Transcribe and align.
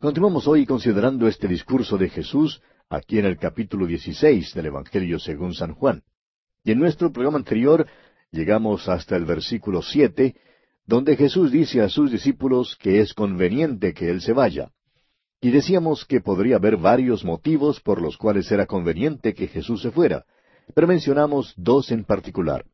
Continuamos 0.00 0.48
hoy 0.48 0.64
considerando 0.64 1.28
este 1.28 1.46
discurso 1.46 1.98
de 1.98 2.08
Jesús 2.08 2.62
aquí 2.88 3.18
en 3.18 3.26
el 3.26 3.36
capítulo 3.36 3.84
16 3.86 4.54
del 4.54 4.64
Evangelio 4.64 5.18
según 5.18 5.52
San 5.52 5.74
Juan. 5.74 6.02
Y 6.64 6.72
en 6.72 6.78
nuestro 6.78 7.12
programa 7.12 7.36
anterior 7.36 7.86
llegamos 8.30 8.88
hasta 8.88 9.14
el 9.16 9.26
versículo 9.26 9.82
siete, 9.82 10.36
donde 10.86 11.16
Jesús 11.16 11.52
dice 11.52 11.82
a 11.82 11.90
sus 11.90 12.10
discípulos 12.10 12.78
que 12.80 13.00
es 13.00 13.12
conveniente 13.12 13.92
que 13.92 14.08
Él 14.08 14.22
se 14.22 14.32
vaya. 14.32 14.70
Y 15.38 15.50
decíamos 15.50 16.06
que 16.06 16.22
podría 16.22 16.56
haber 16.56 16.78
varios 16.78 17.22
motivos 17.22 17.78
por 17.82 18.00
los 18.00 18.16
cuales 18.16 18.50
era 18.50 18.64
conveniente 18.64 19.34
que 19.34 19.48
Jesús 19.48 19.82
se 19.82 19.90
fuera, 19.90 20.24
pero 20.74 20.86
mencionamos 20.86 21.52
dos 21.58 21.90
en 21.90 22.04
particular. 22.04 22.64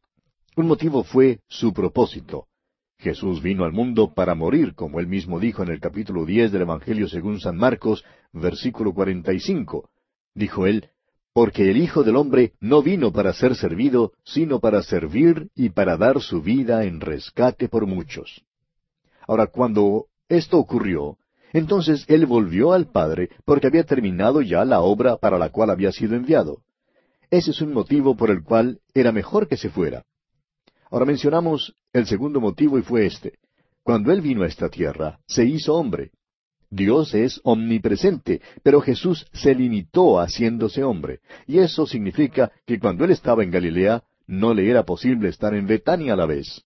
Un 0.55 0.69
motivo 0.69 1.03
fue 1.03 1.41
su 1.49 1.73
propósito. 1.73 2.47
Jesús 2.99 3.43
vino 3.43 3.65
al 3.65 3.73
mundo 3.73 4.15
para 4.15 4.35
morir, 4.35 4.75
como 4.75 5.01
él 5.01 5.07
mismo 5.07 5.39
dijo 5.39 5.63
en 5.63 5.71
el 5.71 5.81
capítulo 5.81 6.25
diez 6.25 6.51
del 6.51 6.63
Evangelio 6.63 7.09
según 7.09 7.41
San 7.41 7.57
Marcos, 7.57 8.05
versículo 8.33 8.95
cuarenta 8.95 9.33
y 9.33 9.41
cinco. 9.41 9.91
Dijo 10.35 10.67
él, 10.67 10.89
porque 11.33 11.71
el 11.71 11.77
Hijo 11.77 12.03
del 12.03 12.17
Hombre 12.17 12.55
no 12.61 12.83
vino 12.83 13.13
para 13.13 13.35
ser 13.35 13.55
servido, 13.57 14.13
sino 14.25 14.59
para 14.61 14.83
servir 14.83 15.51
y 15.55 15.69
para 15.69 15.99
dar 15.99 16.23
su 16.23 16.41
vida 16.41 16.85
en 16.85 17.01
rescate 17.01 17.69
por 17.69 17.87
muchos. 17.87 18.43
Ahora, 19.29 19.49
cuando 19.49 20.07
esto 20.29 20.59
ocurrió, 20.59 21.19
entonces 21.53 22.05
él 22.09 22.25
volvió 22.25 22.73
al 22.73 22.91
Padre 22.91 23.29
porque 23.45 23.67
había 23.67 23.85
terminado 23.85 24.41
ya 24.41 24.65
la 24.65 24.81
obra 24.81 25.19
para 25.19 25.39
la 25.39 25.51
cual 25.51 25.71
había 25.71 25.93
sido 25.93 26.17
enviado. 26.17 26.63
Ese 27.31 27.51
es 27.51 27.61
un 27.61 27.73
motivo 27.73 28.17
por 28.17 28.31
el 28.31 28.43
cual 28.43 28.81
era 28.95 29.13
mejor 29.13 29.49
que 29.49 29.57
se 29.57 29.69
fuera. 29.69 30.05
Ahora 30.91 31.05
mencionamos 31.05 31.75
el 31.99 32.07
segundo 32.07 32.41
motivo 32.41 32.79
y 32.79 32.83
fue 32.83 33.07
este. 33.07 33.39
Cuando 33.83 34.13
Él 34.13 34.21
vino 34.21 34.43
a 34.43 34.47
esta 34.47 34.69
tierra, 34.69 35.19
se 35.27 35.45
hizo 35.45 35.75
hombre. 35.75 36.11
Dios 36.71 37.15
es 37.15 37.41
omnipresente, 37.45 38.41
pero 38.63 38.81
Jesús 38.81 39.27
se 39.33 39.55
limitó 39.55 40.19
haciéndose 40.19 40.83
hombre. 40.83 41.21
Y 41.47 41.59
eso 41.59 41.87
significa 41.87 42.51
que 42.67 42.79
cuando 42.79 43.05
Él 43.05 43.13
estaba 43.13 43.45
en 43.45 43.51
Galilea, 43.51 44.03
no 44.27 44.53
le 44.53 44.69
era 44.69 44.85
posible 44.85 45.29
estar 45.29 45.55
en 45.55 45.67
Betania 45.67 46.15
a 46.15 46.17
la 46.17 46.27
vez. 46.27 46.65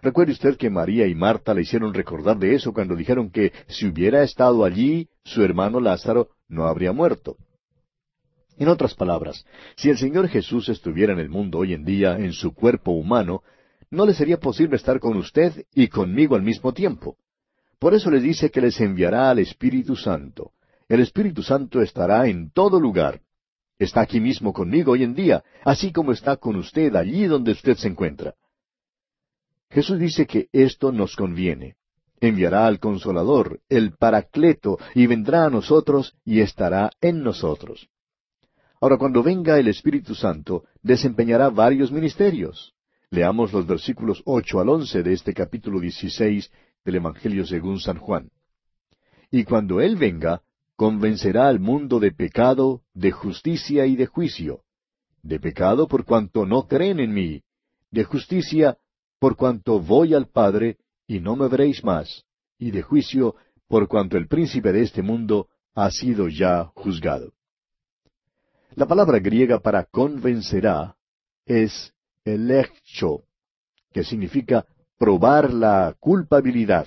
Recuerde 0.00 0.32
usted 0.32 0.56
que 0.56 0.70
María 0.70 1.06
y 1.06 1.14
Marta 1.14 1.54
le 1.54 1.62
hicieron 1.62 1.94
recordar 1.94 2.38
de 2.38 2.54
eso 2.54 2.72
cuando 2.72 2.96
dijeron 2.96 3.30
que 3.30 3.52
si 3.68 3.86
hubiera 3.86 4.22
estado 4.22 4.64
allí, 4.64 5.08
su 5.24 5.42
hermano 5.42 5.80
Lázaro 5.80 6.28
no 6.48 6.66
habría 6.66 6.92
muerto. 6.92 7.36
En 8.58 8.68
otras 8.68 8.94
palabras, 8.94 9.44
si 9.76 9.90
el 9.90 9.98
Señor 9.98 10.28
Jesús 10.28 10.68
estuviera 10.68 11.12
en 11.12 11.18
el 11.18 11.28
mundo 11.28 11.58
hoy 11.58 11.72
en 11.72 11.84
día 11.84 12.16
en 12.18 12.32
su 12.32 12.54
cuerpo 12.54 12.92
humano, 12.92 13.42
no 13.94 14.06
le 14.06 14.14
sería 14.14 14.38
posible 14.38 14.76
estar 14.76 15.00
con 15.00 15.16
usted 15.16 15.66
y 15.74 15.88
conmigo 15.88 16.34
al 16.34 16.42
mismo 16.42 16.72
tiempo. 16.72 17.16
Por 17.78 17.94
eso 17.94 18.10
les 18.10 18.22
dice 18.22 18.50
que 18.50 18.60
les 18.60 18.80
enviará 18.80 19.30
al 19.30 19.38
Espíritu 19.38 19.96
Santo. 19.96 20.52
El 20.88 21.00
Espíritu 21.00 21.42
Santo 21.42 21.80
estará 21.80 22.28
en 22.28 22.50
todo 22.50 22.80
lugar. 22.80 23.20
Está 23.78 24.02
aquí 24.02 24.20
mismo 24.20 24.52
conmigo 24.52 24.92
hoy 24.92 25.02
en 25.02 25.14
día, 25.14 25.42
así 25.64 25.92
como 25.92 26.12
está 26.12 26.36
con 26.36 26.56
usted 26.56 26.94
allí 26.94 27.24
donde 27.26 27.52
usted 27.52 27.76
se 27.76 27.88
encuentra. 27.88 28.34
Jesús 29.70 29.98
dice 29.98 30.26
que 30.26 30.48
esto 30.52 30.92
nos 30.92 31.16
conviene. 31.16 31.76
Enviará 32.20 32.66
al 32.66 32.78
Consolador, 32.78 33.60
el 33.68 33.92
Paracleto, 33.96 34.78
y 34.94 35.06
vendrá 35.06 35.46
a 35.46 35.50
nosotros 35.50 36.14
y 36.24 36.40
estará 36.40 36.90
en 37.00 37.22
nosotros. 37.22 37.88
Ahora, 38.80 38.98
cuando 38.98 39.22
venga 39.22 39.58
el 39.58 39.68
Espíritu 39.68 40.14
Santo, 40.14 40.64
desempeñará 40.82 41.50
varios 41.50 41.90
ministerios. 41.90 42.73
Leamos 43.14 43.52
los 43.52 43.64
versículos 43.64 44.20
ocho 44.24 44.58
al 44.58 44.68
once 44.68 45.04
de 45.04 45.12
este 45.12 45.32
capítulo 45.32 45.78
dieciséis 45.78 46.50
del 46.84 46.96
Evangelio 46.96 47.46
según 47.46 47.78
San 47.78 47.96
Juan. 47.96 48.28
Y 49.30 49.44
cuando 49.44 49.80
Él 49.80 49.94
venga, 49.94 50.42
convencerá 50.74 51.46
al 51.46 51.60
mundo 51.60 52.00
de 52.00 52.10
pecado, 52.10 52.82
de 52.92 53.12
justicia 53.12 53.86
y 53.86 53.94
de 53.94 54.06
juicio. 54.06 54.62
De 55.22 55.38
pecado 55.38 55.86
por 55.86 56.04
cuanto 56.04 56.44
no 56.44 56.66
creen 56.66 56.98
en 56.98 57.14
mí, 57.14 57.42
de 57.92 58.02
justicia 58.02 58.78
por 59.20 59.36
cuanto 59.36 59.78
voy 59.78 60.12
al 60.12 60.26
Padre 60.26 60.78
y 61.06 61.20
no 61.20 61.36
me 61.36 61.46
veréis 61.46 61.84
más, 61.84 62.24
y 62.58 62.72
de 62.72 62.82
juicio 62.82 63.36
por 63.68 63.86
cuanto 63.86 64.16
el 64.16 64.26
príncipe 64.26 64.72
de 64.72 64.82
este 64.82 65.02
mundo 65.02 65.46
ha 65.76 65.88
sido 65.92 66.26
ya 66.26 66.64
juzgado. 66.74 67.32
La 68.74 68.86
palabra 68.86 69.20
griega 69.20 69.60
para 69.60 69.84
convencerá 69.84 70.96
es 71.46 71.93
hecho, 72.24 73.22
que 73.92 74.04
significa 74.04 74.66
probar 74.98 75.52
la 75.52 75.94
culpabilidad. 75.98 76.86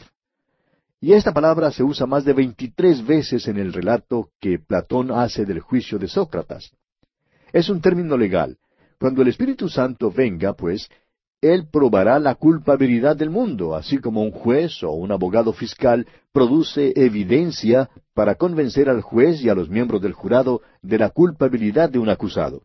Y 1.00 1.14
esta 1.14 1.32
palabra 1.32 1.72
se 1.72 1.84
usa 1.84 2.08
más 2.08 2.26
de 2.26 2.34
veintitrés 2.34 3.06
veces 3.06 3.48
en 3.48 3.58
el 3.58 3.72
relato 3.72 4.30
que 4.40 4.58
Platón 4.58 5.12
hace 5.12 5.46
del 5.46 5.60
juicio 5.60 6.00
de 6.00 6.08
Sócrates. 6.08 6.72
Es 7.54 7.70
un 7.70 7.82
término 7.82 8.18
legal. 8.18 8.58
Cuando 9.00 9.22
el 9.22 9.28
Espíritu 9.28 9.70
Santo 9.70 10.12
venga, 10.12 10.54
pues, 10.54 10.90
él 11.40 11.68
probará 11.72 12.18
la 12.18 12.34
culpabilidad 12.34 13.16
del 13.16 13.30
mundo, 13.30 13.76
así 13.76 14.00
como 14.00 14.24
un 14.24 14.32
juez 14.32 14.82
o 14.82 14.92
un 14.92 15.12
abogado 15.12 15.54
fiscal 15.54 16.08
produce 16.32 16.94
evidencia 16.96 17.92
para 18.16 18.34
convencer 18.34 18.90
al 18.90 19.02
juez 19.02 19.44
y 19.44 19.50
a 19.50 19.54
los 19.54 19.70
miembros 19.70 20.02
del 20.02 20.14
jurado 20.14 20.62
de 20.82 20.98
la 20.98 21.12
culpabilidad 21.12 21.92
de 21.92 22.00
un 22.00 22.10
acusado. 22.10 22.64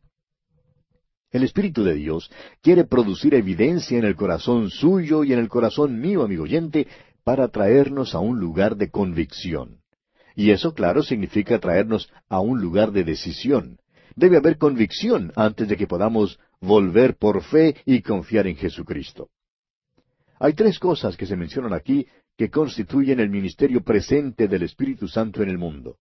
El 1.33 1.45
Espíritu 1.45 1.83
de 1.83 1.95
Dios 1.95 2.31
quiere 2.61 2.85
producir 2.85 3.35
evidencia 3.35 3.99
en 3.99 4.05
el 4.05 4.17
corazón 4.17 4.69
suyo 4.71 5.25
y 5.25 5.33
en 5.33 5.39
el 5.39 5.49
corazón 5.49 5.99
mío, 5.99 6.23
amigo 6.23 6.43
oyente, 6.43 6.87
para 7.25 7.49
traernos 7.49 8.15
a 8.15 8.19
un 8.19 8.39
lugar 8.39 8.77
de 8.77 8.91
convicción. 8.91 9.79
Y 10.37 10.51
eso, 10.51 10.75
claro, 10.75 11.03
significa 11.03 11.59
traernos 11.59 12.13
a 12.29 12.41
un 12.41 12.61
lugar 12.61 12.93
de 12.93 13.05
decisión. 13.05 13.79
Debe 14.15 14.37
haber 14.37 14.59
convicción 14.59 15.33
antes 15.35 15.69
de 15.69 15.79
que 15.79 15.87
podamos 15.87 16.39
volver 16.61 17.17
por 17.17 17.43
fe 17.43 17.77
y 17.87 18.03
confiar 18.03 18.47
en 18.47 18.57
Jesucristo. 18.57 19.31
Hay 20.39 20.53
tres 20.53 20.79
cosas 20.79 21.17
que 21.17 21.25
se 21.25 21.37
mencionan 21.37 21.73
aquí 21.73 22.07
que 22.37 22.51
constituyen 22.51 23.21
el 23.21 23.31
ministerio 23.31 23.83
presente 23.83 24.49
del 24.49 24.65
Espíritu 24.65 25.09
Santo 25.09 25.43
en 25.43 25.49
el 25.49 25.57
mundo. 25.57 25.97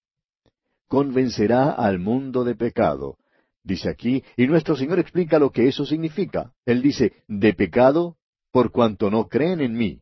Convencerá 0.88 1.72
al 1.72 2.00
mundo 2.00 2.44
de 2.44 2.56
pecado, 2.56 3.18
dice 3.64 3.90
aquí, 3.90 4.24
y 4.38 4.48
nuestro 4.48 4.76
Señor 4.76 5.00
explica 5.00 5.40
lo 5.40 5.52
que 5.52 5.68
eso 5.68 5.86
significa. 5.86 6.54
Él 6.66 6.82
dice, 6.82 7.14
de 7.28 7.54
pecado, 7.54 8.18
por 8.52 8.72
cuanto 8.72 9.10
no 9.10 9.28
creen 9.28 9.62
en 9.62 9.74
mí. 9.74 10.02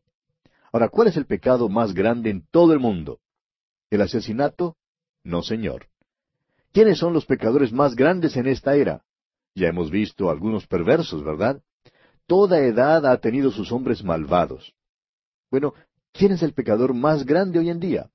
Ahora, 0.72 0.88
¿cuál 0.88 1.08
es 1.08 1.16
el 1.16 1.26
pecado 1.26 1.68
más 1.68 1.94
grande 1.94 2.30
en 2.30 2.46
todo 2.50 2.72
el 2.72 2.78
mundo? 2.78 3.20
¿El 3.90 4.02
asesinato? 4.02 4.76
No, 5.24 5.42
Señor. 5.42 5.86
¿Quiénes 6.72 6.98
son 6.98 7.12
los 7.12 7.26
pecadores 7.26 7.72
más 7.72 7.96
grandes 7.96 8.36
en 8.36 8.46
esta 8.46 8.76
era? 8.76 9.02
Ya 9.54 9.68
hemos 9.68 9.90
visto 9.90 10.30
algunos 10.30 10.66
perversos, 10.66 11.24
¿verdad? 11.24 11.60
Toda 12.26 12.60
edad 12.60 13.04
ha 13.06 13.20
tenido 13.20 13.50
sus 13.50 13.72
hombres 13.72 14.04
malvados. 14.04 14.72
Bueno, 15.50 15.74
¿quién 16.12 16.30
es 16.32 16.42
el 16.42 16.52
pecador 16.52 16.94
más 16.94 17.26
grande 17.26 17.58
hoy 17.58 17.70
en 17.70 17.80
día? 17.80 18.10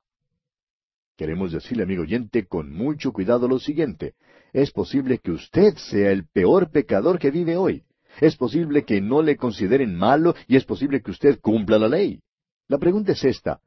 Queremos 1.18 1.52
decirle, 1.52 1.84
amigo 1.84 2.04
oyente, 2.04 2.46
con 2.46 2.72
mucho 2.72 3.12
cuidado 3.12 3.48
lo 3.48 3.60
siguiente. 3.60 4.16
Es 4.56 4.72
posible 4.72 5.20
que 5.20 5.32
usted 5.32 5.76
sea 5.76 6.12
el 6.12 6.30
peor 6.30 6.72
pecador 6.72 7.20
que 7.20 7.30
vive 7.30 7.58
hoy. 7.58 7.84
Es 8.22 8.38
posible 8.38 8.86
que 8.86 9.02
no 9.02 9.22
le 9.22 9.36
consideren 9.36 9.94
malo 9.94 10.34
y 10.48 10.56
es 10.56 10.64
posible 10.64 11.02
que 11.02 11.12
usted 11.12 11.42
cumpla 11.42 11.78
la 11.78 11.90
ley. 11.90 12.22
La 12.70 12.78
pregunta 12.78 13.12
es 13.12 13.26
esta. 13.26 13.60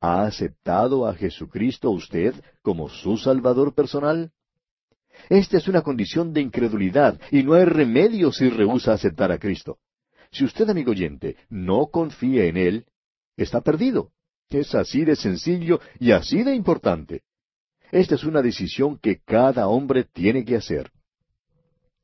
¿Ha 0.00 0.22
aceptado 0.22 1.08
a 1.08 1.14
Jesucristo 1.14 1.90
usted 1.90 2.36
como 2.62 2.88
su 2.88 3.16
Salvador 3.16 3.74
personal? 3.74 4.30
Esta 5.28 5.56
es 5.56 5.66
una 5.66 5.82
condición 5.82 6.32
de 6.32 6.40
incredulidad 6.40 7.20
y 7.32 7.42
no 7.42 7.54
hay 7.54 7.64
remedio 7.64 8.30
si 8.30 8.48
rehúsa 8.48 8.92
aceptar 8.92 9.32
a 9.32 9.40
Cristo. 9.40 9.78
Si 10.30 10.44
usted, 10.44 10.70
amigo 10.70 10.92
oyente, 10.92 11.34
no 11.48 11.88
confía 11.88 12.44
en 12.44 12.58
Él, 12.58 12.86
está 13.36 13.60
perdido. 13.60 14.12
Es 14.50 14.72
así 14.76 15.04
de 15.04 15.16
sencillo 15.16 15.80
y 15.98 16.12
así 16.12 16.44
de 16.44 16.54
importante. 16.54 17.22
Esta 17.90 18.16
es 18.16 18.24
una 18.24 18.42
decisión 18.42 18.98
que 18.98 19.20
cada 19.24 19.68
hombre 19.68 20.04
tiene 20.04 20.44
que 20.44 20.56
hacer. 20.56 20.90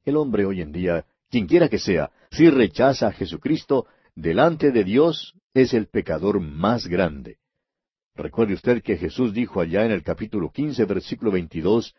El 0.05 0.17
hombre 0.17 0.47
hoy 0.47 0.61
en 0.61 0.73
día, 0.73 1.05
quienquiera 1.31 1.69
que 1.69 1.79
sea, 1.79 2.11
si 2.31 2.49
rechaza 2.49 3.09
a 3.09 3.13
Jesucristo, 3.13 3.87
delante 4.15 4.71
de 4.71 4.85
Dios 4.85 5.35
es 5.53 5.75
el 5.75 5.87
pecador 5.87 6.41
más 6.41 6.87
grande. 6.87 7.39
Recuerde 8.15 8.55
usted 8.55 8.83
que 8.83 8.97
Jesús 8.97 9.35
dijo 9.35 9.61
allá 9.61 9.85
en 9.85 9.91
el 9.91 10.03
capítulo 10.03 10.51
quince, 10.51 10.85
versículo 10.85 11.33
veintidós 11.33 11.95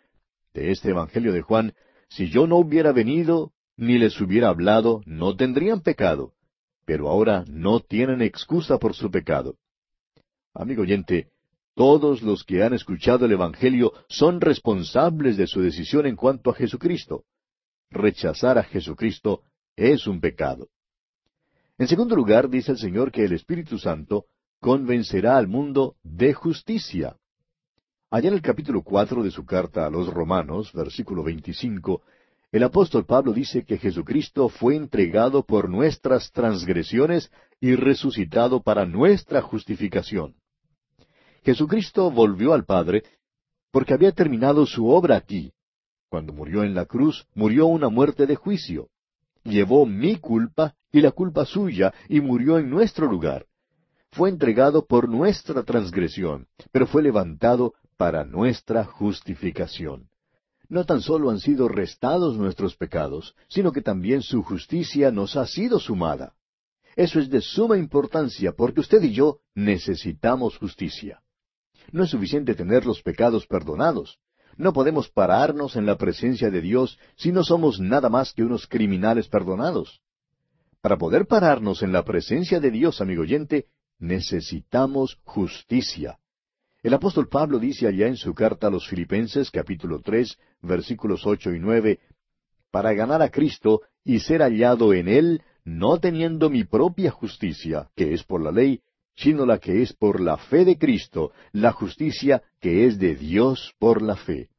de 0.54 0.72
este 0.72 0.90
Evangelio 0.90 1.34
de 1.34 1.42
Juan, 1.42 1.74
si 2.10 2.30
yo 2.30 2.48
no 2.48 2.58
hubiera 2.58 2.92
venido 2.92 3.52
ni 3.78 3.98
les 3.98 4.20
hubiera 4.22 4.50
hablado, 4.50 5.02
no 5.06 5.36
tendrían 5.36 5.82
pecado, 5.82 6.34
pero 6.86 7.10
ahora 7.10 7.44
no 7.48 7.82
tienen 7.82 8.22
excusa 8.22 8.78
por 8.78 8.94
su 8.96 9.12
pecado. 9.12 9.58
Amigo 10.54 10.84
oyente, 10.84 11.28
todos 11.76 12.22
los 12.22 12.44
que 12.44 12.64
han 12.64 12.74
escuchado 12.74 13.26
el 13.26 13.34
Evangelio 13.34 13.94
son 14.08 14.42
responsables 14.42 15.38
de 15.38 15.46
su 15.46 15.62
decisión 15.62 16.06
en 16.06 16.16
cuanto 16.16 16.50
a 16.50 16.56
Jesucristo. 16.56 17.26
Rechazar 17.92 18.58
a 18.58 18.64
Jesucristo 18.64 19.44
es 19.76 20.08
un 20.08 20.20
pecado. 20.22 20.70
En 21.78 21.88
segundo 21.88 22.16
lugar, 22.16 22.50
dice 22.50 22.72
el 22.72 22.78
Señor 22.78 23.12
que 23.12 23.26
el 23.26 23.34
Espíritu 23.34 23.78
Santo 23.78 24.26
convencerá 24.62 25.38
al 25.38 25.48
mundo 25.48 25.96
de 26.02 26.34
justicia. 26.34 27.18
Allá 28.10 28.30
en 28.30 28.36
el 28.36 28.42
capítulo 28.42 28.82
cuatro 28.82 29.22
de 29.22 29.32
su 29.32 29.46
carta 29.46 29.86
a 29.86 29.90
los 29.90 30.08
Romanos, 30.08 30.72
versículo 30.74 31.24
veinticinco, 31.24 32.02
el 32.54 32.64
apóstol 32.64 33.06
Pablo 33.06 33.34
dice 33.34 33.66
que 33.66 33.78
Jesucristo 33.78 34.48
fue 34.48 34.78
entregado 34.78 35.44
por 35.44 35.70
nuestras 35.70 36.32
transgresiones 36.32 37.30
y 37.60 37.76
resucitado 37.76 38.64
para 38.64 38.86
nuestra 38.86 39.42
justificación. 39.42 40.36
Jesucristo 41.46 42.12
volvió 42.12 42.54
al 42.54 42.66
Padre 42.66 43.04
porque 43.72 43.94
había 43.94 44.12
terminado 44.12 44.66
su 44.66 44.88
obra 44.90 45.16
aquí. 45.16 45.54
Cuando 46.10 46.34
murió 46.34 46.64
en 46.64 46.76
la 46.76 46.86
cruz, 46.86 47.26
murió 47.34 47.68
una 47.68 47.90
muerte 47.90 48.26
de 48.26 48.36
juicio. 48.36 48.90
Llevó 49.44 49.86
mi 49.86 50.18
culpa 50.18 50.76
y 50.92 51.02
la 51.02 51.12
culpa 51.12 51.46
suya 51.46 51.94
y 52.10 52.20
murió 52.20 52.58
en 52.58 52.70
nuestro 52.70 53.08
lugar. 53.08 53.46
Fue 54.12 54.30
entregado 54.30 54.86
por 54.86 55.08
nuestra 55.08 55.64
transgresión, 55.64 56.48
pero 56.72 56.88
fue 56.88 57.04
levantado 57.04 57.74
para 57.98 58.26
nuestra 58.26 58.84
justificación 58.86 60.10
no 60.70 60.86
tan 60.86 61.02
solo 61.02 61.30
han 61.30 61.40
sido 61.40 61.68
restados 61.68 62.38
nuestros 62.38 62.76
pecados, 62.76 63.36
sino 63.48 63.72
que 63.72 63.82
también 63.82 64.22
su 64.22 64.44
justicia 64.44 65.12
nos 65.12 65.36
ha 65.36 65.46
sido 65.46 65.80
sumada. 65.80 66.34
Eso 66.96 67.20
es 67.20 67.30
de 67.30 67.42
suma 67.42 67.78
importancia 67.78 68.54
porque 68.54 68.80
usted 68.80 69.04
y 69.04 69.12
yo 69.12 69.40
necesitamos 69.54 70.58
justicia. 70.58 71.22
No 71.92 72.04
es 72.04 72.10
suficiente 72.10 72.56
tener 72.56 72.86
los 72.86 73.02
pecados 73.02 73.48
perdonados. 73.48 74.20
No 74.58 74.74
podemos 74.74 75.10
pararnos 75.10 75.76
en 75.76 75.86
la 75.86 75.98
presencia 75.98 76.50
de 76.50 76.62
Dios 76.62 76.98
si 77.16 77.32
no 77.32 77.44
somos 77.44 77.80
nada 77.80 78.10
más 78.10 78.34
que 78.34 78.44
unos 78.44 78.68
criminales 78.68 79.28
perdonados. 79.28 80.02
Para 80.82 80.98
poder 80.98 81.26
pararnos 81.26 81.82
en 81.84 81.92
la 81.92 82.04
presencia 82.04 82.60
de 82.60 82.72
Dios, 82.72 83.02
amigo 83.02 83.24
oyente, 83.24 83.66
necesitamos 84.00 85.20
justicia. 85.24 86.20
El 86.84 86.94
apóstol 86.94 87.28
Pablo 87.28 87.58
dice 87.58 87.88
allá 87.88 88.08
en 88.08 88.16
su 88.16 88.34
carta 88.34 88.68
a 88.68 88.70
los 88.70 88.88
Filipenses 88.88 89.50
capítulo 89.50 90.02
tres 90.02 90.38
versículos 90.62 91.26
ocho 91.26 91.52
y 91.52 91.60
nueve 91.60 92.00
para 92.70 92.94
ganar 92.94 93.22
a 93.22 93.30
Cristo 93.30 93.82
y 94.04 94.20
ser 94.20 94.42
hallado 94.42 94.94
en 94.94 95.08
Él, 95.08 95.42
no 95.64 95.98
teniendo 95.98 96.50
mi 96.50 96.64
propia 96.64 97.10
justicia, 97.10 97.90
que 97.96 98.14
es 98.14 98.24
por 98.24 98.42
la 98.42 98.52
ley, 98.52 98.82
sino 99.16 99.46
la 99.46 99.60
que 99.60 99.82
es 99.82 99.94
por 99.94 100.20
la 100.20 100.38
fe 100.38 100.66
de 100.66 100.78
Cristo, 100.78 101.32
la 101.52 101.72
justicia 101.72 102.44
que 102.60 102.86
es 102.86 103.00
de 103.00 103.16
Dios 103.16 103.74
por 103.80 104.02
la 104.02 104.16
fe. 104.16 104.50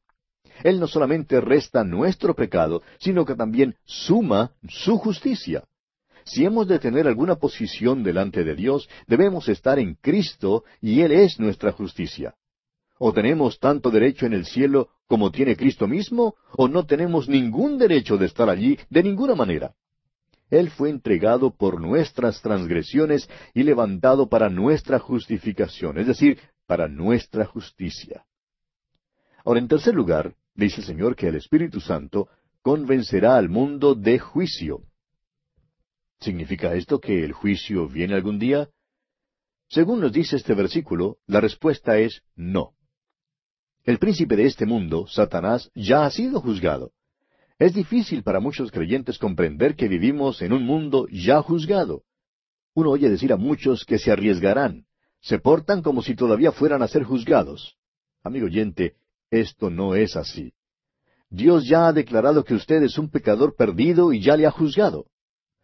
Él 0.64 0.80
no 0.80 0.86
solamente 0.86 1.40
resta 1.40 1.84
nuestro 1.84 2.34
pecado, 2.34 2.82
sino 2.98 3.24
que 3.24 3.34
también 3.34 3.76
suma 3.84 4.52
su 4.68 4.96
justicia. 4.98 5.64
Si 6.24 6.44
hemos 6.44 6.66
de 6.66 6.78
tener 6.78 7.06
alguna 7.06 7.36
posición 7.36 8.02
delante 8.02 8.42
de 8.42 8.54
Dios, 8.54 8.88
debemos 9.06 9.48
estar 9.48 9.78
en 9.78 9.94
Cristo 9.94 10.64
y 10.80 11.02
Él 11.02 11.12
es 11.12 11.38
nuestra 11.38 11.72
justicia. 11.72 12.34
¿O 12.98 13.12
tenemos 13.12 13.60
tanto 13.60 13.90
derecho 13.90 14.26
en 14.26 14.32
el 14.32 14.46
cielo 14.46 14.88
como 15.06 15.30
tiene 15.30 15.56
Cristo 15.56 15.86
mismo? 15.86 16.34
¿O 16.56 16.66
no 16.66 16.86
tenemos 16.86 17.28
ningún 17.28 17.78
derecho 17.78 18.16
de 18.16 18.26
estar 18.26 18.48
allí 18.48 18.78
de 18.88 19.02
ninguna 19.02 19.34
manera? 19.34 19.74
Él 20.50 20.70
fue 20.70 20.90
entregado 20.90 21.56
por 21.56 21.80
nuestras 21.80 22.40
transgresiones 22.40 23.28
y 23.52 23.64
levantado 23.64 24.28
para 24.28 24.48
nuestra 24.48 24.98
justificación, 24.98 25.98
es 25.98 26.06
decir, 26.06 26.38
para 26.66 26.88
nuestra 26.88 27.44
justicia. 27.44 28.24
Ahora, 29.44 29.60
en 29.60 29.68
tercer 29.68 29.94
lugar, 29.94 30.34
dice 30.54 30.80
el 30.80 30.86
Señor 30.86 31.16
que 31.16 31.28
el 31.28 31.36
Espíritu 31.36 31.80
Santo 31.80 32.28
convencerá 32.62 33.36
al 33.36 33.48
mundo 33.48 33.94
de 33.94 34.18
juicio. 34.18 34.82
¿Significa 36.20 36.74
esto 36.74 37.00
que 37.00 37.24
el 37.24 37.32
juicio 37.32 37.88
viene 37.88 38.14
algún 38.14 38.38
día? 38.38 38.68
Según 39.68 40.00
nos 40.00 40.12
dice 40.12 40.36
este 40.36 40.54
versículo, 40.54 41.18
la 41.26 41.40
respuesta 41.40 41.98
es 41.98 42.22
no. 42.34 42.72
El 43.84 43.98
príncipe 43.98 44.36
de 44.36 44.46
este 44.46 44.66
mundo, 44.66 45.06
Satanás, 45.06 45.70
ya 45.74 46.06
ha 46.06 46.10
sido 46.10 46.40
juzgado. 46.40 46.92
Es 47.58 47.72
difícil 47.72 48.22
para 48.22 48.38
muchos 48.38 48.70
creyentes 48.70 49.18
comprender 49.18 49.76
que 49.76 49.88
vivimos 49.88 50.42
en 50.42 50.52
un 50.52 50.64
mundo 50.64 51.06
ya 51.10 51.40
juzgado. 51.40 52.02
Uno 52.74 52.90
oye 52.90 53.08
decir 53.08 53.32
a 53.32 53.38
muchos 53.38 53.86
que 53.86 53.98
se 53.98 54.12
arriesgarán, 54.12 54.84
se 55.22 55.38
portan 55.38 55.80
como 55.80 56.02
si 56.02 56.14
todavía 56.14 56.52
fueran 56.52 56.82
a 56.82 56.88
ser 56.88 57.04
juzgados. 57.04 57.76
Amigo 58.22 58.46
oyente, 58.46 58.96
esto 59.30 59.70
no 59.70 59.94
es 59.94 60.16
así. 60.16 60.52
Dios 61.30 61.66
ya 61.66 61.88
ha 61.88 61.92
declarado 61.94 62.44
que 62.44 62.54
usted 62.54 62.82
es 62.82 62.98
un 62.98 63.08
pecador 63.10 63.56
perdido 63.56 64.12
y 64.12 64.20
ya 64.20 64.36
le 64.36 64.46
ha 64.46 64.50
juzgado. 64.50 65.06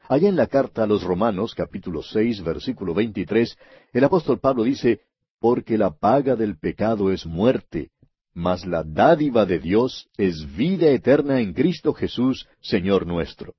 Allá 0.08 0.30
en 0.30 0.36
la 0.36 0.46
carta 0.46 0.84
a 0.84 0.86
los 0.86 1.02
Romanos, 1.02 1.54
capítulo 1.54 2.02
seis, 2.02 2.42
versículo 2.42 2.94
veintitrés, 2.94 3.56
el 3.92 4.02
apóstol 4.02 4.40
Pablo 4.40 4.64
dice, 4.64 5.02
Porque 5.38 5.76
la 5.76 5.90
paga 5.90 6.36
del 6.36 6.58
pecado 6.58 7.12
es 7.12 7.26
muerte, 7.26 7.90
mas 8.34 8.66
la 8.66 8.82
dádiva 8.82 9.46
de 9.46 9.58
Dios 9.58 10.08
es 10.16 10.56
vida 10.56 10.88
eterna 10.88 11.40
en 11.40 11.52
Cristo 11.52 11.92
Jesús, 11.92 12.48
Señor 12.60 13.06
nuestro. 13.06 13.54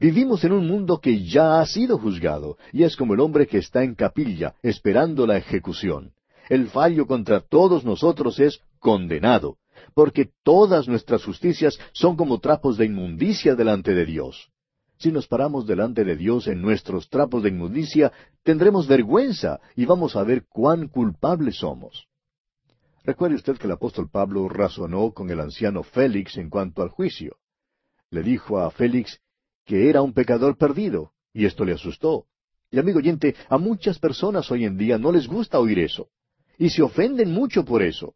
Vivimos 0.00 0.44
en 0.44 0.52
un 0.52 0.66
mundo 0.66 1.00
que 1.00 1.24
ya 1.24 1.60
ha 1.60 1.66
sido 1.66 1.98
juzgado, 1.98 2.56
y 2.72 2.82
es 2.82 2.96
como 2.96 3.14
el 3.14 3.20
hombre 3.20 3.46
que 3.46 3.58
está 3.58 3.84
en 3.84 3.94
capilla, 3.94 4.54
esperando 4.62 5.26
la 5.26 5.36
ejecución. 5.36 6.12
El 6.48 6.68
fallo 6.68 7.06
contra 7.06 7.40
todos 7.40 7.84
nosotros 7.84 8.40
es 8.40 8.60
condenado, 8.78 9.56
porque 9.94 10.30
todas 10.42 10.88
nuestras 10.88 11.24
justicias 11.24 11.78
son 11.92 12.16
como 12.16 12.40
trapos 12.40 12.76
de 12.76 12.86
inmundicia 12.86 13.54
delante 13.54 13.94
de 13.94 14.04
Dios. 14.04 14.50
Si 14.98 15.10
nos 15.10 15.26
paramos 15.26 15.66
delante 15.66 16.04
de 16.04 16.16
Dios 16.16 16.46
en 16.46 16.60
nuestros 16.60 17.08
trapos 17.08 17.42
de 17.42 17.50
inmundicia, 17.50 18.12
tendremos 18.42 18.86
vergüenza 18.86 19.60
y 19.76 19.84
vamos 19.84 20.16
a 20.16 20.22
ver 20.22 20.44
cuán 20.48 20.88
culpables 20.88 21.56
somos. 21.56 22.06
Recuerde 23.04 23.36
usted 23.36 23.58
que 23.58 23.66
el 23.66 23.72
apóstol 23.72 24.08
Pablo 24.10 24.48
razonó 24.48 25.12
con 25.12 25.28
el 25.28 25.38
anciano 25.38 25.82
Félix 25.82 26.38
en 26.38 26.48
cuanto 26.48 26.82
al 26.82 26.88
juicio. 26.88 27.36
Le 28.10 28.22
dijo 28.22 28.58
a 28.58 28.70
Félix 28.70 29.20
que 29.66 29.90
era 29.90 30.00
un 30.00 30.14
pecador 30.14 30.56
perdido, 30.56 31.12
y 31.32 31.44
esto 31.44 31.64
le 31.64 31.72
asustó. 31.72 32.26
Y 32.70 32.78
amigo 32.78 32.98
oyente, 32.98 33.34
a 33.50 33.58
muchas 33.58 33.98
personas 33.98 34.50
hoy 34.50 34.64
en 34.64 34.78
día 34.78 34.98
no 34.98 35.12
les 35.12 35.28
gusta 35.28 35.58
oír 35.58 35.78
eso, 35.78 36.08
y 36.58 36.70
se 36.70 36.82
ofenden 36.82 37.30
mucho 37.30 37.64
por 37.64 37.82
eso. 37.82 38.14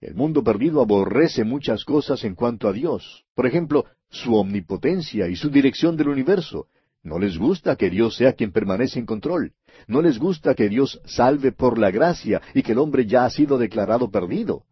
El 0.00 0.14
mundo 0.14 0.42
perdido 0.42 0.82
aborrece 0.82 1.44
muchas 1.44 1.84
cosas 1.84 2.24
en 2.24 2.34
cuanto 2.34 2.68
a 2.68 2.72
Dios. 2.72 3.24
Por 3.34 3.46
ejemplo, 3.46 3.86
su 4.10 4.34
omnipotencia 4.34 5.28
y 5.28 5.36
su 5.36 5.50
dirección 5.50 5.96
del 5.96 6.08
universo. 6.08 6.66
No 7.04 7.18
les 7.18 7.36
gusta 7.36 7.76
que 7.76 7.90
Dios 7.90 8.16
sea 8.16 8.32
quien 8.32 8.50
permanece 8.50 8.98
en 8.98 9.04
control. 9.04 9.52
No 9.86 10.00
les 10.00 10.18
gusta 10.18 10.54
que 10.54 10.70
Dios 10.70 11.00
salve 11.04 11.52
por 11.52 11.78
la 11.78 11.90
gracia 11.90 12.40
y 12.54 12.62
que 12.62 12.72
el 12.72 12.78
hombre 12.78 13.06
ya 13.06 13.26
ha 13.26 13.30
sido 13.30 13.58
declarado 13.58 14.10
perdido. 14.10 14.64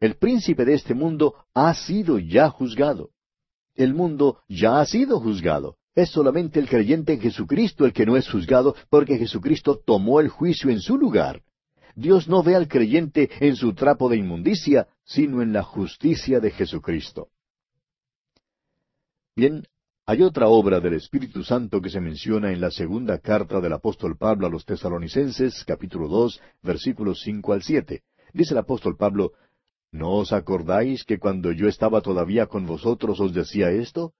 El 0.00 0.16
príncipe 0.16 0.64
de 0.64 0.72
este 0.72 0.94
mundo 0.94 1.34
ha 1.52 1.74
sido 1.74 2.18
ya 2.18 2.48
juzgado. 2.48 3.10
El 3.74 3.92
mundo 3.92 4.38
ya 4.48 4.80
ha 4.80 4.86
sido 4.86 5.20
juzgado. 5.20 5.76
Es 5.94 6.08
solamente 6.08 6.58
el 6.58 6.68
creyente 6.68 7.12
en 7.12 7.20
Jesucristo 7.20 7.84
el 7.84 7.92
que 7.92 8.06
no 8.06 8.16
es 8.16 8.26
juzgado 8.26 8.74
porque 8.88 9.18
Jesucristo 9.18 9.78
tomó 9.84 10.20
el 10.20 10.30
juicio 10.30 10.70
en 10.70 10.80
su 10.80 10.96
lugar. 10.96 11.42
Dios 11.94 12.26
no 12.26 12.42
ve 12.42 12.54
al 12.54 12.68
creyente 12.68 13.28
en 13.40 13.56
su 13.56 13.74
trapo 13.74 14.08
de 14.08 14.16
inmundicia, 14.16 14.88
sino 15.04 15.42
en 15.42 15.52
la 15.52 15.62
justicia 15.62 16.40
de 16.40 16.52
Jesucristo. 16.52 17.28
Bien, 19.36 19.64
hay 20.06 20.22
otra 20.22 20.48
obra 20.48 20.80
del 20.80 20.94
Espíritu 20.94 21.42
Santo 21.44 21.80
que 21.80 21.90
se 21.90 22.00
menciona 22.00 22.52
en 22.52 22.60
la 22.60 22.70
segunda 22.70 23.18
carta 23.18 23.60
del 23.60 23.72
apóstol 23.72 24.16
Pablo 24.16 24.46
a 24.46 24.50
los 24.50 24.64
tesalonicenses, 24.64 25.64
capítulo 25.64 26.08
dos, 26.08 26.40
versículos 26.62 27.20
cinco 27.22 27.52
al 27.52 27.62
siete. 27.62 28.02
Dice 28.32 28.54
el 28.54 28.58
apóstol 28.58 28.96
Pablo, 28.96 29.32
¿No 29.92 30.12
os 30.12 30.32
acordáis 30.32 31.04
que 31.04 31.18
cuando 31.18 31.52
yo 31.52 31.68
estaba 31.68 32.00
todavía 32.00 32.46
con 32.46 32.66
vosotros 32.66 33.18
os 33.20 33.34
decía 33.34 33.70
esto? 33.70 34.12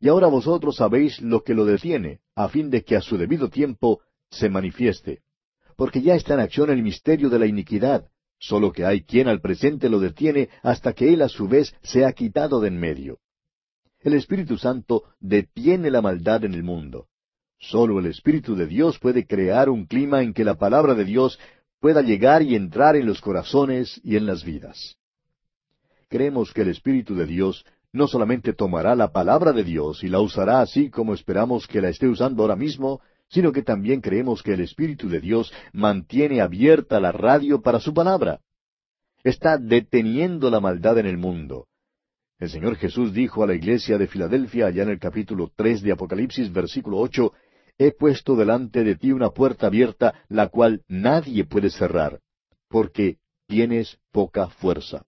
Y 0.00 0.08
ahora 0.08 0.26
vosotros 0.26 0.76
sabéis 0.76 1.20
lo 1.22 1.42
que 1.42 1.54
lo 1.54 1.64
detiene, 1.64 2.20
a 2.34 2.48
fin 2.48 2.68
de 2.70 2.84
que 2.84 2.96
a 2.96 3.00
su 3.00 3.16
debido 3.16 3.48
tiempo 3.48 4.00
se 4.30 4.50
manifieste 4.50 5.22
porque 5.76 6.00
ya 6.02 6.14
está 6.14 6.34
en 6.34 6.40
acción 6.40 6.70
el 6.70 6.82
misterio 6.82 7.28
de 7.28 7.38
la 7.38 7.46
iniquidad, 7.46 8.08
solo 8.38 8.72
que 8.72 8.84
hay 8.84 9.02
quien 9.02 9.28
al 9.28 9.40
presente 9.40 9.88
lo 9.88 10.00
detiene 10.00 10.48
hasta 10.62 10.94
que 10.94 11.12
él 11.12 11.22
a 11.22 11.28
su 11.28 11.48
vez 11.48 11.74
sea 11.82 12.12
quitado 12.12 12.60
de 12.60 12.68
en 12.68 12.80
medio. 12.80 13.18
El 14.06 14.14
Espíritu 14.14 14.56
Santo 14.56 15.02
detiene 15.18 15.90
la 15.90 16.00
maldad 16.00 16.44
en 16.44 16.54
el 16.54 16.62
mundo. 16.62 17.08
Solo 17.58 17.98
el 17.98 18.06
Espíritu 18.06 18.54
de 18.54 18.68
Dios 18.68 19.00
puede 19.00 19.26
crear 19.26 19.68
un 19.68 19.84
clima 19.84 20.22
en 20.22 20.32
que 20.32 20.44
la 20.44 20.54
palabra 20.54 20.94
de 20.94 21.04
Dios 21.04 21.40
pueda 21.80 22.02
llegar 22.02 22.40
y 22.42 22.54
entrar 22.54 22.94
en 22.94 23.04
los 23.04 23.20
corazones 23.20 24.00
y 24.04 24.14
en 24.14 24.24
las 24.24 24.44
vidas. 24.44 24.94
Creemos 26.08 26.52
que 26.52 26.62
el 26.62 26.68
Espíritu 26.68 27.16
de 27.16 27.26
Dios 27.26 27.66
no 27.92 28.06
solamente 28.06 28.52
tomará 28.52 28.94
la 28.94 29.10
palabra 29.10 29.52
de 29.52 29.64
Dios 29.64 30.04
y 30.04 30.08
la 30.08 30.20
usará 30.20 30.60
así 30.60 30.88
como 30.88 31.12
esperamos 31.12 31.66
que 31.66 31.80
la 31.80 31.88
esté 31.88 32.06
usando 32.06 32.44
ahora 32.44 32.54
mismo, 32.54 33.00
sino 33.26 33.50
que 33.50 33.62
también 33.62 34.00
creemos 34.00 34.40
que 34.40 34.52
el 34.52 34.60
Espíritu 34.60 35.08
de 35.08 35.18
Dios 35.20 35.52
mantiene 35.72 36.42
abierta 36.42 37.00
la 37.00 37.10
radio 37.10 37.60
para 37.60 37.80
su 37.80 37.92
palabra. 37.92 38.38
Está 39.24 39.58
deteniendo 39.58 40.48
la 40.48 40.60
maldad 40.60 40.96
en 40.98 41.06
el 41.06 41.18
mundo. 41.18 41.66
El 42.38 42.50
Señor 42.50 42.76
Jesús 42.76 43.14
dijo 43.14 43.42
a 43.42 43.46
la 43.46 43.54
iglesia 43.54 43.96
de 43.96 44.06
Filadelfia, 44.06 44.66
allá 44.66 44.82
en 44.82 44.90
el 44.90 44.98
capítulo 44.98 45.50
tres 45.56 45.80
de 45.80 45.92
Apocalipsis, 45.92 46.52
versículo 46.52 46.98
ocho, 46.98 47.32
He 47.78 47.92
puesto 47.92 48.36
delante 48.36 48.84
de 48.84 48.96
ti 48.96 49.12
una 49.12 49.30
puerta 49.30 49.66
abierta, 49.66 50.14
la 50.28 50.48
cual 50.48 50.82
nadie 50.88 51.44
puede 51.44 51.70
cerrar, 51.70 52.20
porque 52.68 53.18
tienes 53.46 53.98
poca 54.12 54.48
fuerza. 54.48 55.04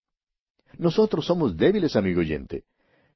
Nosotros 0.76 1.26
somos 1.26 1.56
débiles, 1.56 1.96
amigo 1.96 2.20
oyente. 2.20 2.64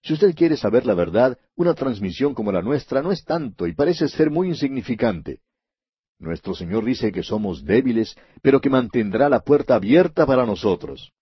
Si 0.03 0.15
usted 0.15 0.35
quiere 0.35 0.57
saber 0.57 0.87
la 0.87 0.95
verdad, 0.95 1.39
una 1.55 1.75
transmisión 1.75 2.35
como 2.35 2.51
la 2.51 2.63
nuestra 2.63 3.03
no 3.03 3.13
es 3.13 3.25
tanto 3.25 3.67
y 3.67 3.75
parece 3.75 4.09
ser 4.09 4.31
muy 4.31 4.49
insignificante. 4.49 5.41
Nuestro 6.19 6.55
Señor 6.55 6.85
dice 6.85 7.13
que 7.13 7.23
somos 7.23 7.65
débiles, 7.65 8.17
pero 8.43 8.61
que 8.61 8.71
mantendrá 8.71 9.29
la 9.29 9.41
puerta 9.41 9.75
abierta 9.75 10.25
para 10.27 10.47
nosotros. 10.47 11.13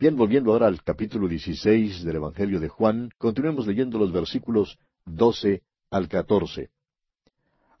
Bien, 0.00 0.14
volviendo 0.14 0.52
ahora 0.52 0.68
al 0.68 0.80
capítulo 0.84 1.26
16 1.26 2.04
del 2.04 2.14
Evangelio 2.14 2.60
de 2.60 2.68
Juan, 2.68 3.10
continuemos 3.18 3.66
leyendo 3.66 3.98
los 3.98 4.12
versículos 4.12 4.78
12 5.06 5.62
al 5.90 6.08
14. 6.08 6.70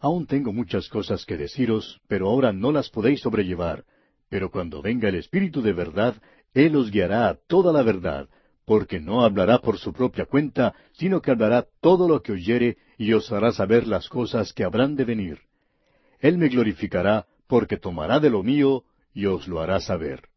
Aún 0.00 0.26
tengo 0.26 0.52
muchas 0.52 0.88
cosas 0.88 1.24
que 1.24 1.36
deciros, 1.36 2.00
pero 2.08 2.28
ahora 2.28 2.52
no 2.52 2.72
las 2.72 2.90
podéis 2.90 3.20
sobrellevar. 3.20 3.84
Pero 4.28 4.50
cuando 4.50 4.82
venga 4.82 5.08
el 5.08 5.14
Espíritu 5.14 5.62
de 5.62 5.72
verdad, 5.72 6.20
Él 6.54 6.74
os 6.74 6.90
guiará 6.90 7.28
a 7.28 7.34
toda 7.46 7.72
la 7.72 7.84
verdad, 7.84 8.28
porque 8.64 8.98
no 8.98 9.24
hablará 9.24 9.60
por 9.60 9.78
su 9.78 9.92
propia 9.92 10.26
cuenta, 10.26 10.74
sino 10.94 11.22
que 11.22 11.30
hablará 11.30 11.68
todo 11.80 12.08
lo 12.08 12.20
que 12.20 12.32
oyere 12.32 12.78
y 12.96 13.12
os 13.12 13.30
hará 13.30 13.52
saber 13.52 13.86
las 13.86 14.08
cosas 14.08 14.52
que 14.52 14.64
habrán 14.64 14.96
de 14.96 15.04
venir. 15.04 15.38
Él 16.18 16.36
me 16.36 16.48
glorificará, 16.48 17.26
porque 17.46 17.76
tomará 17.76 18.18
de 18.18 18.30
lo 18.30 18.42
mío 18.42 18.82
y 19.14 19.26
os 19.26 19.46
lo 19.46 19.60
hará 19.60 19.78
saber. 19.78 20.27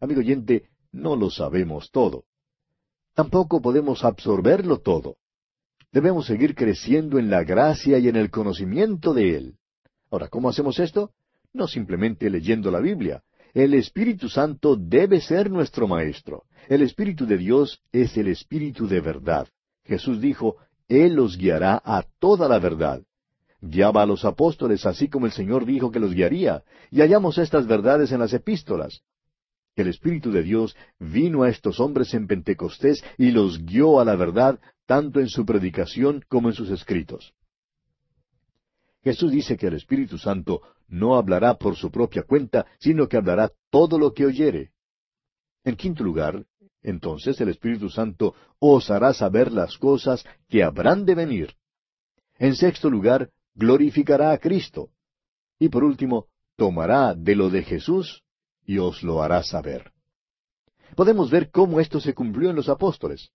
Amigo 0.00 0.20
oyente, 0.20 0.68
no 0.92 1.16
lo 1.16 1.30
sabemos 1.30 1.90
todo. 1.90 2.24
Tampoco 3.14 3.62
podemos 3.62 4.04
absorberlo 4.04 4.78
todo. 4.78 5.16
Debemos 5.90 6.26
seguir 6.26 6.54
creciendo 6.54 7.18
en 7.18 7.30
la 7.30 7.44
gracia 7.44 7.98
y 7.98 8.08
en 8.08 8.16
el 8.16 8.30
conocimiento 8.30 9.14
de 9.14 9.36
Él. 9.36 9.54
Ahora, 10.10 10.28
¿cómo 10.28 10.50
hacemos 10.50 10.78
esto? 10.78 11.12
No 11.54 11.66
simplemente 11.66 12.28
leyendo 12.28 12.70
la 12.70 12.80
Biblia. 12.80 13.22
El 13.54 13.72
Espíritu 13.72 14.28
Santo 14.28 14.76
debe 14.76 15.22
ser 15.22 15.50
nuestro 15.50 15.88
Maestro. 15.88 16.44
El 16.68 16.82
Espíritu 16.82 17.26
de 17.26 17.38
Dios 17.38 17.80
es 17.92 18.16
el 18.18 18.28
Espíritu 18.28 18.86
de 18.86 19.00
verdad. 19.00 19.48
Jesús 19.84 20.20
dijo, 20.20 20.56
Él 20.88 21.14
los 21.14 21.38
guiará 21.38 21.80
a 21.82 22.04
toda 22.18 22.48
la 22.48 22.58
verdad. 22.58 23.02
Guiaba 23.62 24.02
a 24.02 24.06
los 24.06 24.26
apóstoles 24.26 24.84
así 24.84 25.08
como 25.08 25.24
el 25.24 25.32
Señor 25.32 25.64
dijo 25.64 25.90
que 25.90 26.00
los 26.00 26.12
guiaría, 26.12 26.62
y 26.90 27.00
hallamos 27.00 27.38
estas 27.38 27.66
verdades 27.66 28.12
en 28.12 28.20
las 28.20 28.34
epístolas 28.34 29.02
el 29.76 29.88
Espíritu 29.88 30.32
de 30.32 30.42
Dios 30.42 30.74
vino 30.98 31.42
a 31.42 31.50
estos 31.50 31.80
hombres 31.80 32.14
en 32.14 32.26
Pentecostés 32.26 33.04
y 33.18 33.30
los 33.30 33.64
guió 33.64 34.00
a 34.00 34.04
la 34.04 34.16
verdad 34.16 34.58
tanto 34.86 35.20
en 35.20 35.28
su 35.28 35.44
predicación 35.44 36.24
como 36.28 36.48
en 36.48 36.54
sus 36.54 36.70
escritos. 36.70 37.34
Jesús 39.04 39.30
dice 39.30 39.56
que 39.56 39.66
el 39.66 39.74
Espíritu 39.74 40.18
Santo 40.18 40.62
no 40.88 41.16
hablará 41.16 41.58
por 41.58 41.76
su 41.76 41.90
propia 41.90 42.22
cuenta, 42.22 42.66
sino 42.78 43.06
que 43.06 43.16
hablará 43.16 43.52
todo 43.70 43.98
lo 43.98 44.14
que 44.14 44.24
oyere. 44.24 44.72
En 45.62 45.76
quinto 45.76 46.02
lugar, 46.02 46.46
entonces 46.82 47.40
el 47.40 47.50
Espíritu 47.50 47.90
Santo 47.90 48.34
os 48.58 48.90
hará 48.90 49.12
saber 49.12 49.52
las 49.52 49.76
cosas 49.76 50.24
que 50.48 50.62
habrán 50.62 51.04
de 51.04 51.14
venir. 51.14 51.54
En 52.38 52.54
sexto 52.54 52.88
lugar, 52.88 53.30
glorificará 53.54 54.32
a 54.32 54.38
Cristo. 54.38 54.90
Y 55.58 55.68
por 55.68 55.84
último, 55.84 56.28
tomará 56.56 57.14
de 57.14 57.34
lo 57.34 57.50
de 57.50 57.62
Jesús 57.62 58.22
y 58.66 58.78
os 58.78 59.02
lo 59.02 59.22
hará 59.22 59.42
saber. 59.42 59.92
Podemos 60.94 61.30
ver 61.30 61.50
cómo 61.50 61.80
esto 61.80 62.00
se 62.00 62.14
cumplió 62.14 62.50
en 62.50 62.56
los 62.56 62.68
apóstoles. 62.68 63.30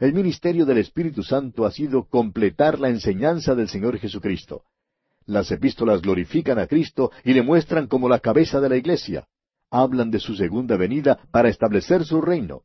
El 0.00 0.12
ministerio 0.12 0.66
del 0.66 0.78
Espíritu 0.78 1.22
Santo 1.22 1.64
ha 1.64 1.70
sido 1.70 2.04
completar 2.04 2.80
la 2.80 2.88
enseñanza 2.88 3.54
del 3.54 3.68
Señor 3.68 3.98
Jesucristo. 3.98 4.64
Las 5.26 5.50
epístolas 5.50 6.02
glorifican 6.02 6.58
a 6.58 6.66
Cristo 6.66 7.10
y 7.24 7.32
le 7.32 7.42
muestran 7.42 7.86
como 7.86 8.08
la 8.08 8.18
cabeza 8.18 8.60
de 8.60 8.68
la 8.68 8.76
iglesia. 8.76 9.26
Hablan 9.70 10.10
de 10.10 10.20
su 10.20 10.34
segunda 10.34 10.76
venida 10.76 11.18
para 11.30 11.48
establecer 11.48 12.04
su 12.04 12.20
reino. 12.20 12.62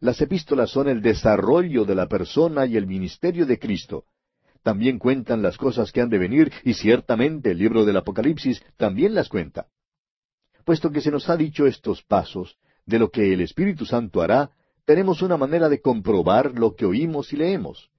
Las 0.00 0.20
epístolas 0.20 0.70
son 0.70 0.88
el 0.88 1.00
desarrollo 1.00 1.84
de 1.84 1.94
la 1.94 2.08
persona 2.08 2.66
y 2.66 2.76
el 2.76 2.86
ministerio 2.86 3.46
de 3.46 3.58
Cristo. 3.58 4.04
También 4.62 4.98
cuentan 4.98 5.42
las 5.42 5.56
cosas 5.56 5.92
que 5.92 6.00
han 6.00 6.10
de 6.10 6.18
venir 6.18 6.52
y 6.64 6.74
ciertamente 6.74 7.52
el 7.52 7.58
libro 7.58 7.84
del 7.84 7.96
Apocalipsis 7.96 8.62
también 8.76 9.14
las 9.14 9.28
cuenta. 9.28 9.68
Puesto 10.64 10.90
que 10.90 11.00
se 11.00 11.10
nos 11.10 11.28
ha 11.28 11.36
dicho 11.36 11.66
estos 11.66 12.02
pasos 12.02 12.56
de 12.86 12.98
lo 12.98 13.10
que 13.10 13.32
el 13.32 13.40
Espíritu 13.40 13.84
Santo 13.84 14.22
hará, 14.22 14.50
tenemos 14.84 15.22
una 15.22 15.36
manera 15.36 15.68
de 15.68 15.80
comprobar 15.80 16.58
lo 16.58 16.74
que 16.74 16.84
oímos 16.84 17.32
y 17.32 17.36
leemos. 17.36 17.90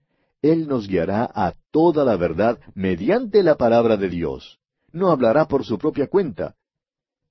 Él 0.41 0.67
nos 0.67 0.87
guiará 0.87 1.29
a 1.33 1.53
toda 1.71 2.03
la 2.03 2.17
verdad 2.17 2.59
mediante 2.75 3.43
la 3.43 3.55
palabra 3.55 3.95
de 3.95 4.09
Dios. 4.09 4.59
No 4.91 5.09
hablará 5.09 5.47
por 5.47 5.63
su 5.63 5.77
propia 5.77 6.07
cuenta. 6.07 6.55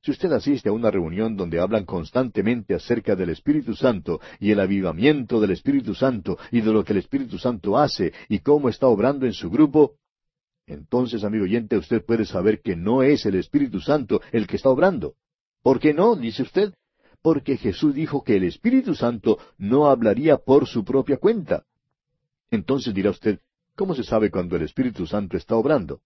Si 0.00 0.10
usted 0.10 0.32
asiste 0.32 0.68
a 0.68 0.72
una 0.72 0.90
reunión 0.90 1.36
donde 1.36 1.60
hablan 1.60 1.84
constantemente 1.84 2.74
acerca 2.74 3.14
del 3.14 3.30
Espíritu 3.30 3.76
Santo 3.76 4.20
y 4.40 4.50
el 4.50 4.58
avivamiento 4.58 5.40
del 5.40 5.52
Espíritu 5.52 5.94
Santo 5.94 6.38
y 6.50 6.60
de 6.60 6.72
lo 6.72 6.82
que 6.82 6.92
el 6.92 6.98
Espíritu 6.98 7.38
Santo 7.38 7.78
hace 7.78 8.12
y 8.28 8.40
cómo 8.40 8.68
está 8.68 8.88
obrando 8.88 9.26
en 9.26 9.32
su 9.32 9.48
grupo, 9.48 9.94
entonces, 10.72 11.24
amigo 11.24 11.44
oyente, 11.44 11.76
usted 11.76 12.04
puede 12.04 12.24
saber 12.24 12.60
que 12.62 12.76
no 12.76 13.02
es 13.02 13.26
el 13.26 13.34
Espíritu 13.34 13.80
Santo 13.80 14.20
el 14.32 14.46
que 14.46 14.56
está 14.56 14.70
obrando. 14.70 15.14
¿Por 15.62 15.78
qué 15.80 15.94
no? 15.94 16.16
dice 16.16 16.42
usted. 16.42 16.74
Porque 17.20 17.56
Jesús 17.56 17.94
dijo 17.94 18.24
que 18.24 18.36
el 18.36 18.44
Espíritu 18.44 18.94
Santo 18.94 19.38
no 19.56 19.86
hablaría 19.86 20.38
por 20.38 20.66
su 20.66 20.84
propia 20.84 21.18
cuenta. 21.18 21.64
Entonces 22.50 22.92
dirá 22.92 23.10
usted, 23.10 23.38
¿cómo 23.76 23.94
se 23.94 24.02
sabe 24.02 24.30
cuando 24.30 24.56
el 24.56 24.62
Espíritu 24.62 25.06
Santo 25.06 25.36
está 25.36 25.54
obrando? 25.54 26.00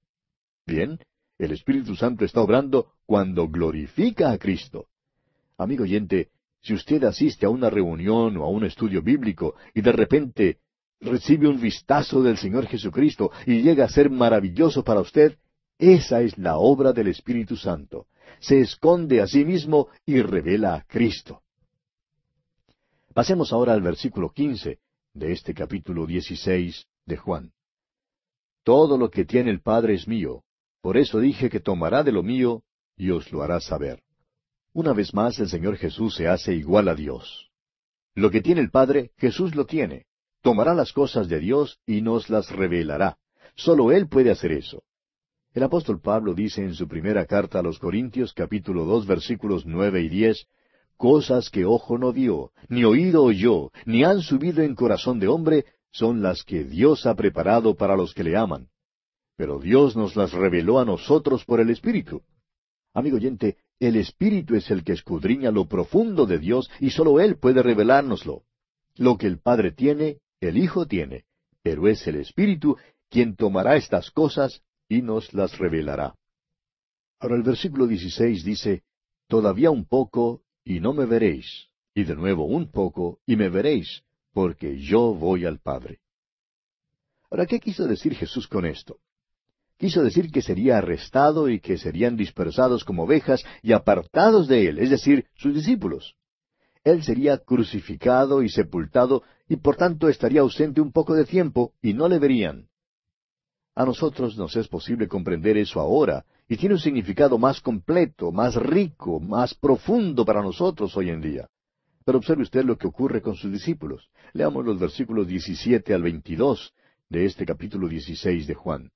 Bien, 0.66 0.98
el 1.38 1.52
Espíritu 1.52 1.96
Santo 1.96 2.24
está 2.24 2.42
obrando 2.42 2.92
cuando 3.06 3.48
glorifica 3.48 4.30
a 4.30 4.38
Cristo. 4.38 4.88
Amigo 5.56 5.84
oyente, 5.84 6.28
si 6.60 6.74
usted 6.74 7.02
asiste 7.04 7.46
a 7.46 7.50
una 7.50 7.70
reunión 7.70 8.36
o 8.36 8.44
a 8.44 8.50
un 8.50 8.64
estudio 8.64 9.00
bíblico 9.00 9.54
y 9.72 9.80
de 9.80 9.92
repente 9.92 10.58
recibe 11.00 11.48
un 11.48 11.60
vistazo 11.60 12.22
del 12.22 12.36
Señor 12.38 12.66
Jesucristo 12.66 13.30
y 13.46 13.62
llega 13.62 13.84
a 13.84 13.88
ser 13.88 14.10
maravilloso 14.10 14.82
para 14.82 15.00
usted, 15.00 15.38
esa 15.78 16.22
es 16.22 16.38
la 16.38 16.56
obra 16.56 16.92
del 16.92 17.08
Espíritu 17.08 17.56
Santo. 17.56 18.06
Se 18.40 18.60
esconde 18.60 19.20
a 19.20 19.26
sí 19.26 19.44
mismo 19.44 19.88
y 20.04 20.20
revela 20.22 20.74
a 20.74 20.82
Cristo. 20.82 21.42
Pasemos 23.14 23.52
ahora 23.52 23.72
al 23.72 23.82
versículo 23.82 24.30
quince 24.30 24.78
de 25.14 25.32
este 25.32 25.54
capítulo 25.54 26.06
dieciséis 26.06 26.86
de 27.06 27.16
Juan. 27.16 27.52
Todo 28.62 28.98
lo 28.98 29.10
que 29.10 29.24
tiene 29.24 29.50
el 29.50 29.60
Padre 29.60 29.94
es 29.94 30.06
mío, 30.06 30.42
por 30.82 30.96
eso 30.96 31.20
dije 31.20 31.48
que 31.48 31.60
tomará 31.60 32.02
de 32.02 32.12
lo 32.12 32.22
mío 32.22 32.62
y 32.96 33.10
os 33.10 33.32
lo 33.32 33.42
hará 33.42 33.60
saber. 33.60 34.02
Una 34.72 34.92
vez 34.92 35.14
más 35.14 35.38
el 35.38 35.48
Señor 35.48 35.76
Jesús 35.76 36.14
se 36.16 36.28
hace 36.28 36.54
igual 36.54 36.88
a 36.88 36.94
Dios. 36.94 37.50
Lo 38.14 38.30
que 38.30 38.42
tiene 38.42 38.60
el 38.60 38.70
Padre, 38.70 39.12
Jesús 39.16 39.54
lo 39.54 39.66
tiene. 39.66 40.06
Tomará 40.46 40.74
las 40.74 40.92
cosas 40.92 41.28
de 41.28 41.40
Dios 41.40 41.80
y 41.88 42.02
nos 42.02 42.30
las 42.30 42.52
revelará. 42.52 43.16
Solo 43.56 43.90
Él 43.90 44.06
puede 44.06 44.30
hacer 44.30 44.52
eso. 44.52 44.84
El 45.52 45.64
apóstol 45.64 46.00
Pablo 46.00 46.34
dice 46.34 46.62
en 46.62 46.74
su 46.74 46.86
primera 46.86 47.26
carta 47.26 47.58
a 47.58 47.62
los 47.62 47.80
Corintios 47.80 48.32
capítulo 48.32 48.84
dos 48.84 49.08
versículos 49.08 49.66
nueve 49.66 50.02
y 50.02 50.08
diez, 50.08 50.46
Cosas 50.96 51.50
que 51.50 51.64
ojo 51.64 51.98
no 51.98 52.12
vio, 52.12 52.52
ni 52.68 52.84
oído 52.84 53.24
oyó, 53.24 53.72
ni 53.86 54.04
han 54.04 54.20
subido 54.20 54.62
en 54.62 54.76
corazón 54.76 55.18
de 55.18 55.26
hombre, 55.26 55.64
son 55.90 56.22
las 56.22 56.44
que 56.44 56.62
Dios 56.62 57.06
ha 57.06 57.16
preparado 57.16 57.74
para 57.74 57.96
los 57.96 58.14
que 58.14 58.22
le 58.22 58.36
aman. 58.36 58.68
Pero 59.36 59.58
Dios 59.58 59.96
nos 59.96 60.14
las 60.14 60.32
reveló 60.32 60.78
a 60.78 60.84
nosotros 60.84 61.44
por 61.44 61.58
el 61.58 61.70
Espíritu. 61.70 62.22
Amigo 62.94 63.16
oyente, 63.16 63.56
el 63.80 63.96
Espíritu 63.96 64.54
es 64.54 64.70
el 64.70 64.84
que 64.84 64.92
escudriña 64.92 65.50
lo 65.50 65.66
profundo 65.66 66.24
de 66.24 66.38
Dios 66.38 66.70
y 66.78 66.90
sólo 66.90 67.18
Él 67.18 67.36
puede 67.36 67.64
revelárnoslo. 67.64 68.42
Lo 68.94 69.18
que 69.18 69.26
el 69.26 69.40
Padre 69.40 69.72
tiene, 69.72 70.20
el 70.40 70.58
Hijo 70.58 70.86
tiene, 70.86 71.24
pero 71.62 71.88
es 71.88 72.06
el 72.06 72.16
Espíritu 72.16 72.76
quien 73.08 73.36
tomará 73.36 73.76
estas 73.76 74.10
cosas 74.10 74.62
y 74.88 75.02
nos 75.02 75.32
las 75.32 75.58
revelará. 75.58 76.14
Ahora 77.18 77.36
el 77.36 77.42
versículo 77.42 77.86
16 77.86 78.44
dice, 78.44 78.82
Todavía 79.28 79.70
un 79.70 79.86
poco 79.86 80.42
y 80.64 80.80
no 80.80 80.92
me 80.92 81.06
veréis, 81.06 81.68
y 81.94 82.04
de 82.04 82.14
nuevo 82.14 82.44
un 82.44 82.70
poco 82.70 83.20
y 83.26 83.36
me 83.36 83.48
veréis, 83.48 84.02
porque 84.32 84.78
yo 84.78 85.14
voy 85.14 85.46
al 85.46 85.58
Padre. 85.58 86.00
Ahora, 87.30 87.46
¿qué 87.46 87.58
quiso 87.58 87.86
decir 87.86 88.14
Jesús 88.14 88.46
con 88.46 88.66
esto? 88.66 88.98
Quiso 89.78 90.02
decir 90.02 90.30
que 90.30 90.42
sería 90.42 90.78
arrestado 90.78 91.48
y 91.48 91.60
que 91.60 91.76
serían 91.76 92.16
dispersados 92.16 92.84
como 92.84 93.04
ovejas 93.04 93.44
y 93.62 93.72
apartados 93.72 94.48
de 94.48 94.68
él, 94.68 94.78
es 94.78 94.90
decir, 94.90 95.26
sus 95.34 95.54
discípulos. 95.54 96.16
Él 96.86 97.02
sería 97.02 97.38
crucificado 97.38 98.44
y 98.44 98.48
sepultado 98.48 99.24
y 99.48 99.56
por 99.56 99.74
tanto 99.74 100.08
estaría 100.08 100.42
ausente 100.42 100.80
un 100.80 100.92
poco 100.92 101.14
de 101.14 101.24
tiempo 101.24 101.72
y 101.82 101.94
no 101.94 102.08
le 102.08 102.20
verían. 102.20 102.68
A 103.74 103.84
nosotros 103.84 104.36
nos 104.36 104.54
es 104.54 104.68
posible 104.68 105.08
comprender 105.08 105.56
eso 105.56 105.80
ahora, 105.80 106.24
y 106.48 106.56
tiene 106.56 106.76
un 106.76 106.80
significado 106.80 107.38
más 107.38 107.60
completo, 107.60 108.30
más 108.30 108.54
rico, 108.54 109.18
más 109.18 109.52
profundo 109.52 110.24
para 110.24 110.42
nosotros 110.42 110.96
hoy 110.96 111.10
en 111.10 111.20
día. 111.20 111.48
Pero 112.04 112.18
observe 112.18 112.44
usted 112.44 112.64
lo 112.64 112.78
que 112.78 112.86
ocurre 112.86 113.20
con 113.20 113.34
sus 113.34 113.50
discípulos. 113.50 114.08
Leamos 114.32 114.64
los 114.64 114.78
versículos 114.78 115.26
17 115.26 115.92
al 115.92 116.04
22 116.04 116.72
de 117.08 117.24
este 117.24 117.44
capítulo 117.44 117.88
16 117.88 118.46
de 118.46 118.54
Juan. 118.54 118.92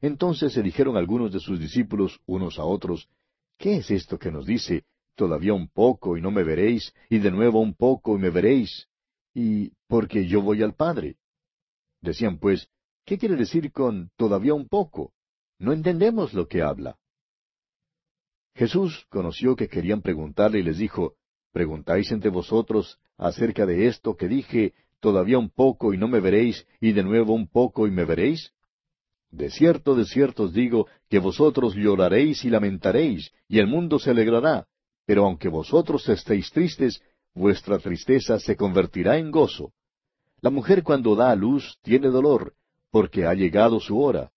Entonces 0.00 0.52
se 0.52 0.62
dijeron 0.62 0.96
algunos 0.96 1.32
de 1.32 1.38
sus 1.38 1.60
discípulos 1.60 2.18
unos 2.26 2.58
a 2.58 2.64
otros, 2.64 3.08
¿qué 3.56 3.76
es 3.76 3.90
esto 3.92 4.18
que 4.18 4.32
nos 4.32 4.46
dice, 4.46 4.82
todavía 5.14 5.54
un 5.54 5.68
poco 5.68 6.16
y 6.16 6.20
no 6.20 6.30
me 6.30 6.42
veréis, 6.42 6.94
y 7.08 7.18
de 7.18 7.30
nuevo 7.30 7.60
un 7.60 7.74
poco 7.74 8.16
y 8.16 8.20
me 8.20 8.30
veréis, 8.30 8.88
y 9.34 9.72
porque 9.86 10.26
yo 10.26 10.42
voy 10.42 10.62
al 10.62 10.74
Padre? 10.74 11.16
Decían 12.00 12.38
pues, 12.38 12.68
¿qué 13.04 13.18
quiere 13.18 13.36
decir 13.36 13.72
con 13.72 14.10
todavía 14.16 14.54
un 14.54 14.68
poco? 14.68 15.12
No 15.58 15.72
entendemos 15.72 16.34
lo 16.34 16.48
que 16.48 16.62
habla. 16.62 16.98
Jesús 18.54 19.06
conoció 19.08 19.56
que 19.56 19.68
querían 19.68 20.02
preguntarle 20.02 20.58
y 20.58 20.62
les 20.62 20.78
dijo, 20.78 21.16
¿Preguntáis 21.52 22.10
entre 22.10 22.30
vosotros 22.30 22.98
acerca 23.18 23.66
de 23.66 23.86
esto 23.86 24.16
que 24.16 24.26
dije, 24.26 24.74
todavía 25.00 25.38
un 25.38 25.50
poco 25.50 25.92
y 25.92 25.98
no 25.98 26.08
me 26.08 26.20
veréis, 26.20 26.66
y 26.80 26.92
de 26.92 27.02
nuevo 27.02 27.34
un 27.34 27.46
poco 27.46 27.86
y 27.86 27.90
me 27.90 28.04
veréis? 28.04 28.52
De 29.30 29.50
cierto, 29.50 29.94
de 29.94 30.04
cierto 30.06 30.44
os 30.44 30.52
digo, 30.52 30.86
que 31.08 31.18
vosotros 31.18 31.74
lloraréis 31.74 32.44
y 32.44 32.50
lamentaréis, 32.50 33.32
y 33.48 33.58
el 33.58 33.66
mundo 33.66 33.98
se 33.98 34.10
alegrará, 34.10 34.66
pero 35.06 35.24
aunque 35.24 35.48
vosotros 35.48 36.08
estéis 36.08 36.50
tristes, 36.50 37.02
vuestra 37.34 37.78
tristeza 37.78 38.38
se 38.38 38.56
convertirá 38.56 39.18
en 39.18 39.30
gozo. 39.30 39.72
La 40.40 40.50
mujer 40.50 40.82
cuando 40.82 41.14
da 41.14 41.30
a 41.30 41.36
luz 41.36 41.78
tiene 41.82 42.08
dolor, 42.08 42.54
porque 42.90 43.26
ha 43.26 43.34
llegado 43.34 43.80
su 43.80 44.00
hora, 44.00 44.30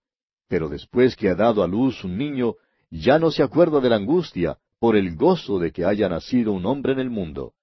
pero 0.47 0.69
después 0.69 1.15
que 1.15 1.29
ha 1.29 1.35
dado 1.35 1.63
a 1.63 1.67
luz 1.67 2.03
un 2.03 2.17
niño, 2.17 2.55
ya 2.89 3.19
no 3.19 3.31
se 3.31 3.43
acuerda 3.43 3.79
de 3.79 3.89
la 3.89 3.95
angustia, 3.95 4.57
por 4.79 4.95
el 4.95 5.15
gozo 5.15 5.59
de 5.59 5.71
que 5.71 5.85
haya 5.85 6.07
nacido 6.09 6.51
un 6.51 6.65
hombre 6.65 6.93
en 6.93 6.99
el 6.99 7.09
mundo. 7.09 7.53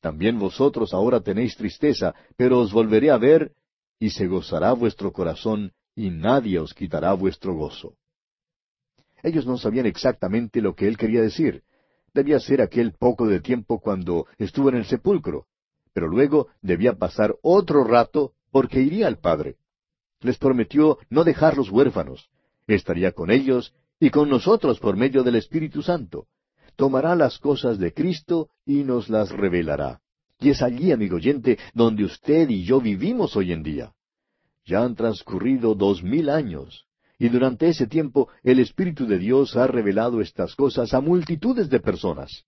También 0.00 0.38
vosotros 0.38 0.94
ahora 0.94 1.20
tenéis 1.20 1.56
tristeza, 1.56 2.14
pero 2.36 2.58
os 2.58 2.72
volveré 2.72 3.10
a 3.10 3.18
ver, 3.18 3.52
y 3.98 4.10
se 4.10 4.26
gozará 4.26 4.72
vuestro 4.72 5.12
corazón, 5.12 5.72
y 5.94 6.10
nadie 6.10 6.58
os 6.58 6.74
quitará 6.74 7.12
vuestro 7.12 7.54
gozo. 7.54 7.94
Ellos 9.22 9.46
no 9.46 9.58
sabían 9.58 9.86
exactamente 9.86 10.60
lo 10.60 10.74
que 10.74 10.88
él 10.88 10.96
quería 10.96 11.22
decir. 11.22 11.62
Debía 12.14 12.40
ser 12.40 12.60
aquel 12.60 12.92
poco 12.92 13.26
de 13.26 13.40
tiempo 13.40 13.80
cuando 13.80 14.26
estuvo 14.38 14.68
en 14.68 14.76
el 14.76 14.84
sepulcro, 14.84 15.46
pero 15.92 16.08
luego 16.08 16.48
debía 16.60 16.94
pasar 16.94 17.34
otro 17.42 17.84
rato 17.84 18.32
porque 18.50 18.80
iría 18.80 19.06
al 19.06 19.18
Padre. 19.18 19.56
Les 20.20 20.38
prometió 20.38 20.98
no 21.10 21.24
dejarlos 21.24 21.70
huérfanos. 21.70 22.28
Estaría 22.66 23.12
con 23.12 23.30
ellos 23.30 23.74
y 23.98 24.10
con 24.10 24.28
nosotros 24.28 24.78
por 24.78 24.96
medio 24.96 25.22
del 25.22 25.36
Espíritu 25.36 25.82
Santo 25.82 26.26
tomará 26.76 27.14
las 27.14 27.38
cosas 27.38 27.78
de 27.78 27.92
Cristo 27.92 28.48
y 28.64 28.84
nos 28.84 29.08
las 29.08 29.30
revelará. 29.30 30.00
Y 30.40 30.50
es 30.50 30.62
allí, 30.62 30.90
amigo 30.92 31.16
oyente, 31.16 31.58
donde 31.74 32.04
usted 32.04 32.48
y 32.48 32.64
yo 32.64 32.80
vivimos 32.80 33.36
hoy 33.36 33.52
en 33.52 33.62
día. 33.62 33.92
Ya 34.64 34.82
han 34.82 34.94
transcurrido 34.94 35.74
dos 35.74 36.02
mil 36.02 36.28
años, 36.28 36.86
y 37.22 37.28
durante 37.28 37.68
ese 37.68 37.86
tiempo 37.86 38.30
el 38.42 38.58
Espíritu 38.58 39.06
de 39.06 39.16
Dios 39.16 39.56
ha 39.56 39.68
revelado 39.68 40.20
estas 40.20 40.56
cosas 40.56 40.92
a 40.92 41.00
multitudes 41.00 41.70
de 41.70 41.78
personas. 41.78 42.46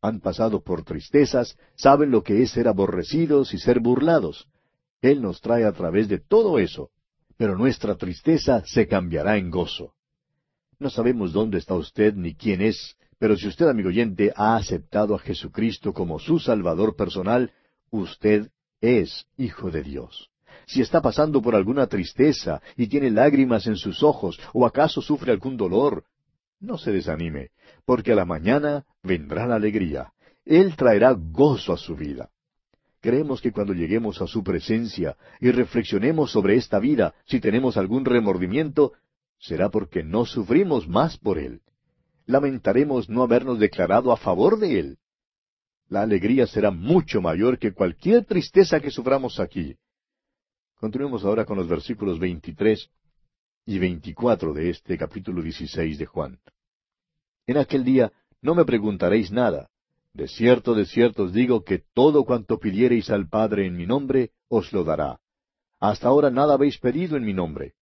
Han 0.00 0.20
pasado 0.20 0.62
por 0.62 0.82
tristezas, 0.82 1.58
saben 1.74 2.10
lo 2.10 2.22
que 2.22 2.40
es 2.42 2.52
ser 2.52 2.68
aborrecidos 2.68 3.52
y 3.52 3.58
ser 3.58 3.80
burlados. 3.80 4.48
Él 5.02 5.20
nos 5.20 5.42
trae 5.42 5.66
a 5.66 5.72
través 5.72 6.08
de 6.08 6.20
todo 6.20 6.58
eso, 6.58 6.88
pero 7.36 7.54
nuestra 7.54 7.96
tristeza 7.96 8.62
se 8.64 8.88
cambiará 8.88 9.36
en 9.36 9.50
gozo. 9.50 9.92
No 10.78 10.88
sabemos 10.88 11.34
dónde 11.34 11.58
está 11.58 11.74
usted 11.74 12.14
ni 12.14 12.34
quién 12.34 12.62
es, 12.62 12.96
pero 13.18 13.36
si 13.36 13.46
usted, 13.46 13.68
amigo 13.68 13.90
oyente, 13.90 14.32
ha 14.34 14.56
aceptado 14.56 15.16
a 15.16 15.18
Jesucristo 15.18 15.92
como 15.92 16.18
su 16.18 16.38
Salvador 16.38 16.96
personal, 16.96 17.52
usted 17.90 18.48
es 18.80 19.26
hijo 19.36 19.70
de 19.70 19.82
Dios. 19.82 20.30
Si 20.68 20.80
está 20.80 21.00
pasando 21.02 21.42
por 21.42 21.56
alguna 21.56 21.88
tristeza 21.88 22.62
y 22.76 22.86
tiene 22.86 23.10
lágrimas 23.10 23.66
en 23.66 23.74
sus 23.74 24.04
ojos, 24.04 24.38
o 24.52 24.64
acaso 24.64 25.02
sufre 25.02 25.32
algún 25.32 25.56
dolor, 25.56 26.04
no 26.60 26.78
se 26.78 26.92
desanime, 26.92 27.48
porque 27.84 28.12
a 28.12 28.14
la 28.14 28.24
mañana 28.24 28.84
vendrá 29.02 29.46
la 29.46 29.56
alegría. 29.56 30.12
Él 30.44 30.76
traerá 30.76 31.12
gozo 31.12 31.72
a 31.72 31.76
su 31.76 31.96
vida. 31.96 32.30
Creemos 33.00 33.40
que 33.40 33.50
cuando 33.50 33.72
lleguemos 33.72 34.22
a 34.22 34.28
su 34.28 34.44
presencia 34.44 35.16
y 35.40 35.50
reflexionemos 35.50 36.30
sobre 36.30 36.54
esta 36.54 36.78
vida, 36.78 37.14
si 37.26 37.40
tenemos 37.40 37.76
algún 37.76 38.04
remordimiento, 38.04 38.92
será 39.38 39.70
porque 39.70 40.04
no 40.04 40.24
sufrimos 40.24 40.86
más 40.86 41.18
por 41.18 41.38
Él 41.38 41.62
lamentaremos 42.28 43.08
no 43.08 43.22
habernos 43.22 43.58
declarado 43.58 44.12
a 44.12 44.16
favor 44.16 44.58
de 44.60 44.78
Él. 44.78 44.98
La 45.88 46.02
alegría 46.02 46.46
será 46.46 46.70
mucho 46.70 47.20
mayor 47.22 47.58
que 47.58 47.72
cualquier 47.72 48.26
tristeza 48.26 48.78
que 48.80 48.90
suframos 48.90 49.40
aquí. 49.40 49.74
Continuemos 50.78 51.24
ahora 51.24 51.44
con 51.44 51.56
los 51.56 51.66
versículos 51.66 52.20
23 52.20 52.88
y 53.66 53.78
24 53.80 54.54
de 54.54 54.70
este 54.70 54.96
capítulo 54.96 55.42
16 55.42 55.98
de 55.98 56.06
Juan. 56.06 56.38
En 57.48 57.56
aquel 57.56 57.82
día 57.82 58.12
no 58.42 58.54
me 58.54 58.64
preguntaréis 58.64 59.32
nada. 59.32 59.70
De 60.12 60.28
cierto, 60.28 60.76
de 60.76 60.86
cierto 60.86 61.24
os 61.24 61.32
digo 61.32 61.64
que 61.64 61.82
todo 61.94 62.24
cuanto 62.24 62.60
pidiereis 62.60 63.10
al 63.10 63.28
Padre 63.28 63.66
en 63.66 63.76
mi 63.76 63.86
nombre, 63.86 64.30
os 64.46 64.72
lo 64.72 64.84
dará. 64.84 65.18
Hasta 65.80 66.06
ahora 66.06 66.30
nada 66.30 66.54
habéis 66.54 66.78
pedido 66.78 67.16
en 67.16 67.24
mi 67.24 67.34
nombre. 67.34 67.74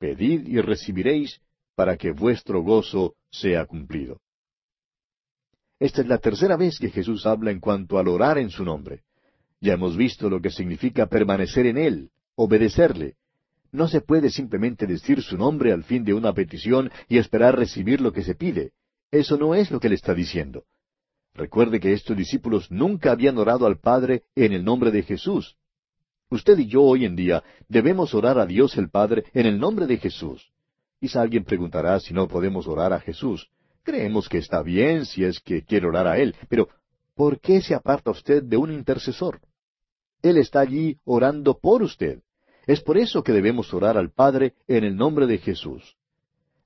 Pedid 0.00 0.48
y 0.48 0.60
recibiréis, 0.60 1.40
para 1.76 1.96
que 1.96 2.10
vuestro 2.10 2.62
gozo 2.62 3.14
sea 3.30 3.64
cumplido. 3.66 4.20
Esta 5.78 6.02
es 6.02 6.08
la 6.08 6.18
tercera 6.18 6.56
vez 6.56 6.80
que 6.80 6.90
Jesús 6.90 7.26
habla 7.26 7.52
en 7.52 7.60
cuanto 7.60 7.96
al 7.96 8.08
orar 8.08 8.38
en 8.38 8.50
su 8.50 8.64
nombre. 8.64 9.04
Ya 9.60 9.74
hemos 9.74 9.96
visto 9.96 10.28
lo 10.28 10.40
que 10.40 10.50
significa 10.50 11.06
permanecer 11.06 11.66
en 11.66 11.78
Él, 11.78 12.10
obedecerle. 12.42 13.16
No 13.70 13.86
se 13.86 14.00
puede 14.00 14.30
simplemente 14.30 14.86
decir 14.86 15.22
su 15.22 15.36
nombre 15.36 15.72
al 15.72 15.84
fin 15.84 16.04
de 16.04 16.14
una 16.14 16.32
petición 16.32 16.90
y 17.06 17.18
esperar 17.18 17.54
recibir 17.54 18.00
lo 18.00 18.12
que 18.12 18.22
se 18.22 18.34
pide. 18.34 18.72
Eso 19.10 19.36
no 19.36 19.54
es 19.54 19.70
lo 19.70 19.78
que 19.78 19.90
le 19.90 19.94
está 19.94 20.14
diciendo. 20.14 20.64
Recuerde 21.34 21.80
que 21.80 21.92
estos 21.92 22.16
discípulos 22.16 22.70
nunca 22.70 23.12
habían 23.12 23.36
orado 23.36 23.66
al 23.66 23.78
Padre 23.78 24.22
en 24.34 24.54
el 24.54 24.64
nombre 24.64 24.90
de 24.90 25.02
Jesús. 25.02 25.56
Usted 26.30 26.58
y 26.58 26.66
yo 26.66 26.82
hoy 26.82 27.04
en 27.04 27.14
día 27.14 27.44
debemos 27.68 28.14
orar 28.14 28.38
a 28.38 28.46
Dios 28.46 28.78
el 28.78 28.88
Padre 28.88 29.24
en 29.34 29.44
el 29.44 29.58
nombre 29.58 29.86
de 29.86 29.98
Jesús. 29.98 30.50
Quizá 30.98 31.20
alguien 31.20 31.44
preguntará 31.44 32.00
si 32.00 32.14
no 32.14 32.26
podemos 32.26 32.66
orar 32.66 32.94
a 32.94 33.00
Jesús. 33.00 33.50
Creemos 33.82 34.30
que 34.30 34.38
está 34.38 34.62
bien 34.62 35.04
si 35.04 35.24
es 35.24 35.40
que 35.40 35.62
quiere 35.62 35.86
orar 35.86 36.06
a 36.06 36.18
Él, 36.18 36.34
pero 36.48 36.68
¿por 37.14 37.38
qué 37.38 37.60
se 37.60 37.74
aparta 37.74 38.10
usted 38.10 38.42
de 38.42 38.56
un 38.56 38.72
intercesor? 38.72 39.40
Él 40.22 40.38
está 40.38 40.60
allí 40.60 40.98
orando 41.04 41.58
por 41.58 41.82
usted. 41.82 42.22
Es 42.66 42.80
por 42.80 42.98
eso 42.98 43.22
que 43.22 43.32
debemos 43.32 43.72
orar 43.72 43.96
al 43.96 44.10
Padre 44.10 44.54
en 44.68 44.84
el 44.84 44.96
nombre 44.96 45.26
de 45.26 45.38
Jesús. 45.38 45.96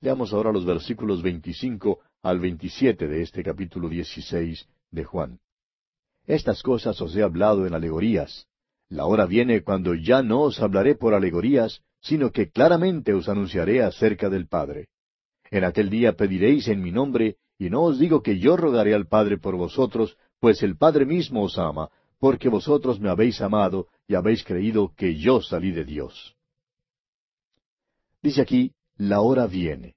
Leamos 0.01 0.33
ahora 0.33 0.53
los 0.53 0.65
versículos 0.65 1.23
25 1.23 2.01
al 2.23 2.41
27 2.41 3.09
de 3.09 3.23
este 3.23 3.43
capítulo 3.43 3.89
16 3.89 4.69
de 4.91 5.05
Juan. 5.05 5.39
Estas 6.27 6.63
cosas 6.63 7.01
os 7.01 7.15
he 7.17 7.23
hablado 7.23 7.67
en 7.67 7.75
alegorías. 7.75 8.47
La 8.89 9.07
hora 9.07 9.27
viene 9.27 9.63
cuando 9.63 9.95
ya 9.95 10.23
no 10.23 10.43
os 10.43 10.61
hablaré 10.61 10.95
por 10.95 11.15
alegorías, 11.15 11.83
sino 12.01 12.31
que 12.31 12.51
claramente 12.51 13.15
os 13.15 13.29
anunciaré 13.29 13.83
acerca 13.83 14.29
del 14.29 14.47
Padre. 14.47 14.89
En 15.51 15.65
aquel 15.65 15.89
día 15.91 16.15
pediréis 16.15 16.69
en 16.69 16.83
mi 16.83 16.93
nombre, 16.93 17.37
y 17.59 17.71
no 17.71 17.83
os 17.83 17.99
digo 17.99 18.23
que 18.23 18.39
yo 18.39 18.57
rogaré 18.57 18.95
al 18.95 19.07
Padre 19.07 19.39
por 19.39 19.57
vosotros, 19.57 20.17
pues 20.41 20.63
el 20.63 20.77
Padre 20.77 21.07
mismo 21.07 21.45
os 21.45 21.59
ama, 21.59 21.89
porque 22.19 22.49
vosotros 22.49 23.01
me 23.01 23.09
habéis 23.09 23.41
amado 23.41 23.87
y 24.07 24.15
habéis 24.15 24.45
creído 24.45 24.93
que 24.97 25.17
yo 25.17 25.41
salí 25.41 25.71
de 25.71 25.85
Dios. 25.85 26.37
Dice 28.23 28.43
aquí, 28.43 28.73
la 28.97 29.21
hora 29.21 29.47
viene. 29.47 29.95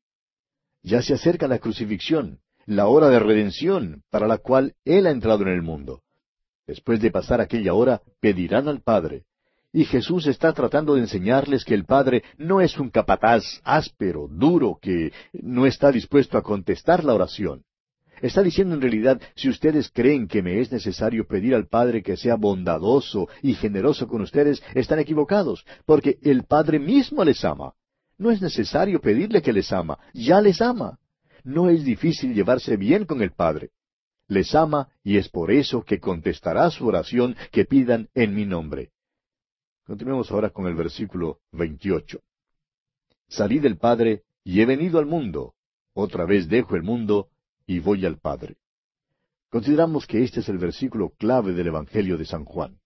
Ya 0.83 1.01
se 1.01 1.13
acerca 1.13 1.47
la 1.47 1.59
crucifixión, 1.59 2.39
la 2.65 2.87
hora 2.87 3.09
de 3.09 3.19
redención, 3.19 4.03
para 4.09 4.27
la 4.27 4.37
cual 4.37 4.75
Él 4.85 5.07
ha 5.07 5.11
entrado 5.11 5.43
en 5.43 5.49
el 5.49 5.61
mundo. 5.61 6.01
Después 6.65 6.99
de 7.01 7.11
pasar 7.11 7.39
aquella 7.39 7.73
hora, 7.73 8.01
pedirán 8.19 8.67
al 8.67 8.81
Padre. 8.81 9.23
Y 9.71 9.85
Jesús 9.85 10.27
está 10.27 10.53
tratando 10.53 10.95
de 10.95 11.01
enseñarles 11.01 11.63
que 11.63 11.73
el 11.73 11.85
Padre 11.85 12.23
no 12.37 12.61
es 12.61 12.77
un 12.77 12.89
capataz 12.89 13.43
áspero, 13.63 14.27
duro, 14.29 14.77
que 14.81 15.11
no 15.33 15.65
está 15.65 15.91
dispuesto 15.91 16.37
a 16.37 16.43
contestar 16.43 17.03
la 17.03 17.13
oración. 17.13 17.63
Está 18.21 18.41
diciendo 18.41 18.75
en 18.75 18.81
realidad, 18.81 19.21
si 19.35 19.49
ustedes 19.49 19.89
creen 19.91 20.27
que 20.27 20.41
me 20.41 20.59
es 20.59 20.71
necesario 20.71 21.27
pedir 21.27 21.53
al 21.53 21.67
Padre 21.67 22.01
que 22.01 22.17
sea 22.17 22.35
bondadoso 22.35 23.29
y 23.41 23.53
generoso 23.53 24.07
con 24.07 24.21
ustedes, 24.21 24.61
están 24.73 24.99
equivocados, 24.99 25.65
porque 25.85 26.17
el 26.23 26.43
Padre 26.43 26.79
mismo 26.79 27.23
les 27.23 27.43
ama. 27.45 27.73
No 28.17 28.31
es 28.31 28.41
necesario 28.41 28.99
pedirle 28.99 29.41
que 29.41 29.53
les 29.53 29.71
ama, 29.71 29.99
ya 30.13 30.41
les 30.41 30.61
ama. 30.61 30.97
No 31.43 31.69
es 31.69 31.83
difícil 31.83 32.33
llevarse 32.33 32.75
bien 32.75 33.05
con 33.05 33.21
el 33.21 33.31
Padre. 33.31 33.69
Les 34.27 34.53
ama 34.55 34.89
y 35.03 35.17
es 35.17 35.29
por 35.29 35.51
eso 35.51 35.83
que 35.83 35.99
contestará 35.99 36.69
su 36.71 36.85
oración 36.87 37.35
que 37.51 37.65
pidan 37.65 38.09
en 38.15 38.35
mi 38.35 38.45
nombre. 38.45 38.91
Continuemos 39.85 40.29
ahora 40.31 40.49
con 40.49 40.65
el 40.65 40.75
versículo 40.75 41.39
28. 41.53 42.19
Salí 43.29 43.59
del 43.59 43.77
Padre 43.77 44.23
y 44.43 44.61
he 44.61 44.65
venido 44.65 44.99
al 44.99 45.05
mundo. 45.05 45.53
Otra 45.93 46.25
vez 46.25 46.49
dejo 46.49 46.75
el 46.75 46.83
mundo 46.83 47.29
y 47.67 47.79
voy 47.79 48.05
al 48.05 48.17
Padre. 48.17 48.55
Consideramos 49.49 50.07
que 50.07 50.23
este 50.23 50.39
es 50.39 50.49
el 50.49 50.57
versículo 50.57 51.09
clave 51.17 51.53
del 51.53 51.67
Evangelio 51.67 52.17
de 52.17 52.25
San 52.25 52.45
Juan. 52.45 52.79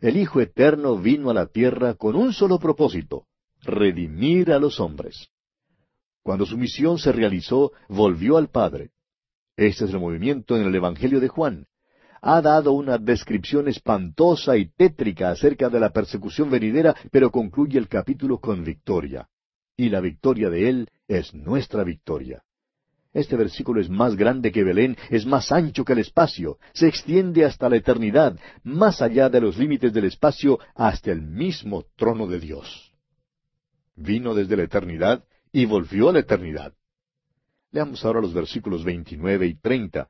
El 0.00 0.16
Hijo 0.16 0.40
Eterno 0.40 0.96
vino 0.96 1.30
a 1.30 1.34
la 1.34 1.46
tierra 1.46 1.94
con 1.94 2.14
un 2.14 2.32
solo 2.32 2.58
propósito, 2.58 3.26
redimir 3.62 4.52
a 4.52 4.58
los 4.58 4.80
hombres. 4.80 5.28
Cuando 6.22 6.46
su 6.46 6.56
misión 6.56 6.98
se 6.98 7.12
realizó, 7.12 7.72
volvió 7.88 8.36
al 8.36 8.48
Padre. 8.48 8.90
Este 9.56 9.84
es 9.84 9.90
el 9.90 10.00
movimiento 10.00 10.56
en 10.56 10.66
el 10.66 10.74
Evangelio 10.74 11.20
de 11.20 11.28
Juan. 11.28 11.66
Ha 12.22 12.40
dado 12.40 12.72
una 12.72 12.98
descripción 12.98 13.68
espantosa 13.68 14.56
y 14.56 14.70
tétrica 14.70 15.30
acerca 15.30 15.68
de 15.68 15.78
la 15.78 15.90
persecución 15.90 16.50
venidera, 16.50 16.94
pero 17.10 17.30
concluye 17.30 17.78
el 17.78 17.88
capítulo 17.88 18.38
con 18.38 18.64
victoria. 18.64 19.28
Y 19.76 19.90
la 19.90 20.00
victoria 20.00 20.50
de 20.50 20.68
Él 20.68 20.88
es 21.08 21.34
nuestra 21.34 21.84
victoria. 21.84 22.43
Este 23.14 23.36
versículo 23.36 23.80
es 23.80 23.88
más 23.88 24.16
grande 24.16 24.50
que 24.50 24.64
Belén, 24.64 24.96
es 25.08 25.24
más 25.24 25.52
ancho 25.52 25.84
que 25.84 25.92
el 25.92 26.00
espacio, 26.00 26.58
se 26.72 26.88
extiende 26.88 27.44
hasta 27.44 27.68
la 27.68 27.76
eternidad, 27.76 28.36
más 28.64 29.00
allá 29.00 29.30
de 29.30 29.40
los 29.40 29.56
límites 29.56 29.92
del 29.92 30.06
espacio, 30.06 30.58
hasta 30.74 31.12
el 31.12 31.22
mismo 31.22 31.84
trono 31.94 32.26
de 32.26 32.40
Dios. 32.40 32.92
Vino 33.94 34.34
desde 34.34 34.56
la 34.56 34.64
eternidad 34.64 35.24
y 35.52 35.64
volvió 35.64 36.08
a 36.08 36.12
la 36.12 36.18
eternidad. 36.18 36.74
Leamos 37.70 38.04
ahora 38.04 38.20
los 38.20 38.34
versículos 38.34 38.82
29 38.82 39.46
y 39.46 39.54
30 39.54 40.08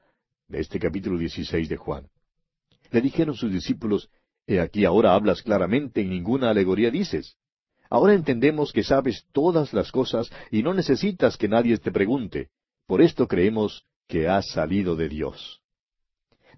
de 0.49 0.61
este 0.61 0.79
capítulo 0.79 1.19
16 1.19 1.69
de 1.69 1.77
Juan. 1.77 2.09
Le 2.90 3.03
dijeron 3.03 3.35
sus 3.35 3.53
discípulos, 3.53 4.09
He 4.47 4.61
aquí 4.61 4.87
ahora 4.87 5.14
hablas 5.14 5.43
claramente 5.43 6.01
y 6.01 6.07
ninguna 6.07 6.51
alegoría 6.51 6.90
dices. 6.90 7.37
Ahora 7.90 8.14
entendemos 8.14 8.73
que 8.73 8.83
sabes 8.83 9.27
todas 9.33 9.75
las 9.75 9.93
cosas 9.93 10.31
y 10.51 10.62
no 10.62 10.73
necesitas 10.73 11.37
que 11.37 11.49
nadie 11.49 11.77
te 11.77 11.93
pregunte. 11.93 12.49
Por 12.87 13.01
esto 13.01 13.27
creemos 13.27 13.85
que 14.07 14.29
has 14.29 14.51
salido 14.51 14.97
de 14.97 15.09
Dios. 15.09 15.62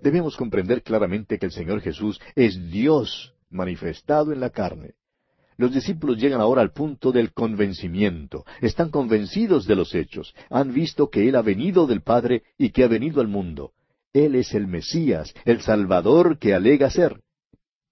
Debemos 0.00 0.36
comprender 0.36 0.82
claramente 0.82 1.38
que 1.38 1.46
el 1.46 1.52
Señor 1.52 1.80
Jesús 1.80 2.20
es 2.34 2.70
Dios 2.70 3.34
manifestado 3.50 4.32
en 4.32 4.40
la 4.40 4.50
carne. 4.50 4.94
Los 5.56 5.72
discípulos 5.72 6.18
llegan 6.18 6.40
ahora 6.40 6.60
al 6.60 6.72
punto 6.72 7.12
del 7.12 7.32
convencimiento. 7.32 8.44
Están 8.60 8.90
convencidos 8.90 9.66
de 9.66 9.76
los 9.76 9.94
hechos. 9.94 10.34
Han 10.50 10.74
visto 10.74 11.08
que 11.08 11.28
Él 11.28 11.36
ha 11.36 11.42
venido 11.42 11.86
del 11.86 12.02
Padre 12.02 12.42
y 12.58 12.70
que 12.70 12.84
ha 12.84 12.88
venido 12.88 13.22
al 13.22 13.28
mundo. 13.28 13.72
Él 14.12 14.34
es 14.34 14.52
el 14.52 14.66
Mesías, 14.66 15.34
el 15.44 15.62
Salvador 15.62 16.38
que 16.38 16.54
alega 16.54 16.90
ser. 16.90 17.20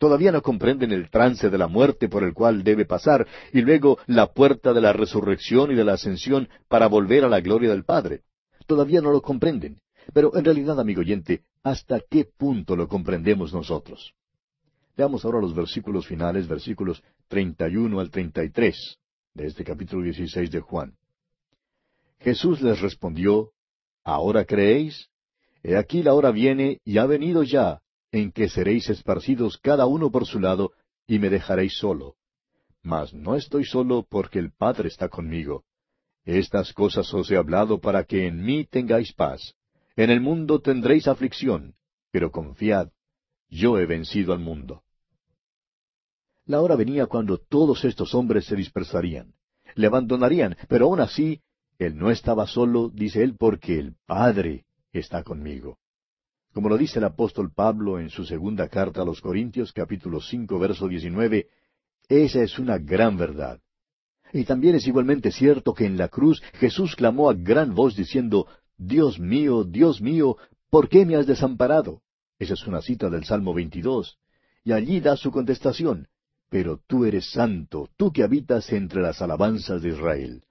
Todavía 0.05 0.33
no 0.33 0.43
comprenden 0.43 0.93
el 0.93 1.09
trance 1.09 1.49
de 1.49 1.57
la 1.57 1.67
muerte 1.67 2.11
por 2.11 2.25
el 2.25 2.35
cual 2.35 2.63
debe 2.63 2.85
pasar 2.85 3.27
y 3.55 3.63
luego 3.63 3.97
la 4.07 4.35
puerta 4.35 4.75
de 4.75 4.83
la 4.83 4.93
resurrección 4.93 5.73
y 5.73 5.75
de 5.75 5.83
la 5.83 5.95
ascensión 5.95 6.51
para 6.69 6.89
volver 6.89 7.25
a 7.25 7.31
la 7.31 7.41
gloria 7.41 7.71
del 7.71 7.85
Padre. 7.85 8.21
Todavía 8.67 9.01
no 9.01 9.11
lo 9.13 9.23
comprenden. 9.23 9.81
Pero 10.13 10.37
en 10.37 10.45
realidad, 10.45 10.79
amigo 10.79 11.01
oyente, 11.01 11.41
¿hasta 11.63 12.01
qué 12.01 12.27
punto 12.27 12.77
lo 12.77 12.87
comprendemos 12.87 13.55
nosotros? 13.55 14.13
Veamos 14.95 15.25
ahora 15.25 15.41
los 15.41 15.55
versículos 15.55 16.07
finales, 16.07 16.47
versículos 16.47 17.03
31 17.29 17.99
al 17.99 18.11
33 18.11 18.99
de 19.33 19.47
este 19.47 19.65
capítulo 19.65 20.03
16 20.03 20.51
de 20.51 20.61
Juan. 20.61 20.93
Jesús 22.21 22.61
les 22.61 22.79
respondió, 22.83 23.53
¿Ahora 24.05 24.45
creéis? 24.45 25.09
He 25.63 25.79
aquí 25.79 26.03
la 26.03 26.13
hora 26.13 26.31
viene 26.31 26.83
y 26.85 26.99
ha 26.99 27.07
venido 27.07 27.43
ya 27.43 27.81
en 28.15 28.31
que 28.31 28.49
seréis 28.49 28.89
esparcidos 28.89 29.59
cada 29.59 29.87
uno 29.87 30.11
por 30.11 30.25
su 30.25 30.39
lado, 30.39 30.73
y 31.07 31.19
me 31.19 31.31
dejaréis 31.31 31.77
solo. 31.77 32.15
Mas 32.83 33.13
no 33.13 33.35
estoy 33.35 33.65
solo 33.65 34.07
porque 34.09 34.39
el 34.39 34.53
Padre 34.53 34.89
está 34.89 35.09
conmigo. 35.09 35.65
Estas 36.25 36.73
cosas 36.73 37.13
os 37.13 37.31
he 37.31 37.37
hablado 37.37 37.81
para 37.81 38.05
que 38.05 38.27
en 38.27 38.45
mí 38.45 38.65
tengáis 38.65 39.13
paz. 39.13 39.55
En 39.97 40.11
el 40.11 40.21
mundo 40.21 40.61
tendréis 40.61 41.09
aflicción, 41.09 41.75
pero 42.11 42.31
confiad, 42.31 42.89
yo 43.49 43.79
he 43.79 43.87
vencido 43.87 44.33
al 44.33 44.39
mundo. 44.39 44.83
La 46.47 46.61
hora 46.61 46.77
venía 46.77 47.07
cuando 47.07 47.39
todos 47.39 47.85
estos 47.85 48.15
hombres 48.15 48.45
se 48.47 48.55
dispersarían. 48.55 49.35
Le 49.75 49.87
abandonarían, 49.89 50.57
pero 50.69 50.87
aún 50.87 51.01
así, 51.01 51.41
él 51.79 51.97
no 51.97 52.11
estaba 52.11 52.47
solo, 52.47 52.91
dice 52.91 53.25
él, 53.25 53.37
porque 53.37 53.79
el 53.79 53.97
Padre 54.07 54.67
está 54.93 55.25
conmigo. 55.25 55.79
Como 56.55 56.69
lo 56.69 56.79
dice 56.79 57.01
el 57.01 57.05
apóstol 57.05 57.53
Pablo 57.53 57.99
en 57.99 58.11
su 58.11 58.25
segunda 58.25 58.69
carta 58.69 59.03
a 59.03 59.05
los 59.05 59.21
Corintios, 59.21 59.73
capítulo 59.73 60.21
cinco, 60.21 60.57
verso 60.57 60.87
diecinueve, 60.87 61.49
esa 62.09 62.45
es 62.45 62.61
una 62.61 62.79
gran 62.79 63.17
verdad. 63.17 63.59
Y 64.33 64.45
también 64.45 64.77
es 64.77 64.87
igualmente 64.87 65.33
cierto 65.33 65.75
que 65.75 65.85
en 65.85 65.97
la 65.99 66.09
cruz 66.09 66.41
Jesús 66.61 66.95
clamó 66.95 67.29
a 67.29 67.35
gran 67.35 67.75
voz 67.75 67.97
diciendo, 67.97 68.47
Dios 68.77 69.19
mío, 69.19 69.65
Dios 69.65 70.01
mío, 70.01 70.37
¿por 70.71 70.89
qué 70.89 71.05
me 71.05 71.17
has 71.17 71.27
desamparado? 71.27 72.03
Esa 72.39 72.55
es 72.55 72.65
una 72.69 72.83
cita 72.83 73.11
del 73.11 73.25
Salmo 73.25 73.53
22. 73.53 74.17
Y 74.63 74.71
allí 74.71 75.01
da 75.01 75.17
su 75.17 75.33
contestación, 75.33 76.07
Pero 76.51 76.81
tú 76.87 77.05
eres 77.05 77.33
santo, 77.33 77.89
tú 77.97 78.13
que 78.13 78.23
habitas 78.23 78.73
entre 78.73 79.03
las 79.03 79.21
alabanzas 79.21 79.83
de 79.83 79.89
Israel. 79.89 80.45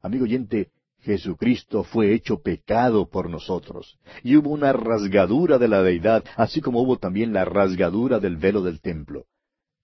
Amigo 0.00 0.24
oyente, 0.24 0.70
Jesucristo 1.02 1.82
fue 1.82 2.12
hecho 2.12 2.42
pecado 2.42 3.08
por 3.08 3.30
nosotros, 3.30 3.98
y 4.22 4.36
hubo 4.36 4.50
una 4.50 4.72
rasgadura 4.72 5.58
de 5.58 5.68
la 5.68 5.82
deidad, 5.82 6.24
así 6.36 6.60
como 6.60 6.82
hubo 6.82 6.98
también 6.98 7.32
la 7.32 7.44
rasgadura 7.44 8.20
del 8.20 8.36
velo 8.36 8.62
del 8.62 8.80
templo. 8.80 9.26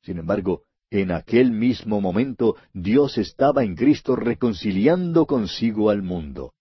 Sin 0.03 0.19
embargo, 0.19 0.63
en 0.91 1.11
aquel 1.11 1.51
mismo 1.51 2.01
momento 2.01 2.57
Dios 2.73 3.19
estaba 3.19 3.65
en 3.65 3.75
Cristo 3.75 4.15
reconciliando 4.15 5.27
consigo 5.27 5.91
al 5.91 6.03
mundo. 6.03 6.53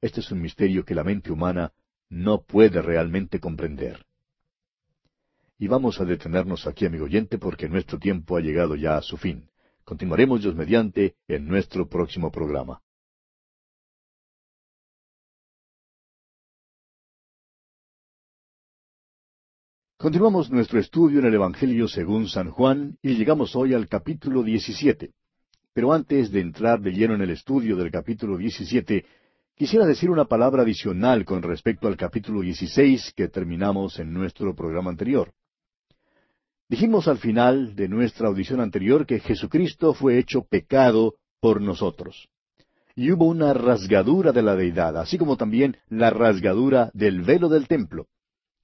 Este 0.00 0.20
es 0.20 0.30
un 0.30 0.40
misterio 0.40 0.84
que 0.84 0.94
la 0.94 1.04
mente 1.04 1.32
humana 1.32 1.72
no 2.08 2.42
puede 2.42 2.82
realmente 2.82 3.40
comprender. 3.40 4.04
Y 5.58 5.68
vamos 5.68 6.00
a 6.00 6.04
detenernos 6.04 6.66
aquí, 6.66 6.86
amigo 6.86 7.04
oyente, 7.04 7.38
porque 7.38 7.68
nuestro 7.68 7.98
tiempo 7.98 8.36
ha 8.36 8.40
llegado 8.40 8.76
ya 8.76 8.96
a 8.96 9.02
su 9.02 9.16
fin. 9.16 9.48
Continuaremos 9.84 10.42
Dios 10.42 10.54
mediante 10.54 11.16
en 11.28 11.46
nuestro 11.46 11.88
próximo 11.88 12.30
programa. 12.30 12.80
Continuamos 20.00 20.50
nuestro 20.50 20.80
estudio 20.80 21.18
en 21.18 21.26
el 21.26 21.34
Evangelio 21.34 21.86
según 21.86 22.26
San 22.26 22.50
Juan 22.50 22.96
y 23.02 23.16
llegamos 23.16 23.54
hoy 23.54 23.74
al 23.74 23.86
capítulo 23.86 24.42
17. 24.42 25.10
Pero 25.74 25.92
antes 25.92 26.30
de 26.32 26.40
entrar 26.40 26.80
de 26.80 26.92
lleno 26.92 27.16
en 27.16 27.20
el 27.20 27.28
estudio 27.28 27.76
del 27.76 27.90
capítulo 27.90 28.38
17, 28.38 29.04
quisiera 29.54 29.84
decir 29.84 30.08
una 30.08 30.24
palabra 30.24 30.62
adicional 30.62 31.26
con 31.26 31.42
respecto 31.42 31.86
al 31.86 31.98
capítulo 31.98 32.40
16 32.40 33.12
que 33.14 33.28
terminamos 33.28 33.98
en 33.98 34.14
nuestro 34.14 34.54
programa 34.54 34.88
anterior. 34.88 35.34
Dijimos 36.66 37.06
al 37.06 37.18
final 37.18 37.76
de 37.76 37.86
nuestra 37.86 38.28
audición 38.28 38.62
anterior 38.62 39.04
que 39.04 39.20
Jesucristo 39.20 39.92
fue 39.92 40.16
hecho 40.16 40.46
pecado 40.48 41.16
por 41.40 41.60
nosotros. 41.60 42.30
Y 42.96 43.12
hubo 43.12 43.26
una 43.26 43.52
rasgadura 43.52 44.32
de 44.32 44.40
la 44.40 44.56
deidad, 44.56 44.96
así 44.96 45.18
como 45.18 45.36
también 45.36 45.76
la 45.90 46.08
rasgadura 46.08 46.90
del 46.94 47.20
velo 47.20 47.50
del 47.50 47.68
templo. 47.68 48.06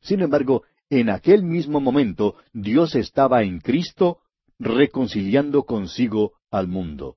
Sin 0.01 0.23
embargo, 0.23 0.63
en 0.91 1.11
aquel 1.11 1.43
mismo 1.43 1.81
momento 1.81 2.37
Dios 2.53 2.95
estaba 2.95 3.43
en 3.43 3.61
Cristo 3.61 4.19
reconciliando 4.59 5.65
consigo 5.65 6.33
al 6.51 6.69
mundo. 6.69 7.17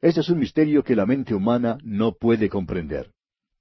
Este 0.00 0.20
es 0.20 0.28
un 0.28 0.38
misterio 0.38 0.82
que 0.82 0.96
la 0.96 1.06
mente 1.06 1.34
humana 1.34 1.78
no 1.82 2.12
puede 2.12 2.48
comprender. 2.48 3.10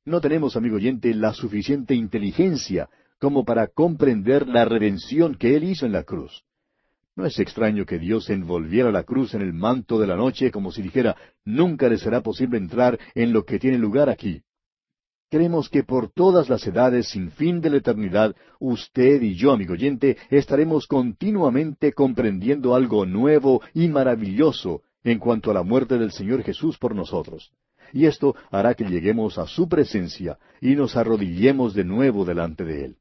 No 0.05 0.21
tenemos, 0.21 0.55
amigo 0.55 0.77
oyente, 0.77 1.13
la 1.13 1.33
suficiente 1.33 1.95
inteligencia 1.95 2.89
como 3.19 3.43
para 3.43 3.67
comprender 3.67 4.47
la 4.47 4.65
redención 4.65 5.35
que 5.35 5.55
Él 5.55 5.65
hizo 5.65 5.85
en 5.85 5.91
la 5.91 6.03
cruz. 6.03 6.43
No 7.15 7.25
es 7.25 7.37
extraño 7.39 7.85
que 7.85 7.99
Dios 7.99 8.29
envolviera 8.29 8.91
la 8.91 9.03
cruz 9.03 9.33
en 9.33 9.41
el 9.41 9.53
manto 9.53 9.99
de 9.99 10.07
la 10.07 10.15
noche 10.15 10.51
como 10.51 10.71
si 10.71 10.81
dijera, 10.81 11.17
nunca 11.43 11.89
le 11.89 11.97
será 11.97 12.21
posible 12.21 12.57
entrar 12.57 12.97
en 13.13 13.33
lo 13.33 13.43
que 13.43 13.59
tiene 13.59 13.77
lugar 13.77 14.09
aquí. 14.09 14.41
Creemos 15.29 15.69
que 15.69 15.83
por 15.83 16.11
todas 16.11 16.49
las 16.49 16.65
edades 16.65 17.09
sin 17.09 17.29
fin 17.29 17.61
de 17.61 17.69
la 17.69 17.77
eternidad, 17.77 18.35
usted 18.59 19.21
y 19.21 19.35
yo, 19.35 19.51
amigo 19.51 19.73
oyente, 19.73 20.17
estaremos 20.31 20.87
continuamente 20.87 21.93
comprendiendo 21.93 22.73
algo 22.73 23.05
nuevo 23.05 23.61
y 23.75 23.89
maravilloso 23.89 24.81
en 25.03 25.19
cuanto 25.19 25.51
a 25.51 25.53
la 25.53 25.61
muerte 25.61 25.99
del 25.99 26.11
Señor 26.11 26.41
Jesús 26.41 26.79
por 26.79 26.95
nosotros. 26.95 27.51
Y 27.93 28.05
esto 28.05 28.35
hará 28.49 28.73
que 28.73 28.85
lleguemos 28.85 29.37
a 29.37 29.45
su 29.45 29.69
presencia 29.69 30.39
y 30.61 30.75
nos 30.75 30.95
arrodillemos 30.95 31.75
de 31.75 31.83
nuevo 31.83 32.25
delante 32.25 32.65
de 32.65 32.85
Él. 32.85 32.97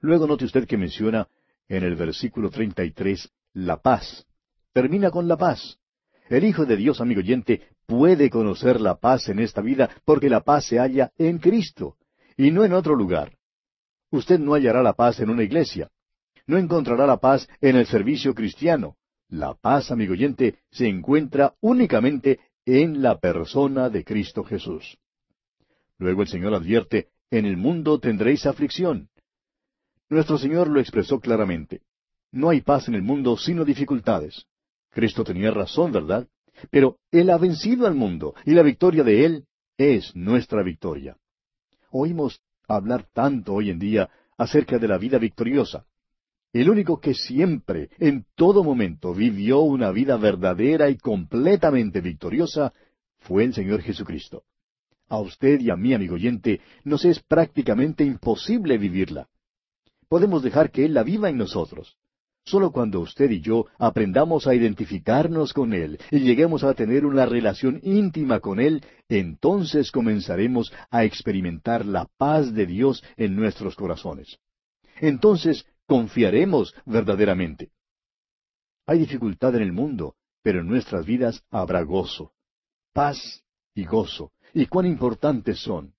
Luego 0.00 0.26
note 0.26 0.44
usted 0.44 0.66
que 0.66 0.76
menciona 0.76 1.28
en 1.68 1.82
el 1.82 1.94
versículo 1.96 2.50
33 2.50 3.30
la 3.54 3.78
paz. 3.78 4.26
Termina 4.74 5.10
con 5.10 5.28
la 5.28 5.38
paz. 5.38 5.78
El 6.28 6.44
Hijo 6.44 6.64
de 6.64 6.76
Dios, 6.76 7.00
amigo 7.00 7.20
oyente, 7.20 7.68
puede 7.90 8.30
conocer 8.30 8.80
la 8.80 9.00
paz 9.00 9.28
en 9.28 9.40
esta 9.40 9.60
vida 9.60 9.90
porque 10.04 10.30
la 10.30 10.42
paz 10.42 10.66
se 10.66 10.78
halla 10.78 11.10
en 11.18 11.38
Cristo 11.38 11.96
y 12.36 12.52
no 12.52 12.64
en 12.64 12.72
otro 12.72 12.94
lugar. 12.94 13.36
Usted 14.12 14.38
no 14.38 14.54
hallará 14.54 14.80
la 14.80 14.92
paz 14.92 15.18
en 15.18 15.28
una 15.28 15.42
iglesia. 15.42 15.90
No 16.46 16.56
encontrará 16.56 17.04
la 17.04 17.16
paz 17.16 17.48
en 17.60 17.74
el 17.74 17.86
servicio 17.86 18.32
cristiano. 18.32 18.96
La 19.28 19.54
paz, 19.54 19.90
amigo 19.90 20.12
oyente, 20.12 20.60
se 20.70 20.86
encuentra 20.86 21.54
únicamente 21.60 22.38
en 22.64 23.02
la 23.02 23.18
persona 23.18 23.90
de 23.90 24.04
Cristo 24.04 24.44
Jesús. 24.44 24.96
Luego 25.98 26.22
el 26.22 26.28
Señor 26.28 26.54
advierte, 26.54 27.08
en 27.28 27.44
el 27.44 27.56
mundo 27.56 27.98
tendréis 27.98 28.46
aflicción. 28.46 29.08
Nuestro 30.08 30.38
Señor 30.38 30.68
lo 30.68 30.78
expresó 30.78 31.18
claramente. 31.18 31.82
No 32.30 32.50
hay 32.50 32.60
paz 32.60 32.86
en 32.86 32.94
el 32.94 33.02
mundo 33.02 33.36
sino 33.36 33.64
dificultades. 33.64 34.46
Cristo 34.90 35.24
tenía 35.24 35.50
razón, 35.50 35.90
¿verdad? 35.90 36.28
Pero 36.70 36.98
Él 37.10 37.30
ha 37.30 37.38
vencido 37.38 37.86
al 37.86 37.94
mundo 37.94 38.34
y 38.44 38.52
la 38.52 38.62
victoria 38.62 39.02
de 39.02 39.24
Él 39.24 39.44
es 39.76 40.14
nuestra 40.14 40.62
victoria. 40.62 41.16
Oímos 41.90 42.40
hablar 42.68 43.06
tanto 43.12 43.54
hoy 43.54 43.70
en 43.70 43.78
día 43.78 44.10
acerca 44.36 44.78
de 44.78 44.88
la 44.88 44.98
vida 44.98 45.18
victoriosa. 45.18 45.86
El 46.52 46.68
único 46.68 47.00
que 47.00 47.14
siempre, 47.14 47.90
en 47.98 48.26
todo 48.34 48.64
momento, 48.64 49.14
vivió 49.14 49.60
una 49.60 49.90
vida 49.92 50.16
verdadera 50.16 50.90
y 50.90 50.96
completamente 50.96 52.00
victoriosa 52.00 52.72
fue 53.18 53.44
el 53.44 53.54
Señor 53.54 53.82
Jesucristo. 53.82 54.44
A 55.08 55.18
usted 55.18 55.60
y 55.60 55.70
a 55.70 55.76
mí, 55.76 55.94
amigo 55.94 56.14
oyente, 56.14 56.60
nos 56.84 57.04
es 57.04 57.20
prácticamente 57.20 58.04
imposible 58.04 58.78
vivirla. 58.78 59.28
Podemos 60.08 60.42
dejar 60.42 60.70
que 60.70 60.84
Él 60.84 60.94
la 60.94 61.04
viva 61.04 61.28
en 61.28 61.36
nosotros. 61.36 61.96
Solo 62.50 62.72
cuando 62.72 62.98
usted 62.98 63.30
y 63.30 63.40
yo 63.40 63.66
aprendamos 63.78 64.48
a 64.48 64.56
identificarnos 64.56 65.52
con 65.52 65.72
Él 65.72 66.00
y 66.10 66.18
lleguemos 66.18 66.64
a 66.64 66.74
tener 66.74 67.06
una 67.06 67.24
relación 67.24 67.78
íntima 67.84 68.40
con 68.40 68.58
Él, 68.58 68.84
entonces 69.08 69.92
comenzaremos 69.92 70.72
a 70.90 71.04
experimentar 71.04 71.86
la 71.86 72.08
paz 72.16 72.52
de 72.52 72.66
Dios 72.66 73.04
en 73.16 73.36
nuestros 73.36 73.76
corazones. 73.76 74.40
Entonces 74.96 75.64
confiaremos 75.86 76.74
verdaderamente. 76.86 77.70
Hay 78.84 78.98
dificultad 78.98 79.54
en 79.54 79.62
el 79.62 79.72
mundo, 79.72 80.16
pero 80.42 80.62
en 80.62 80.66
nuestras 80.66 81.06
vidas 81.06 81.44
habrá 81.52 81.82
gozo, 81.82 82.32
paz 82.92 83.44
y 83.76 83.84
gozo. 83.84 84.32
¿Y 84.52 84.66
cuán 84.66 84.86
importantes 84.86 85.60
son? 85.60 85.94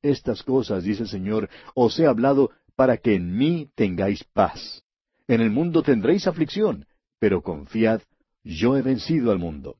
Estas 0.00 0.42
cosas, 0.42 0.84
dice 0.84 1.02
el 1.02 1.10
Señor, 1.10 1.50
os 1.74 2.00
he 2.00 2.06
hablado 2.06 2.52
para 2.76 2.96
que 2.96 3.14
en 3.14 3.36
mí 3.36 3.70
tengáis 3.74 4.24
paz. 4.24 4.85
En 5.28 5.40
el 5.40 5.50
mundo 5.50 5.82
tendréis 5.82 6.26
aflicción, 6.26 6.86
pero 7.18 7.42
confiad, 7.42 8.00
yo 8.44 8.76
he 8.76 8.82
vencido 8.82 9.32
al 9.32 9.38
mundo. 9.38 9.78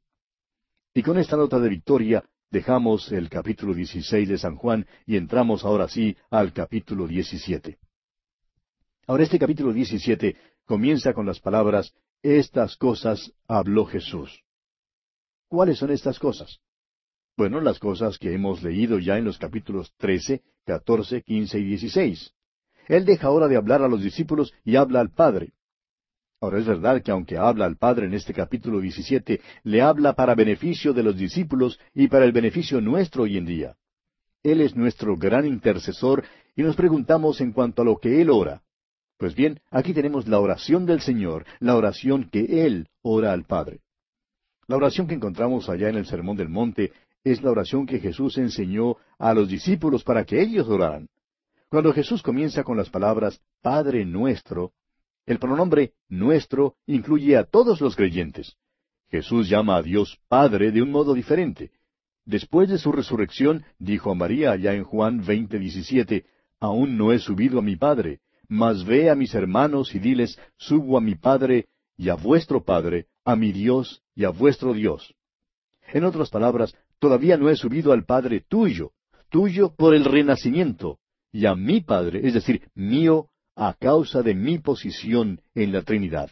Y 0.93 1.03
con 1.03 1.19
esta 1.19 1.37
nota 1.37 1.61
de 1.61 1.69
victoria 1.69 2.25
dejamos 2.51 3.13
el 3.13 3.29
capítulo 3.29 3.75
16 3.75 4.29
de 4.29 4.39
San 4.39 4.57
Juan 4.57 4.87
y 5.07 5.17
entramos 5.17 5.65
ahora 5.65 5.89
sí 5.89 6.17
al 6.31 6.53
capítulo 6.53 7.07
17. 7.07 7.79
Ahora 9.07 9.23
este 9.23 9.39
capítulo 9.39 9.73
17 9.73 10.37
comienza 10.65 11.13
con 11.13 11.27
las 11.27 11.39
palabras, 11.39 11.95
Estas 12.23 12.77
cosas 12.77 13.33
habló 13.47 13.85
Jesús. 13.87 14.43
¿Cuáles 15.49 15.79
son 15.79 15.93
estas 15.93 16.19
cosas? 16.19 16.59
Bueno, 17.37 17.61
las 17.61 17.79
cosas 17.79 18.19
que 18.19 18.33
hemos 18.33 18.63
leído 18.63 18.99
ya 18.99 19.17
en 19.19 19.27
los 19.27 19.39
capítulos 19.39 19.93
13, 19.99 20.43
14, 20.65 21.23
15 21.23 21.59
y 21.61 21.65
16. 21.65 22.36
Él 22.89 23.05
deja 23.05 23.29
ahora 23.29 23.49
de 23.49 23.57
hablar 23.57 23.83
a 23.83 23.89
los 23.89 24.03
discípulos 24.03 24.53
y 24.65 24.77
habla 24.77 25.01
al 25.01 25.11
Padre. 25.11 25.53
Ahora 26.41 26.59
es 26.59 26.67
verdad 26.67 27.03
que 27.03 27.11
aunque 27.11 27.39
habla 27.39 27.65
al 27.65 27.77
Padre 27.77 28.07
en 28.07 28.15
este 28.15 28.35
capítulo 28.35 28.81
17, 28.81 29.41
le 29.65 29.83
habla 29.83 30.13
para 30.15 30.35
beneficio 30.35 30.93
de 30.93 31.03
los 31.03 31.17
discípulos 31.17 31.81
y 31.95 32.09
para 32.09 32.25
el 32.25 32.33
beneficio 32.33 32.81
nuestro 32.81 33.23
hoy 33.23 33.39
en 33.39 33.47
día. 33.47 33.77
Él 34.43 34.61
es 34.61 34.77
nuestro 34.77 35.17
gran 35.17 35.47
intercesor 35.47 36.25
y 36.55 36.63
nos 36.63 36.77
preguntamos 36.77 37.41
en 37.41 37.53
cuanto 37.53 37.83
a 37.83 37.85
lo 37.85 37.99
que 37.99 38.21
Él 38.21 38.31
ora. 38.31 38.63
Pues 39.19 39.35
bien, 39.35 39.61
aquí 39.71 39.95
tenemos 39.95 40.29
la 40.29 40.39
oración 40.39 40.85
del 40.85 41.01
Señor, 41.01 41.47
la 41.59 41.75
oración 41.75 42.29
que 42.31 42.67
Él 42.67 42.89
ora 43.03 43.33
al 43.33 43.45
Padre. 43.45 43.81
La 44.69 44.77
oración 44.77 45.07
que 45.07 45.15
encontramos 45.15 45.69
allá 45.69 45.89
en 45.89 45.97
el 45.97 46.07
Sermón 46.07 46.37
del 46.37 46.49
Monte 46.51 46.93
es 47.25 47.43
la 47.43 47.51
oración 47.51 47.87
que 47.87 47.99
Jesús 47.99 48.37
enseñó 48.37 48.97
a 49.19 49.33
los 49.33 49.49
discípulos 49.49 50.05
para 50.05 50.25
que 50.25 50.41
ellos 50.41 50.69
oraran. 50.69 51.09
Cuando 51.77 51.93
Jesús 51.93 52.23
comienza 52.23 52.65
con 52.65 52.79
las 52.79 52.89
palabras 52.89 53.39
Padre 53.61 54.07
nuestro, 54.07 54.73
el 55.27 55.39
pronombre 55.39 55.93
nuestro 56.09 56.77
incluye 56.87 57.37
a 57.37 57.45
todos 57.45 57.83
los 57.83 57.95
creyentes. 57.95 58.57
Jesús 59.11 59.47
llama 59.47 59.77
a 59.77 59.83
Dios 59.83 60.19
Padre 60.27 60.73
de 60.73 60.81
un 60.81 60.91
modo 60.91 61.13
diferente. 61.13 61.73
Después 62.25 62.71
de 62.71 62.79
su 62.79 62.93
resurrección, 62.93 63.63
dijo 63.79 64.11
a 64.11 64.15
María 64.15 64.53
allá 64.53 64.73
en 64.73 64.85
Juan 64.85 65.23
20:17, 65.23 66.25
Aún 66.61 66.97
no 66.97 67.13
he 67.13 67.19
subido 67.19 67.59
a 67.59 67.63
mi 67.63 67.77
Padre, 67.77 68.21
mas 68.49 68.83
ve 68.83 69.11
a 69.11 69.15
mis 69.15 69.35
hermanos 69.35 69.95
y 69.95 69.99
diles, 69.99 70.39
Subo 70.57 70.97
a 70.97 71.03
mi 71.03 71.15
Padre 71.15 71.69
y 71.99 72.09
a 72.09 72.15
vuestro 72.15 72.65
Padre, 72.65 73.09
a 73.23 73.37
mi 73.37 73.53
Dios 73.53 74.03
y 74.15 74.25
a 74.25 74.31
vuestro 74.31 74.73
Dios. 74.73 75.15
En 75.93 76.05
otras 76.05 76.31
palabras, 76.31 76.75
todavía 76.99 77.37
no 77.37 77.51
he 77.51 77.57
subido 77.57 77.93
al 77.93 78.07
Padre 78.07 78.41
tuyo, 78.41 78.93
tuyo 79.29 79.75
por 79.77 79.95
el 79.95 80.07
renacimiento, 80.07 81.01
y 81.33 81.47
a 81.47 81.55
mi 81.55 81.81
Padre, 81.81 82.27
es 82.27 82.35
decir, 82.35 82.69
mío, 82.75 83.29
a 83.55 83.75
causa 83.75 84.23
de 84.23 84.35
mi 84.35 84.59
posición 84.59 85.41
en 85.55 85.73
la 85.73 85.83
Trinidad. 85.83 86.31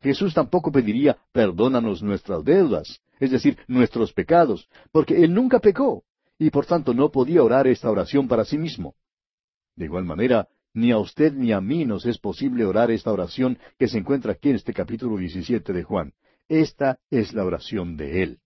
Jesús 0.00 0.34
tampoco 0.34 0.70
pediría 0.70 1.16
perdónanos 1.32 2.02
nuestras 2.02 2.44
deudas, 2.44 3.00
es 3.18 3.30
decir, 3.30 3.58
nuestros 3.68 4.12
pecados, 4.12 4.68
porque 4.92 5.24
Él 5.24 5.32
nunca 5.32 5.60
pecó, 5.60 6.04
y 6.38 6.50
por 6.50 6.66
tanto 6.66 6.92
no 6.92 7.10
podía 7.10 7.42
orar 7.42 7.66
esta 7.66 7.90
oración 7.90 8.28
para 8.28 8.44
sí 8.44 8.58
mismo. 8.58 8.94
De 9.76 9.86
igual 9.86 10.04
manera, 10.04 10.48
ni 10.74 10.90
a 10.90 10.98
usted 10.98 11.32
ni 11.32 11.52
a 11.52 11.60
mí 11.60 11.84
nos 11.84 12.04
es 12.04 12.18
posible 12.18 12.64
orar 12.64 12.90
esta 12.90 13.12
oración 13.12 13.58
que 13.78 13.88
se 13.88 13.98
encuentra 13.98 14.32
aquí 14.32 14.50
en 14.50 14.56
este 14.56 14.74
capítulo 14.74 15.16
17 15.16 15.72
de 15.72 15.82
Juan. 15.82 16.12
Esta 16.48 16.98
es 17.10 17.32
la 17.32 17.44
oración 17.44 17.96
de 17.96 18.22
Él. 18.22 18.40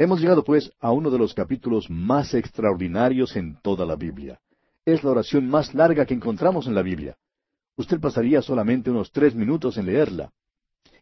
Hemos 0.00 0.22
llegado 0.22 0.42
pues 0.42 0.72
a 0.80 0.92
uno 0.92 1.10
de 1.10 1.18
los 1.18 1.34
capítulos 1.34 1.90
más 1.90 2.32
extraordinarios 2.32 3.36
en 3.36 3.60
toda 3.60 3.84
la 3.84 3.96
Biblia. 3.96 4.40
Es 4.86 5.04
la 5.04 5.10
oración 5.10 5.46
más 5.46 5.74
larga 5.74 6.06
que 6.06 6.14
encontramos 6.14 6.66
en 6.66 6.74
la 6.74 6.80
Biblia. 6.80 7.18
Usted 7.76 8.00
pasaría 8.00 8.40
solamente 8.40 8.90
unos 8.90 9.12
tres 9.12 9.34
minutos 9.34 9.76
en 9.76 9.84
leerla. 9.84 10.32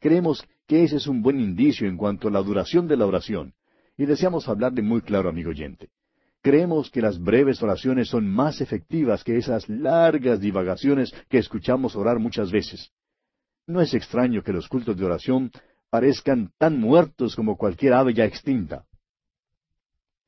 Creemos 0.01 0.45
que 0.67 0.83
ese 0.83 0.97
es 0.97 1.07
un 1.07 1.23
buen 1.23 1.39
indicio 1.39 1.87
en 1.87 1.97
cuanto 1.97 2.27
a 2.27 2.33
la 2.33 2.43
duración 2.43 2.89
de 2.89 2.97
la 2.97 3.07
oración, 3.07 3.55
y 3.97 4.05
deseamos 4.05 4.49
hablarle 4.49 4.83
muy 4.83 5.01
claro, 5.03 5.29
amigo 5.29 5.51
oyente. 5.51 5.91
Creemos 6.43 6.91
que 6.91 7.01
las 7.01 7.23
breves 7.23 7.63
oraciones 7.63 8.09
son 8.09 8.29
más 8.29 8.61
efectivas 8.61 9.23
que 9.23 9.37
esas 9.37 9.69
largas 9.69 10.41
divagaciones 10.41 11.15
que 11.29 11.39
escuchamos 11.39 11.95
orar 11.95 12.19
muchas 12.19 12.51
veces. 12.51 12.91
No 13.65 13.81
es 13.81 13.95
extraño 13.95 14.43
que 14.43 14.53
los 14.53 14.67
cultos 14.67 14.97
de 14.97 15.05
oración 15.05 15.53
parezcan 15.89 16.51
tan 16.59 16.81
muertos 16.81 17.37
como 17.37 17.57
cualquier 17.57 17.95
ave 17.95 18.13
ya 18.13 18.25
extinta. 18.25 18.88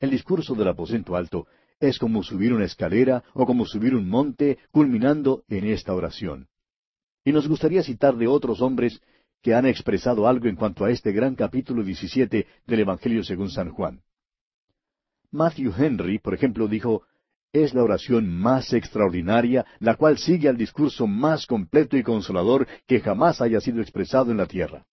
El 0.01 0.11
discurso 0.11 0.55
del 0.55 0.69
aposento 0.69 1.15
alto 1.15 1.47
es 1.79 1.99
como 1.99 2.23
subir 2.23 2.53
una 2.53 2.65
escalera 2.65 3.23
o 3.35 3.47
como 3.47 3.67
subir 3.67 3.95
un 3.95 4.09
monte 4.09 4.59
culminando 4.71 5.45
en 5.49 5.67
esta 5.67 5.95
oración. 5.95 6.49
Y 7.25 7.33
nos 7.33 7.47
gustaría 7.47 7.83
citar 7.83 8.17
de 8.17 8.27
otros 8.27 8.63
hombres 8.63 9.01
que 9.43 9.55
han 9.55 9.67
expresado 9.67 10.27
algo 10.27 10.49
en 10.49 10.57
cuanto 10.57 10.85
a 10.85 10.91
este 10.91 11.13
gran 11.13 11.35
capítulo 11.35 11.83
17 11.83 12.47
del 12.67 12.81
Evangelio 12.81 13.23
según 13.23 13.51
San 13.51 13.71
Juan. 13.71 14.03
Matthew 15.31 15.73
Henry, 15.77 16.19
por 16.19 16.35
ejemplo, 16.35 16.67
dijo, 16.67 17.03
es 17.53 17.75
la 17.75 17.83
oración 17.83 18.29
más 18.29 18.73
extraordinaria, 18.73 19.67
la 19.81 19.97
cual 19.97 20.19
sigue 20.19 20.49
al 20.49 20.57
discurso 20.57 21.07
más 21.07 21.47
completo 21.47 21.97
y 21.97 22.03
consolador 22.03 22.67
que 22.87 23.01
jamás 23.01 23.41
haya 23.41 23.61
sido 23.61 23.81
expresado 23.81 24.31
en 24.31 24.39
la 24.39 24.47
tierra. 24.47 24.87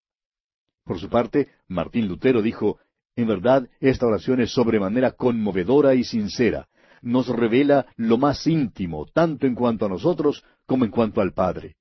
Por 0.83 0.99
su 0.99 1.09
parte, 1.09 1.49
Martín 1.67 2.07
Lutero 2.07 2.41
dijo, 2.41 2.79
en 3.17 3.27
verdad, 3.27 3.67
esta 3.79 4.05
oración 4.05 4.39
es 4.41 4.51
sobremanera 4.51 5.11
conmovedora 5.11 5.95
y 5.95 6.03
sincera. 6.03 6.67
Nos 7.01 7.27
revela 7.27 7.87
lo 7.95 8.17
más 8.17 8.45
íntimo, 8.45 9.07
tanto 9.07 9.47
en 9.47 9.55
cuanto 9.55 9.87
a 9.87 9.89
nosotros 9.89 10.45
como 10.67 10.85
en 10.85 10.91
cuanto 10.91 11.19
al 11.19 11.33
Padre. 11.33 11.75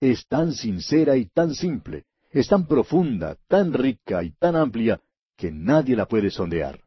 Es 0.00 0.26
tan 0.26 0.52
sincera 0.52 1.16
y 1.16 1.26
tan 1.26 1.54
simple, 1.54 2.04
es 2.30 2.46
tan 2.48 2.66
profunda, 2.66 3.38
tan 3.48 3.72
rica 3.72 4.22
y 4.22 4.32
tan 4.32 4.54
amplia, 4.54 5.00
que 5.36 5.50
nadie 5.50 5.96
la 5.96 6.06
puede 6.06 6.30
sondear. 6.30 6.80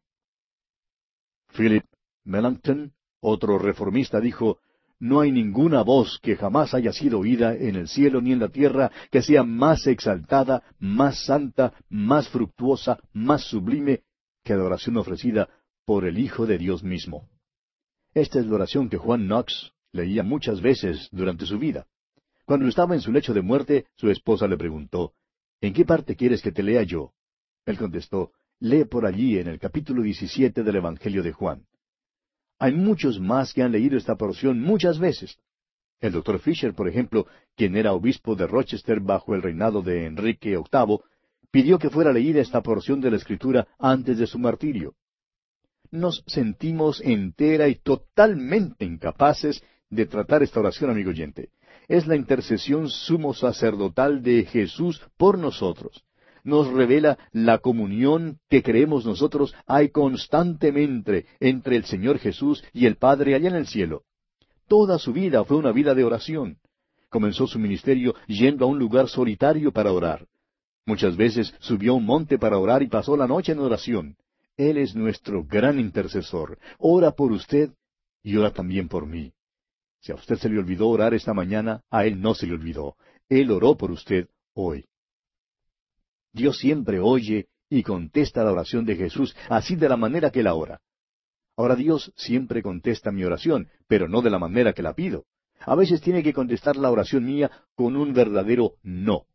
Philip 1.58 1.86
Melanchthon, 2.26 2.94
otro 3.22 3.58
reformista, 3.58 4.20
dijo, 4.20 4.60
no 4.99 5.19
hay 5.19 5.31
ninguna 5.31 5.81
voz 5.81 6.19
que 6.21 6.36
jamás 6.36 6.73
haya 6.73 6.93
sido 6.93 7.19
oída 7.19 7.53
en 7.53 7.75
el 7.75 7.88
cielo 7.88 8.21
ni 8.21 8.31
en 8.31 8.39
la 8.39 8.49
tierra 8.49 8.91
que 9.12 9.21
sea 9.21 9.43
más 9.43 9.88
exaltada, 9.88 10.63
más 10.79 11.25
santa, 11.25 11.73
más 11.89 12.29
fructuosa, 12.29 12.99
más 13.13 13.43
sublime 13.43 14.03
que 14.43 14.55
la 14.55 14.63
oración 14.63 14.97
ofrecida 14.97 15.49
por 15.86 16.05
el 16.05 16.17
Hijo 16.17 16.45
de 16.45 16.58
Dios 16.58 16.84
mismo. 16.84 17.27
Esta 18.13 18.39
es 18.39 18.45
la 18.45 18.55
oración 18.55 18.89
que 18.89 18.97
Juan 18.97 19.25
Knox 19.25 19.73
leía 19.91 20.23
muchas 20.23 20.62
veces 20.62 21.10
durante 21.12 21.45
su 21.45 21.60
vida. 21.60 21.88
Cuando 22.45 22.67
estaba 22.67 22.95
en 22.95 23.01
su 23.01 23.12
lecho 23.12 23.34
de 23.34 23.41
muerte, 23.41 23.88
su 23.95 24.10
esposa 24.10 24.47
le 24.47 24.58
preguntó, 24.58 25.13
¿En 25.62 25.73
qué 25.73 25.84
parte 25.84 26.15
quieres 26.15 26.41
que 26.41 26.51
te 26.51 26.63
lea 26.63 26.84
yo? 26.84 27.13
Él 27.65 27.77
contestó, 27.77 28.31
lee 28.60 28.86
por 28.86 29.05
allí 29.05 29.38
en 29.39 29.47
el 29.47 29.60
capítulo 29.60 30.03
17 30.03 30.63
del 30.63 30.75
Evangelio 30.75 31.23
de 31.23 31.31
Juan. 31.31 31.65
Hay 32.58 32.74
muchos 32.74 33.20
más 33.20 33.54
que 33.54 33.63
han 33.63 33.72
leído 33.72 33.98
esta 33.98 34.15
porción 34.15 34.62
muchas 34.62 35.00
veces. 35.00 35.38
El 36.00 36.13
doctor 36.13 36.39
Fisher, 36.39 36.74
por 36.74 36.88
ejemplo, 36.88 37.28
quien 37.56 37.76
era 37.76 37.94
obispo 37.94 38.36
de 38.36 38.48
Rochester 38.48 39.00
bajo 39.00 39.36
el 39.36 39.41
reinado 39.41 39.82
de 39.82 40.06
Enrique 40.06 40.58
VIII, 40.58 41.00
pidió 41.52 41.80
que 41.80 41.89
fuera 41.89 42.13
leída 42.13 42.41
esta 42.41 42.62
porción 42.62 43.02
de 43.02 43.12
la 43.12 43.18
Escritura 43.18 43.68
antes 43.80 44.18
de 44.18 44.28
su 44.28 44.39
martirio. 44.39 44.96
Nos 45.91 46.24
sentimos 46.28 47.02
entera 47.02 47.68
y 47.68 47.76
totalmente 47.76 48.86
incapaces 48.86 49.63
de 49.89 50.06
tratar 50.06 50.44
esta 50.44 50.60
oración, 50.60 50.89
amigo 50.89 51.10
oyente. 51.10 51.50
Es 51.88 52.08
la 52.08 52.15
intercesión 52.15 52.89
sumo 52.89 53.34
sacerdotal 53.34 54.22
de 54.22 54.46
Jesús 54.46 55.02
por 55.18 55.38
nosotros. 55.38 56.05
Nos 56.45 56.71
revela 56.71 57.17
la 57.34 57.58
comunión 57.58 58.39
que 58.49 58.63
creemos 58.63 59.05
nosotros 59.05 59.53
hay 59.65 59.89
constantemente 59.89 61.25
entre 61.41 61.75
el 61.75 61.86
Señor 61.86 62.19
Jesús 62.19 62.63
y 62.71 62.86
el 62.86 62.95
Padre 62.95 63.36
allá 63.36 63.49
en 63.49 63.55
el 63.55 63.67
cielo. 63.67 64.03
Toda 64.67 64.97
su 64.99 65.12
vida 65.12 65.43
fue 65.43 65.58
una 65.58 65.71
vida 65.71 65.93
de 65.93 66.03
oración. 66.03 66.60
Comenzó 67.10 67.47
su 67.47 67.60
ministerio 67.60 68.15
yendo 68.27 68.65
a 68.65 68.67
un 68.67 68.79
lugar 68.79 69.10
solitario 69.10 69.71
para 69.71 69.91
orar. 69.91 70.27
Muchas 70.86 71.17
veces 71.17 71.53
subió 71.60 71.93
a 71.93 71.95
un 71.95 72.05
monte 72.05 72.38
para 72.38 72.60
orar 72.60 72.84
y 72.84 72.88
pasó 72.88 73.17
la 73.17 73.27
noche 73.27 73.51
en 73.51 73.60
oración. 73.60 74.15
Él 74.55 74.77
es 74.77 74.95
nuestro 74.95 75.43
gran 75.43 75.79
intercesor. 75.79 76.60
Ora 76.77 77.12
por 77.12 77.31
usted 77.31 77.71
y 78.23 78.38
ora 78.38 78.53
también 78.53 78.88
por 78.88 79.08
mí. 79.08 79.34
Si 79.99 80.12
a 80.12 80.15
usted 80.15 80.36
se 80.38 80.49
le 80.49 80.60
olvidó 80.60 80.89
orar 80.89 81.15
esta 81.15 81.34
mañana, 81.34 81.81
a 81.89 82.05
Él 82.05 82.21
no 82.21 82.36
se 82.36 82.45
le 82.45 82.53
olvidó. 82.53 82.95
Él 83.29 83.49
oró 83.49 83.75
por 83.75 83.89
usted 83.89 84.29
hoy. 84.53 84.86
Dios 86.36 86.58
siempre 86.58 87.00
oye 87.00 87.48
y 87.69 87.82
contesta 87.82 88.43
la 88.43 88.52
oración 88.52 88.86
de 88.86 88.98
Jesús, 88.98 89.36
así 89.50 89.76
de 89.76 89.88
la 89.88 89.95
manera 89.95 90.30
que 90.32 90.43
la 90.43 90.54
ora. 90.54 90.82
Ahora 91.58 91.76
Dios 91.76 92.12
siempre 92.17 92.62
contesta 92.62 93.12
mi 93.12 93.24
oración, 93.24 93.69
pero 93.88 94.10
no 94.10 94.21
de 94.21 94.30
la 94.30 94.38
manera 94.38 94.74
que 94.74 94.84
la 94.84 94.93
pido. 94.93 95.26
A 95.62 95.76
veces 95.76 96.02
tiene 96.02 96.21
que 96.21 96.34
contestar 96.34 96.76
la 96.76 96.91
oración 96.91 97.26
mía 97.26 97.50
con 97.74 97.95
un 97.95 98.13
verdadero 98.13 98.74
no. 98.84 99.26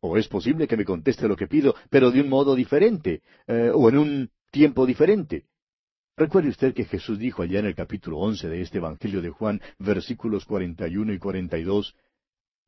O 0.00 0.18
es 0.18 0.26
posible 0.26 0.66
que 0.66 0.76
me 0.76 0.84
conteste 0.84 1.28
lo 1.28 1.36
que 1.36 1.46
pido, 1.46 1.76
pero 1.88 2.10
de 2.10 2.20
un 2.20 2.28
modo 2.28 2.56
diferente, 2.56 3.22
eh, 3.46 3.70
o 3.72 3.88
en 3.88 3.96
un 3.96 4.30
tiempo 4.50 4.84
diferente. 4.84 5.46
Recuerde 6.16 6.48
usted 6.48 6.74
que 6.74 6.84
Jesús 6.84 7.18
dijo 7.18 7.42
allá 7.42 7.60
en 7.60 7.66
el 7.66 7.76
capítulo 7.76 8.18
once 8.18 8.48
de 8.48 8.60
este 8.60 8.78
Evangelio 8.78 9.22
de 9.22 9.30
Juan, 9.30 9.60
versículos 9.78 10.44
cuarenta 10.44 10.88
y 10.88 10.96
uno 10.96 11.12
y 11.12 11.18
cuarenta 11.18 11.56
y 11.58 11.62
dos, 11.62 11.94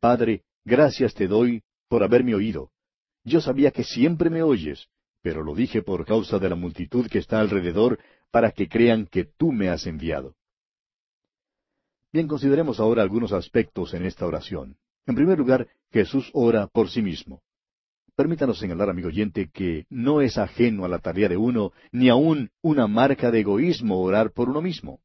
Padre, 0.01 0.45
gracias 0.65 1.15
te 1.15 1.27
doy 1.27 1.63
por 1.89 2.03
haberme 2.03 2.35
oído. 2.35 2.71
Yo 3.27 3.41
sabía 3.41 3.73
que 3.73 3.83
siempre 3.83 4.31
me 4.31 4.45
oyes, 4.45 4.89
pero 5.21 5.43
lo 5.43 5.53
dije 5.53 5.83
por 5.83 6.07
causa 6.07 6.39
de 6.39 6.49
la 6.49 6.55
multitud 6.55 7.09
que 7.09 7.19
está 7.19 7.41
alrededor, 7.41 7.99
para 8.31 8.53
que 8.53 8.69
crean 8.69 9.07
que 9.07 9.25
tú 9.25 9.51
me 9.51 9.69
has 9.69 9.85
enviado. 9.89 10.37
Bien, 12.13 12.29
consideremos 12.29 12.79
ahora 12.79 13.03
algunos 13.03 13.33
aspectos 13.33 13.95
en 13.95 14.07
esta 14.07 14.27
oración. 14.27 14.77
En 15.07 15.17
primer 15.17 15.39
lugar, 15.39 15.67
Jesús 15.91 16.31
ora 16.35 16.69
por 16.69 16.89
sí 16.89 17.03
mismo. 17.03 17.43
Permítanos 18.15 18.61
señalar, 18.61 18.91
amigo 18.91 19.09
oyente, 19.09 19.51
que 19.53 19.87
no 19.91 20.21
es 20.21 20.39
ajeno 20.39 20.85
a 20.85 20.89
la 20.89 21.01
tarea 21.01 21.29
de 21.29 21.37
uno, 21.37 21.73
ni 21.91 22.09
aun 22.09 22.53
una 22.63 22.87
marca 22.87 23.33
de 23.33 23.41
egoísmo 23.41 24.01
orar 24.01 24.31
por 24.31 24.49
uno 24.49 24.63
mismo. 24.63 25.01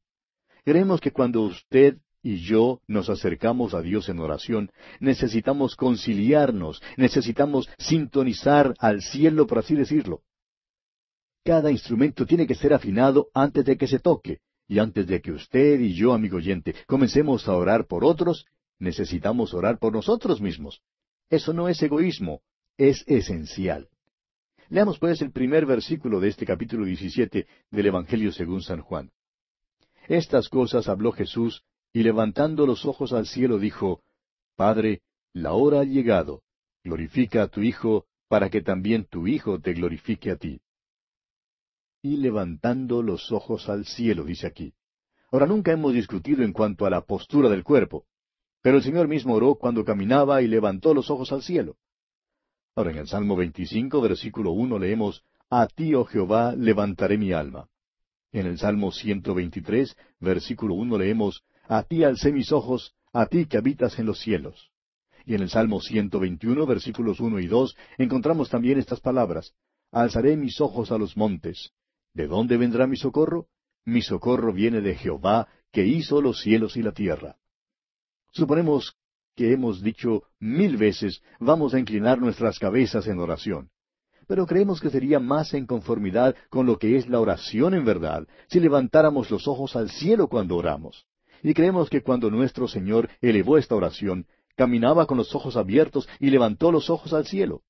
Creemos 0.64 1.00
que 1.00 1.10
cuando 1.10 1.42
usted 1.42 1.98
y 2.22 2.38
yo 2.38 2.80
nos 2.86 3.10
acercamos 3.10 3.74
a 3.74 3.82
Dios 3.82 4.08
en 4.08 4.20
oración, 4.20 4.70
necesitamos 5.00 5.74
conciliarnos, 5.74 6.80
necesitamos 6.96 7.68
sintonizar 7.78 8.74
al 8.78 9.02
cielo, 9.02 9.46
por 9.46 9.58
así 9.58 9.74
decirlo. 9.74 10.22
Cada 11.44 11.72
instrumento 11.72 12.24
tiene 12.24 12.46
que 12.46 12.54
ser 12.54 12.72
afinado 12.72 13.28
antes 13.34 13.64
de 13.64 13.76
que 13.76 13.88
se 13.88 13.98
toque, 13.98 14.38
y 14.68 14.78
antes 14.78 15.06
de 15.08 15.20
que 15.20 15.32
usted 15.32 15.80
y 15.80 15.94
yo, 15.94 16.12
amigo 16.12 16.36
oyente, 16.36 16.74
comencemos 16.86 17.48
a 17.48 17.56
orar 17.56 17.86
por 17.86 18.04
otros, 18.04 18.46
necesitamos 18.78 19.52
orar 19.52 19.78
por 19.78 19.92
nosotros 19.92 20.40
mismos. 20.40 20.80
Eso 21.28 21.52
no 21.52 21.68
es 21.68 21.82
egoísmo, 21.82 22.42
es 22.76 23.04
esencial. 23.08 23.88
Leamos 24.68 24.98
pues 24.98 25.20
el 25.20 25.32
primer 25.32 25.66
versículo 25.66 26.20
de 26.20 26.28
este 26.28 26.46
capítulo 26.46 26.86
17 26.86 27.46
del 27.70 27.86
Evangelio 27.86 28.32
según 28.32 28.62
San 28.62 28.80
Juan. 28.80 29.10
Estas 30.08 30.48
cosas 30.48 30.88
habló 30.88 31.12
Jesús, 31.12 31.64
y 31.92 32.02
levantando 32.02 32.66
los 32.66 32.86
ojos 32.86 33.12
al 33.12 33.26
cielo 33.26 33.58
dijo, 33.58 34.02
Padre, 34.56 35.02
la 35.34 35.52
hora 35.52 35.80
ha 35.80 35.84
llegado, 35.84 36.42
glorifica 36.82 37.42
a 37.42 37.48
tu 37.48 37.60
Hijo, 37.62 38.06
para 38.28 38.48
que 38.48 38.62
también 38.62 39.04
tu 39.04 39.26
Hijo 39.26 39.60
te 39.60 39.74
glorifique 39.74 40.30
a 40.30 40.36
ti. 40.36 40.60
Y 42.02 42.16
levantando 42.16 43.02
los 43.02 43.30
ojos 43.30 43.68
al 43.68 43.84
cielo, 43.84 44.24
dice 44.24 44.46
aquí. 44.46 44.74
Ahora 45.30 45.46
nunca 45.46 45.72
hemos 45.72 45.92
discutido 45.92 46.42
en 46.42 46.52
cuanto 46.52 46.86
a 46.86 46.90
la 46.90 47.02
postura 47.02 47.48
del 47.48 47.62
cuerpo, 47.62 48.06
pero 48.62 48.78
el 48.78 48.82
Señor 48.82 49.08
mismo 49.08 49.34
oró 49.34 49.56
cuando 49.56 49.84
caminaba 49.84 50.42
y 50.42 50.48
levantó 50.48 50.94
los 50.94 51.10
ojos 51.10 51.32
al 51.32 51.42
cielo. 51.42 51.76
Ahora 52.74 52.90
en 52.90 52.98
el 52.98 53.08
Salmo 53.08 53.36
25, 53.36 54.00
versículo 54.00 54.52
1 54.52 54.78
leemos, 54.78 55.24
A 55.50 55.66
ti, 55.66 55.94
oh 55.94 56.04
Jehová, 56.04 56.54
levantaré 56.56 57.18
mi 57.18 57.32
alma. 57.32 57.68
En 58.30 58.46
el 58.46 58.58
Salmo 58.58 58.92
123, 58.92 59.94
versículo 60.20 60.74
1 60.74 60.98
leemos, 60.98 61.44
A 61.68 61.82
ti 61.82 62.04
alcé 62.04 62.32
mis 62.32 62.52
ojos, 62.52 62.94
a 63.12 63.26
ti 63.26 63.46
que 63.46 63.58
habitas 63.58 63.98
en 63.98 64.06
los 64.06 64.20
cielos. 64.20 64.70
Y 65.24 65.34
en 65.34 65.42
el 65.42 65.50
Salmo 65.50 65.80
121, 65.80 66.66
versículos 66.66 67.20
1 67.20 67.38
y 67.40 67.46
2, 67.46 67.76
encontramos 67.98 68.50
también 68.50 68.78
estas 68.78 69.00
palabras, 69.00 69.54
Alzaré 69.92 70.38
mis 70.38 70.58
ojos 70.60 70.90
a 70.90 70.96
los 70.96 71.18
montes. 71.18 71.72
¿De 72.14 72.26
dónde 72.26 72.56
vendrá 72.56 72.86
mi 72.86 72.96
socorro? 72.96 73.48
Mi 73.84 74.00
socorro 74.00 74.52
viene 74.52 74.80
de 74.80 74.94
Jehová, 74.94 75.48
que 75.70 75.86
hizo 75.86 76.22
los 76.22 76.40
cielos 76.40 76.76
y 76.78 76.82
la 76.82 76.92
tierra. 76.92 77.36
Suponemos 78.32 78.96
que 79.36 79.52
hemos 79.52 79.82
dicho 79.82 80.22
mil 80.40 80.78
veces, 80.78 81.22
vamos 81.40 81.74
a 81.74 81.78
inclinar 81.78 82.18
nuestras 82.20 82.58
cabezas 82.58 83.06
en 83.06 83.18
oración. 83.18 83.70
Pero 84.26 84.46
creemos 84.46 84.80
que 84.80 84.88
sería 84.88 85.20
más 85.20 85.52
en 85.52 85.66
conformidad 85.66 86.36
con 86.48 86.64
lo 86.64 86.78
que 86.78 86.96
es 86.96 87.08
la 87.08 87.20
oración 87.20 87.74
en 87.74 87.84
verdad, 87.84 88.26
si 88.48 88.60
levantáramos 88.60 89.30
los 89.30 89.46
ojos 89.46 89.76
al 89.76 89.90
cielo 89.90 90.28
cuando 90.28 90.56
oramos. 90.56 91.06
Y 91.42 91.54
creemos 91.54 91.90
que 91.90 92.02
cuando 92.02 92.30
nuestro 92.30 92.68
Señor 92.68 93.10
elevó 93.20 93.58
esta 93.58 93.74
oración, 93.74 94.26
caminaba 94.56 95.06
con 95.06 95.18
los 95.18 95.34
ojos 95.34 95.56
abiertos 95.56 96.08
y 96.20 96.30
levantó 96.30 96.70
los 96.70 96.88
ojos 96.88 97.12
al 97.12 97.26
cielo. 97.26 97.62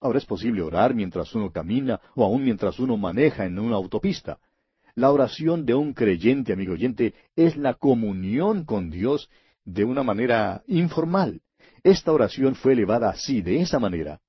Ahora 0.00 0.18
es 0.18 0.26
posible 0.26 0.62
orar 0.62 0.94
mientras 0.94 1.34
uno 1.34 1.50
camina 1.50 2.00
o 2.14 2.24
aun 2.24 2.44
mientras 2.44 2.78
uno 2.78 2.96
maneja 2.96 3.44
en 3.46 3.58
una 3.58 3.76
autopista. 3.76 4.38
La 4.94 5.10
oración 5.10 5.66
de 5.66 5.74
un 5.74 5.92
creyente, 5.92 6.52
amigo 6.52 6.74
oyente, 6.74 7.14
es 7.36 7.56
la 7.56 7.74
comunión 7.74 8.64
con 8.64 8.90
Dios 8.90 9.28
de 9.64 9.84
una 9.84 10.02
manera 10.02 10.62
informal. 10.66 11.40
Esta 11.82 12.12
oración 12.12 12.54
fue 12.54 12.72
elevada 12.72 13.10
así, 13.10 13.42
de 13.42 13.60
esa 13.60 13.78
manera. 13.78 14.20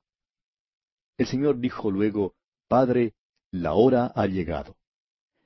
El 1.18 1.28
Señor 1.28 1.60
dijo 1.60 1.92
luego, 1.92 2.34
Padre, 2.68 3.14
la 3.52 3.74
hora 3.74 4.12
ha 4.16 4.26
llegado. 4.28 4.76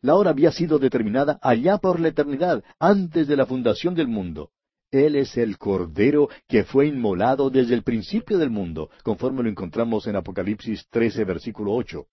La 0.01 0.15
hora 0.15 0.29
había 0.29 0.51
sido 0.51 0.79
determinada 0.79 1.39
allá 1.41 1.77
por 1.77 1.99
la 1.99 2.07
eternidad, 2.07 2.63
antes 2.79 3.27
de 3.27 3.35
la 3.35 3.45
fundación 3.45 3.95
del 3.95 4.07
mundo. 4.07 4.51
Él 4.91 5.15
es 5.15 5.37
el 5.37 5.57
Cordero 5.57 6.29
que 6.47 6.63
fue 6.63 6.87
inmolado 6.87 7.49
desde 7.49 7.75
el 7.75 7.83
principio 7.83 8.37
del 8.37 8.49
mundo, 8.49 8.89
conforme 9.03 9.43
lo 9.43 9.49
encontramos 9.49 10.07
en 10.07 10.15
Apocalipsis 10.15 10.87
13, 10.89 11.25
versículo 11.25 11.73
8. 11.73 12.07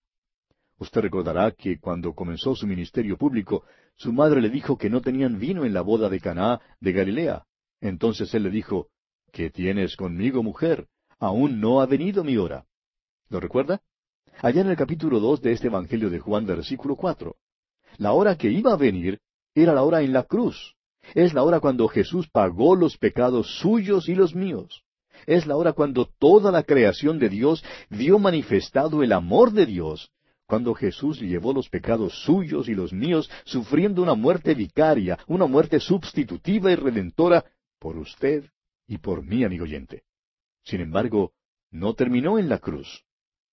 Usted 0.79 1.01
recordará 1.01 1.51
que 1.51 1.79
cuando 1.79 2.13
comenzó 2.13 2.55
su 2.55 2.67
ministerio 2.67 3.17
público, 3.17 3.63
su 3.95 4.13
madre 4.13 4.41
le 4.41 4.49
dijo 4.49 4.77
que 4.77 4.91
no 4.91 5.01
tenían 5.01 5.39
vino 5.39 5.65
en 5.65 5.73
la 5.73 5.81
boda 5.81 6.07
de 6.07 6.19
Caná 6.19 6.61
de 6.79 6.91
Galilea. 6.91 7.45
Entonces 7.81 8.31
él 8.35 8.43
le 8.43 8.51
dijo, 8.51 8.89
¿Qué 9.31 9.49
tienes 9.49 9.95
conmigo, 9.95 10.43
mujer? 10.43 10.87
Aún 11.19 11.59
no 11.59 11.81
ha 11.81 11.87
venido 11.87 12.23
mi 12.23 12.37
hora. 12.37 12.65
¿Lo 13.29 13.39
recuerda? 13.39 13.81
Allá 14.41 14.61
en 14.61 14.69
el 14.69 14.77
capítulo 14.77 15.19
dos 15.19 15.41
de 15.41 15.51
este 15.51 15.67
Evangelio 15.67 16.11
de 16.11 16.19
Juan, 16.19 16.45
versículo 16.45 16.95
cuatro. 16.95 17.37
La 17.97 18.13
hora 18.13 18.37
que 18.37 18.49
iba 18.49 18.73
a 18.73 18.77
venir 18.77 19.19
era 19.55 19.73
la 19.73 19.83
hora 19.83 20.01
en 20.01 20.13
la 20.13 20.23
cruz. 20.23 20.75
Es 21.15 21.33
la 21.33 21.43
hora 21.43 21.59
cuando 21.59 21.87
Jesús 21.87 22.27
pagó 22.29 22.75
los 22.75 22.97
pecados 22.97 23.59
suyos 23.59 24.09
y 24.09 24.15
los 24.15 24.35
míos. 24.35 24.83
Es 25.25 25.47
la 25.47 25.55
hora 25.55 25.73
cuando 25.73 26.05
toda 26.05 26.51
la 26.51 26.63
creación 26.63 27.17
de 27.17 27.29
Dios 27.29 27.63
vio 27.89 28.19
manifestado 28.19 29.01
el 29.03 29.13
amor 29.13 29.51
de 29.51 29.65
Dios, 29.65 30.11
cuando 30.45 30.73
Jesús 30.73 31.19
llevó 31.19 31.53
los 31.53 31.69
pecados 31.69 32.23
suyos 32.23 32.69
y 32.69 32.75
los 32.75 32.93
míos, 32.93 33.29
sufriendo 33.45 34.01
una 34.01 34.13
muerte 34.13 34.53
vicaria, 34.53 35.17
una 35.27 35.45
muerte 35.45 35.79
sustitutiva 35.79 36.71
y 36.71 36.75
redentora 36.75 37.43
por 37.79 37.97
usted 37.97 38.45
y 38.87 38.99
por 38.99 39.23
mí, 39.23 39.43
amigo 39.43 39.63
oyente. 39.63 40.03
Sin 40.63 40.81
embargo, 40.81 41.33
no 41.71 41.95
terminó 41.95 42.39
en 42.39 42.47
la 42.47 42.59
cruz, 42.59 43.03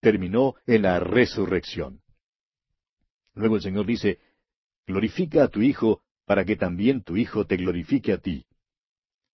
terminó 0.01 0.55
en 0.67 0.83
la 0.83 1.01
resurrección. 1.01 2.01
Luego 3.35 3.57
el 3.57 3.63
Señor 3.63 3.87
dice, 3.87 4.21
Glorifica 4.87 5.45
a 5.45 5.49
tu 5.49 5.63
Hijo, 5.63 6.03
para 6.27 6.45
que 6.45 6.57
también 6.57 7.03
tu 7.03 7.17
Hijo 7.17 7.47
te 7.47 7.57
glorifique 7.57 8.13
a 8.13 8.19
ti. 8.19 8.45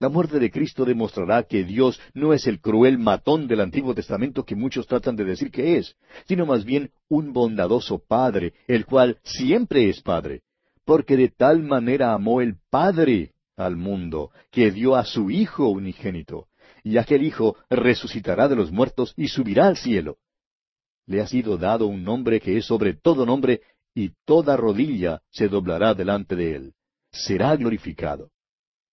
La 0.00 0.08
muerte 0.08 0.38
de 0.38 0.50
Cristo 0.50 0.86
demostrará 0.86 1.42
que 1.42 1.62
Dios 1.62 2.00
no 2.14 2.32
es 2.32 2.46
el 2.46 2.60
cruel 2.60 2.98
matón 2.98 3.46
del 3.46 3.60
Antiguo 3.60 3.94
Testamento 3.94 4.44
que 4.44 4.56
muchos 4.56 4.86
tratan 4.86 5.14
de 5.14 5.24
decir 5.24 5.50
que 5.50 5.76
es, 5.76 5.94
sino 6.26 6.46
más 6.46 6.64
bien 6.64 6.90
un 7.08 7.34
bondadoso 7.34 7.98
Padre, 7.98 8.54
el 8.66 8.86
cual 8.86 9.18
siempre 9.22 9.90
es 9.90 10.00
Padre, 10.00 10.40
porque 10.86 11.18
de 11.18 11.28
tal 11.28 11.62
manera 11.62 12.14
amó 12.14 12.40
el 12.40 12.56
Padre 12.70 13.32
al 13.56 13.76
mundo, 13.76 14.30
que 14.50 14.70
dio 14.70 14.96
a 14.96 15.04
su 15.04 15.30
Hijo 15.30 15.68
unigénito, 15.68 16.48
y 16.82 16.96
aquel 16.96 17.22
Hijo 17.22 17.56
resucitará 17.68 18.48
de 18.48 18.56
los 18.56 18.72
muertos 18.72 19.12
y 19.18 19.28
subirá 19.28 19.66
al 19.66 19.76
cielo. 19.76 20.16
Le 21.06 21.20
ha 21.20 21.26
sido 21.26 21.58
dado 21.58 21.86
un 21.86 22.04
nombre 22.04 22.40
que 22.40 22.56
es 22.56 22.64
sobre 22.64 22.94
todo 22.94 23.26
nombre, 23.26 23.60
y 24.00 24.14
toda 24.24 24.56
rodilla 24.56 25.20
se 25.30 25.48
doblará 25.48 25.92
delante 25.94 26.34
de 26.34 26.56
él. 26.56 26.72
Será 27.12 27.54
glorificado. 27.56 28.30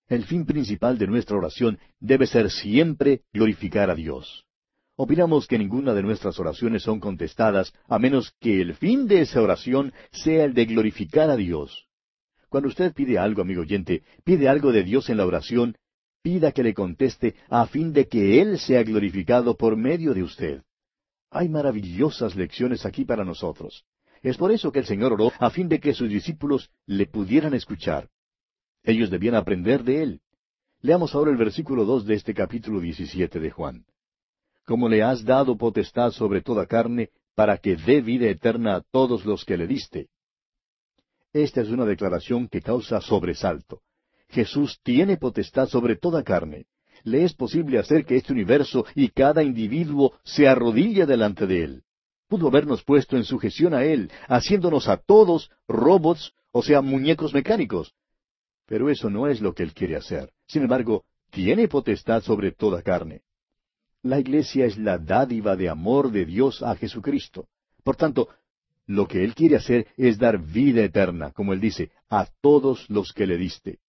El 0.10 0.26
fin 0.26 0.46
principal 0.46 0.98
de 0.98 1.08
nuestra 1.08 1.38
oración 1.38 1.80
debe 2.00 2.28
ser 2.28 2.52
siempre 2.52 3.22
glorificar 3.32 3.90
a 3.90 3.96
Dios. 3.96 4.46
Opinamos 4.98 5.48
que 5.48 5.58
ninguna 5.58 5.94
de 5.94 6.04
nuestras 6.04 6.38
oraciones 6.40 6.84
son 6.84 7.00
contestadas 7.00 7.74
a 7.88 8.00
menos 8.00 8.34
que 8.42 8.60
el 8.60 8.76
fin 8.76 9.08
de 9.08 9.22
esa 9.22 9.42
oración 9.42 9.94
sea 10.12 10.44
el 10.44 10.54
de 10.54 10.66
glorificar 10.66 11.30
a 11.30 11.38
Dios. 11.38 11.88
Cuando 12.50 12.68
usted 12.68 12.94
pide 12.94 13.18
algo, 13.18 13.42
amigo 13.42 13.62
oyente, 13.62 14.04
pide 14.26 14.50
algo 14.50 14.74
de 14.74 14.84
Dios 14.84 15.10
en 15.10 15.18
la 15.18 15.26
oración, 15.26 15.78
pida 16.22 16.52
que 16.52 16.64
le 16.64 16.74
conteste 16.74 17.36
a 17.50 17.66
fin 17.68 17.94
de 17.94 18.10
que 18.10 18.42
Él 18.42 18.60
sea 18.60 18.84
glorificado 18.84 19.56
por 19.56 19.78
medio 19.78 20.14
de 20.14 20.24
usted. 20.24 20.64
Hay 21.32 21.48
maravillosas 21.48 22.36
lecciones 22.36 22.86
aquí 22.86 23.06
para 23.06 23.24
nosotros. 23.24 23.86
Es 24.22 24.38
por 24.38 24.52
eso 24.52 24.72
que 24.72 24.80
el 24.80 24.86
Señor 24.86 25.14
oró 25.14 25.32
a 25.40 25.50
fin 25.50 25.70
de 25.70 25.80
que 25.80 25.94
sus 25.94 26.10
discípulos 26.10 26.70
le 26.86 27.06
pudieran 27.06 27.54
escuchar. 27.54 28.10
Ellos 28.84 29.10
debían 29.10 29.36
aprender 29.36 29.84
de 29.84 30.04
Él. 30.04 30.22
Leamos 30.82 31.14
ahora 31.16 31.32
el 31.32 31.38
versículo 31.38 31.86
dos 31.86 32.06
de 32.06 32.16
este 32.16 32.34
capítulo 32.34 32.80
diecisiete 32.80 33.40
de 33.40 33.52
Juan. 33.52 33.86
Como 34.66 34.90
le 34.90 35.04
has 35.04 35.24
dado 35.24 35.58
potestad 35.58 36.12
sobre 36.12 36.42
toda 36.42 36.66
carne, 36.66 37.10
para 37.36 37.58
que 37.58 37.76
dé 37.76 38.02
vida 38.02 38.28
eterna 38.28 38.76
a 38.76 38.82
todos 38.82 39.26
los 39.26 39.46
que 39.46 39.58
le 39.58 39.68
diste. 39.68 40.10
Esta 41.34 41.62
es 41.62 41.70
una 41.70 41.86
declaración 41.86 42.48
que 42.48 42.62
causa 42.62 43.00
sobresalto. 43.00 43.82
Jesús 44.30 44.80
tiene 44.84 45.18
potestad 45.18 45.68
sobre 45.68 45.96
toda 45.96 46.24
carne. 46.24 46.66
Le 47.04 47.24
es 47.24 47.34
posible 47.34 47.78
hacer 47.78 48.06
que 48.06 48.16
este 48.16 48.34
universo 48.34 48.86
y 48.96 49.10
cada 49.10 49.44
individuo 49.44 50.14
se 50.24 50.48
arrodille 50.48 51.06
delante 51.06 51.46
de 51.46 51.64
Él. 51.64 51.84
Pudo 52.28 52.48
habernos 52.48 52.84
puesto 52.84 53.16
en 53.16 53.24
sujeción 53.24 53.74
a 53.74 53.84
Él, 53.84 54.12
haciéndonos 54.28 54.90
a 54.90 54.98
todos 54.98 55.50
robots, 55.68 56.34
o 56.52 56.62
sea, 56.62 56.82
muñecos 56.82 57.34
mecánicos. 57.34 57.94
Pero 58.66 58.90
eso 58.90 59.10
no 59.10 59.28
es 59.28 59.40
lo 59.40 59.54
que 59.54 59.64
Él 59.64 59.74
quiere 59.74 59.96
hacer. 59.96 60.32
Sin 60.46 60.64
embargo, 60.64 61.06
tiene 61.32 61.68
potestad 61.68 62.22
sobre 62.22 62.52
toda 62.52 62.82
carne. 62.82 63.22
La 64.04 64.20
iglesia 64.20 64.66
es 64.66 64.78
la 64.78 64.98
dádiva 64.98 65.56
de 65.56 65.70
amor 65.70 66.12
de 66.12 66.26
Dios 66.26 66.62
a 66.62 66.76
Jesucristo. 66.76 67.48
Por 67.84 67.96
tanto, 67.96 68.28
lo 68.86 69.08
que 69.08 69.24
Él 69.24 69.34
quiere 69.34 69.56
hacer 69.56 69.88
es 69.98 70.18
dar 70.18 70.40
vida 70.40 70.84
eterna, 70.84 71.32
como 71.32 71.54
Él 71.54 71.62
dice, 71.62 71.92
a 72.10 72.28
todos 72.42 72.90
los 72.90 73.14
que 73.14 73.28
le 73.28 73.38
diste. 73.38 73.80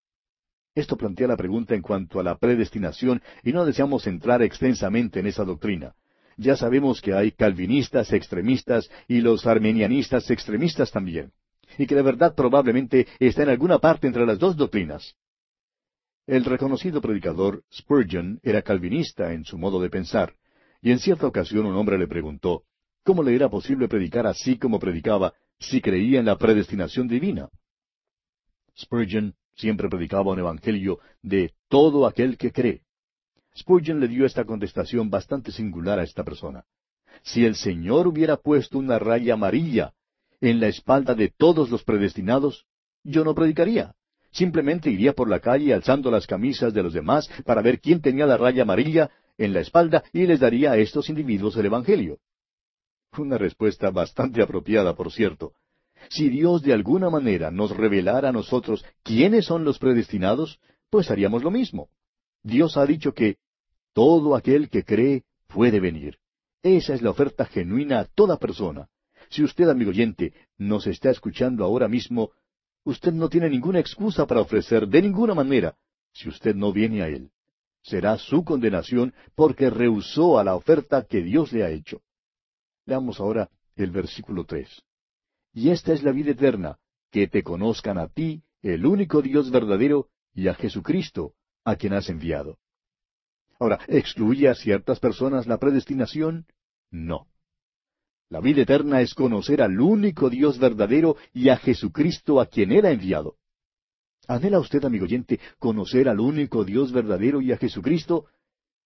Esto 0.75 0.95
plantea 0.95 1.27
la 1.27 1.37
pregunta 1.37 1.75
en 1.75 1.81
cuanto 1.81 2.19
a 2.19 2.23
la 2.23 2.37
predestinación 2.37 3.21
y 3.43 3.51
no 3.51 3.65
deseamos 3.65 4.07
entrar 4.07 4.41
extensamente 4.41 5.19
en 5.19 5.27
esa 5.27 5.43
doctrina. 5.43 5.93
Ya 6.39 6.55
sabemos 6.55 7.01
que 7.01 7.13
hay 7.13 7.31
calvinistas 7.31 8.13
extremistas 8.13 8.89
y 9.09 9.19
los 9.19 9.45
armenianistas 9.45 10.31
extremistas 10.31 10.89
también, 10.89 11.33
y 11.77 11.85
que 11.85 11.95
la 11.95 12.01
verdad 12.01 12.33
probablemente 12.33 13.07
está 13.19 13.43
en 13.43 13.49
alguna 13.49 13.79
parte 13.79 14.07
entre 14.07 14.25
las 14.25 14.39
dos 14.39 14.55
doctrinas. 14.55 15.15
El 16.25 16.45
reconocido 16.45 17.01
predicador 17.01 17.63
Spurgeon 17.73 18.39
era 18.41 18.61
calvinista 18.61 19.33
en 19.33 19.43
su 19.43 19.57
modo 19.57 19.81
de 19.81 19.89
pensar, 19.89 20.33
y 20.81 20.91
en 20.91 20.99
cierta 20.99 21.27
ocasión 21.27 21.65
un 21.65 21.75
hombre 21.75 21.97
le 21.97 22.07
preguntó, 22.07 22.63
¿cómo 23.03 23.21
le 23.21 23.35
era 23.35 23.49
posible 23.49 23.89
predicar 23.89 24.25
así 24.25 24.57
como 24.57 24.79
predicaba 24.79 25.33
si 25.59 25.81
creía 25.81 26.19
en 26.19 26.25
la 26.25 26.37
predestinación 26.37 27.09
divina? 27.09 27.49
Spurgeon 28.77 29.35
Siempre 29.59 29.89
predicaba 29.89 30.31
un 30.31 30.39
evangelio 30.39 30.99
de 31.21 31.53
todo 31.67 32.07
aquel 32.07 32.37
que 32.37 32.53
cree. 32.53 32.83
Spurgeon 33.59 33.99
le 33.99 34.07
dio 34.07 34.25
esta 34.25 34.45
contestación 34.45 35.09
bastante 35.09 35.51
singular 35.51 35.99
a 35.99 36.03
esta 36.03 36.23
persona. 36.23 36.63
Si 37.23 37.45
el 37.45 37.55
Señor 37.55 38.07
hubiera 38.07 38.37
puesto 38.37 38.77
una 38.77 38.97
raya 38.99 39.33
amarilla 39.33 39.93
en 40.39 40.59
la 40.59 40.67
espalda 40.67 41.13
de 41.13 41.29
todos 41.35 41.69
los 41.69 41.83
predestinados, 41.83 42.65
yo 43.03 43.23
no 43.23 43.35
predicaría. 43.35 43.93
Simplemente 44.31 44.89
iría 44.89 45.13
por 45.13 45.29
la 45.29 45.39
calle 45.39 45.73
alzando 45.73 46.09
las 46.11 46.27
camisas 46.27 46.73
de 46.73 46.83
los 46.83 46.93
demás 46.93 47.29
para 47.45 47.61
ver 47.61 47.79
quién 47.79 48.01
tenía 48.01 48.25
la 48.25 48.37
raya 48.37 48.61
amarilla 48.63 49.09
en 49.37 49.53
la 49.53 49.59
espalda 49.59 50.03
y 50.13 50.25
les 50.25 50.39
daría 50.39 50.71
a 50.71 50.77
estos 50.77 51.09
individuos 51.09 51.57
el 51.57 51.65
Evangelio. 51.65 52.19
Una 53.17 53.37
respuesta 53.37 53.89
bastante 53.89 54.41
apropiada, 54.41 54.95
por 54.95 55.11
cierto. 55.11 55.53
Si 56.09 56.29
Dios 56.29 56.61
de 56.61 56.73
alguna 56.73 57.09
manera 57.09 57.51
nos 57.51 57.75
revelara 57.75 58.29
a 58.29 58.31
nosotros 58.31 58.85
quiénes 59.03 59.45
son 59.45 59.65
los 59.65 59.79
predestinados, 59.79 60.59
pues 60.89 61.11
haríamos 61.11 61.43
lo 61.43 61.51
mismo. 61.51 61.89
Dios 62.43 62.77
ha 62.77 62.85
dicho 62.85 63.13
que 63.13 63.37
todo 63.93 64.35
aquel 64.35 64.69
que 64.69 64.83
cree 64.83 65.23
puede 65.47 65.79
venir. 65.79 66.17
Esa 66.61 66.93
es 66.93 67.01
la 67.01 67.11
oferta 67.11 67.45
genuina 67.45 67.99
a 67.99 68.05
toda 68.05 68.37
persona. 68.37 68.89
Si 69.29 69.43
usted, 69.43 69.69
amigo 69.69 69.91
oyente, 69.91 70.33
nos 70.57 70.87
está 70.87 71.09
escuchando 71.09 71.63
ahora 71.63 71.87
mismo, 71.87 72.31
usted 72.83 73.13
no 73.13 73.29
tiene 73.29 73.49
ninguna 73.49 73.79
excusa 73.79 74.25
para 74.25 74.41
ofrecer 74.41 74.87
de 74.87 75.01
ninguna 75.01 75.33
manera 75.33 75.75
si 76.13 76.27
usted 76.27 76.55
no 76.55 76.73
viene 76.73 77.01
a 77.01 77.07
Él. 77.07 77.31
Será 77.81 78.17
su 78.17 78.43
condenación 78.43 79.13
porque 79.35 79.69
rehusó 79.69 80.37
a 80.37 80.43
la 80.43 80.55
oferta 80.55 81.05
que 81.05 81.21
Dios 81.21 81.53
le 81.53 81.63
ha 81.63 81.69
hecho. 81.69 82.01
Leamos 82.85 83.19
ahora 83.19 83.49
el 83.75 83.91
versículo 83.91 84.45
tres. 84.45 84.81
Y 85.53 85.69
esta 85.69 85.93
es 85.93 86.03
la 86.03 86.11
vida 86.11 86.31
eterna, 86.31 86.77
que 87.11 87.27
te 87.27 87.43
conozcan 87.43 87.97
a 87.97 88.07
ti, 88.07 88.43
el 88.61 88.85
único 88.85 89.21
Dios 89.21 89.49
verdadero, 89.51 90.09
y 90.33 90.47
a 90.47 90.53
Jesucristo, 90.53 91.33
a 91.63 91.75
quien 91.75 91.93
has 91.93 92.09
enviado. 92.09 92.57
Ahora, 93.59 93.79
¿excluye 93.87 94.47
a 94.47 94.55
ciertas 94.55 94.99
personas 94.99 95.45
la 95.45 95.57
predestinación? 95.57 96.45
No. 96.89 97.27
La 98.29 98.39
vida 98.39 98.61
eterna 98.61 99.01
es 99.01 99.13
conocer 99.13 99.61
al 99.61 99.81
único 99.81 100.29
Dios 100.29 100.59
verdadero 100.59 101.17
y 101.33 101.49
a 101.49 101.57
Jesucristo 101.57 102.39
a 102.39 102.45
quien 102.45 102.71
ha 102.85 102.91
enviado. 102.91 103.35
¿Anhela 104.27 104.59
usted, 104.59 104.85
amigo 104.85 105.05
oyente, 105.05 105.39
conocer 105.57 106.07
al 106.07 106.19
único 106.19 106.63
Dios 106.63 106.91
verdadero 106.91 107.41
y 107.41 107.51
a 107.51 107.57
Jesucristo? 107.57 108.27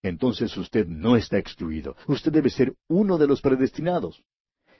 Entonces 0.01 0.55
usted 0.57 0.87
no 0.87 1.17
está 1.17 1.37
excluido. 1.37 1.95
Usted 2.07 2.31
debe 2.31 2.49
ser 2.49 2.75
uno 2.87 3.17
de 3.17 3.27
los 3.27 3.41
predestinados. 3.41 4.23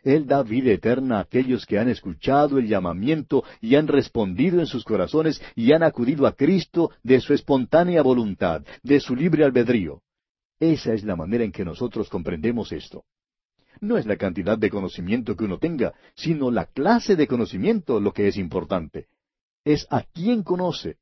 Él 0.03 0.27
da 0.27 0.43
vida 0.43 0.71
eterna 0.71 1.17
a 1.17 1.21
aquellos 1.21 1.65
que 1.65 1.79
han 1.79 1.89
escuchado 1.89 2.57
el 2.57 2.67
llamamiento 2.67 3.43
y 3.61 3.75
han 3.75 3.87
respondido 3.87 4.59
en 4.59 4.67
sus 4.67 4.83
corazones 4.83 5.41
y 5.55 5.71
han 5.71 5.81
acudido 5.81 6.27
a 6.27 6.33
Cristo 6.33 6.91
de 7.03 7.21
su 7.21 7.33
espontánea 7.33 8.01
voluntad, 8.01 8.63
de 8.83 8.99
su 8.99 9.15
libre 9.15 9.45
albedrío. 9.45 10.01
Esa 10.59 10.93
es 10.93 11.03
la 11.03 11.15
manera 11.15 11.43
en 11.43 11.51
que 11.51 11.65
nosotros 11.65 12.09
comprendemos 12.09 12.71
esto. 12.71 13.05
No 13.79 13.97
es 13.97 14.05
la 14.05 14.17
cantidad 14.17 14.57
de 14.57 14.69
conocimiento 14.69 15.35
que 15.35 15.45
uno 15.45 15.57
tenga, 15.57 15.93
sino 16.15 16.51
la 16.51 16.65
clase 16.65 17.15
de 17.15 17.27
conocimiento 17.27 17.99
lo 17.99 18.13
que 18.13 18.27
es 18.27 18.37
importante. 18.37 19.07
Es 19.63 19.87
a 19.89 20.03
quién 20.03 20.43
conoce. 20.43 20.97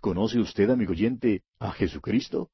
¿Conoce 0.00 0.38
usted, 0.38 0.70
amigo 0.70 0.92
oyente, 0.92 1.42
a 1.58 1.72
Jesucristo? 1.72 2.50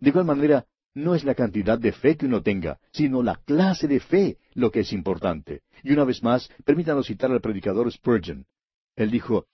De 0.00 0.10
igual 0.10 0.24
manera, 0.24 0.66
no 0.94 1.14
es 1.14 1.24
la 1.24 1.34
cantidad 1.34 1.78
de 1.78 1.92
fe 1.92 2.16
que 2.16 2.26
uno 2.26 2.42
tenga, 2.42 2.78
sino 2.92 3.22
la 3.22 3.36
clase 3.44 3.88
de 3.88 4.00
fe 4.00 4.38
lo 4.54 4.70
que 4.70 4.80
es 4.80 4.92
importante. 4.92 5.62
Y 5.82 5.92
una 5.92 6.04
vez 6.04 6.22
más, 6.22 6.48
permítanos 6.64 7.06
citar 7.06 7.30
al 7.32 7.40
predicador 7.40 7.90
Spurgeon. 7.92 8.46
Él 8.94 9.10
dijo, 9.10 9.46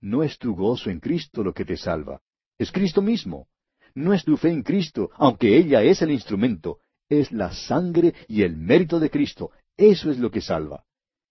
No 0.00 0.24
es 0.24 0.36
tu 0.38 0.54
gozo 0.54 0.90
en 0.90 0.98
Cristo 0.98 1.44
lo 1.44 1.54
que 1.54 1.64
te 1.64 1.76
salva, 1.76 2.20
es 2.58 2.72
Cristo 2.72 3.00
mismo. 3.00 3.48
No 3.94 4.12
es 4.12 4.24
tu 4.24 4.36
fe 4.36 4.50
en 4.50 4.62
Cristo, 4.62 5.10
aunque 5.14 5.56
ella 5.56 5.82
es 5.82 6.02
el 6.02 6.10
instrumento, 6.10 6.78
es 7.08 7.32
la 7.32 7.52
sangre 7.52 8.14
y 8.28 8.42
el 8.42 8.56
mérito 8.56 9.00
de 9.00 9.10
Cristo. 9.10 9.50
Eso 9.76 10.10
es 10.10 10.18
lo 10.18 10.30
que 10.30 10.40
salva. 10.40 10.84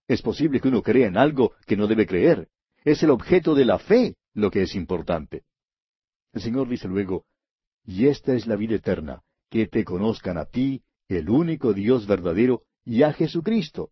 Es 0.08 0.22
posible 0.22 0.60
que 0.60 0.68
uno 0.68 0.82
crea 0.82 1.08
en 1.08 1.18
algo 1.18 1.54
que 1.66 1.78
no 1.78 1.88
debe 1.88 2.06
creer. 2.06 2.50
Es 2.84 3.04
el 3.04 3.12
objeto 3.12 3.56
de 3.56 3.66
la 3.66 3.80
fe 3.80 4.16
lo 4.34 4.50
que 4.52 4.64
es 4.64 4.76
importante. 4.76 5.44
El 6.34 6.42
Señor 6.42 6.68
dice 6.68 6.88
luego, 6.88 7.26
Y 7.86 8.08
esta 8.08 8.34
es 8.34 8.48
la 8.48 8.56
vida 8.56 8.76
eterna, 8.76 9.22
que 9.50 9.68
te 9.68 9.84
conozcan 9.84 10.38
a 10.38 10.46
ti, 10.46 10.84
el 11.08 11.30
único 11.30 11.74
Dios 11.74 12.08
verdadero, 12.08 12.64
y 12.86 13.04
a 13.04 13.14
Jesucristo. 13.14 13.92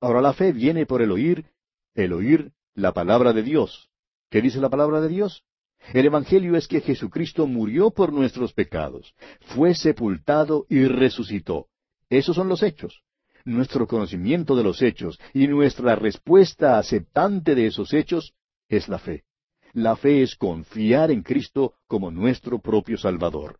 Ahora 0.00 0.20
la 0.20 0.32
fe 0.32 0.52
viene 0.52 0.86
por 0.86 1.02
el 1.02 1.10
oír, 1.10 1.46
el 1.94 2.12
oír 2.12 2.52
la 2.74 2.92
palabra 2.92 3.32
de 3.32 3.42
Dios. 3.42 3.90
¿Qué 4.30 4.40
dice 4.40 4.60
la 4.60 4.70
palabra 4.70 5.00
de 5.00 5.08
Dios? 5.08 5.44
El 5.92 6.06
Evangelio 6.06 6.56
es 6.56 6.68
que 6.68 6.80
Jesucristo 6.80 7.46
murió 7.46 7.90
por 7.90 8.12
nuestros 8.12 8.52
pecados, 8.52 9.14
fue 9.54 9.74
sepultado 9.74 10.66
y 10.68 10.84
resucitó. 10.84 11.66
Esos 12.08 12.36
son 12.36 12.48
los 12.48 12.62
hechos. 12.62 13.02
Nuestro 13.44 13.86
conocimiento 13.86 14.54
de 14.54 14.62
los 14.62 14.82
hechos 14.82 15.18
y 15.32 15.46
nuestra 15.48 15.96
respuesta 15.96 16.78
aceptante 16.78 17.54
de 17.54 17.66
esos 17.66 17.94
hechos 17.94 18.34
es 18.68 18.88
la 18.88 18.98
fe. 18.98 19.24
La 19.72 19.96
fe 19.96 20.22
es 20.22 20.34
confiar 20.34 21.10
en 21.10 21.22
Cristo 21.22 21.74
como 21.86 22.10
nuestro 22.10 22.58
propio 22.60 22.98
Salvador. 22.98 23.59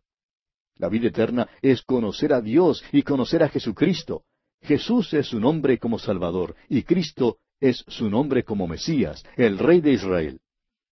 La 0.81 0.89
vida 0.89 1.09
eterna 1.09 1.47
es 1.61 1.83
conocer 1.83 2.33
a 2.33 2.41
Dios 2.41 2.83
y 2.91 3.03
conocer 3.03 3.43
a 3.43 3.49
Jesucristo. 3.49 4.23
Jesús 4.63 5.13
es 5.13 5.27
su 5.27 5.39
nombre 5.39 5.77
como 5.77 5.99
Salvador 5.99 6.55
y 6.69 6.81
Cristo 6.81 7.37
es 7.59 7.85
su 7.87 8.09
nombre 8.09 8.43
como 8.43 8.67
Mesías, 8.67 9.23
el 9.37 9.59
Rey 9.59 9.79
de 9.79 9.91
Israel. 9.91 10.39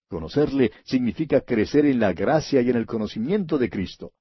Conocerle 0.07 0.71
significa 0.83 1.41
crecer 1.41 1.87
en 1.87 1.99
la 1.99 2.13
gracia 2.13 2.61
y 2.61 2.69
en 2.69 2.75
el 2.75 2.85
conocimiento 2.85 3.57
de 3.57 3.71
Cristo. 3.71 4.11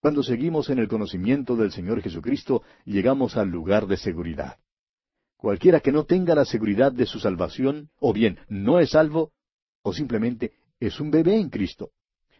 Cuando 0.00 0.22
seguimos 0.22 0.70
en 0.70 0.78
el 0.78 0.86
conocimiento 0.86 1.56
del 1.56 1.72
Señor 1.72 2.02
Jesucristo, 2.02 2.62
llegamos 2.84 3.36
al 3.36 3.48
lugar 3.48 3.88
de 3.88 3.96
seguridad. 3.96 4.58
Cualquiera 5.36 5.80
que 5.80 5.90
no 5.90 6.04
tenga 6.04 6.36
la 6.36 6.44
seguridad 6.44 6.92
de 6.92 7.06
su 7.06 7.18
salvación, 7.18 7.90
o 7.98 8.12
bien 8.12 8.38
no 8.48 8.78
es 8.78 8.90
salvo, 8.90 9.32
o 9.82 9.92
simplemente 9.92 10.52
es 10.78 11.00
un 11.00 11.10
bebé 11.10 11.34
en 11.34 11.50
Cristo 11.50 11.90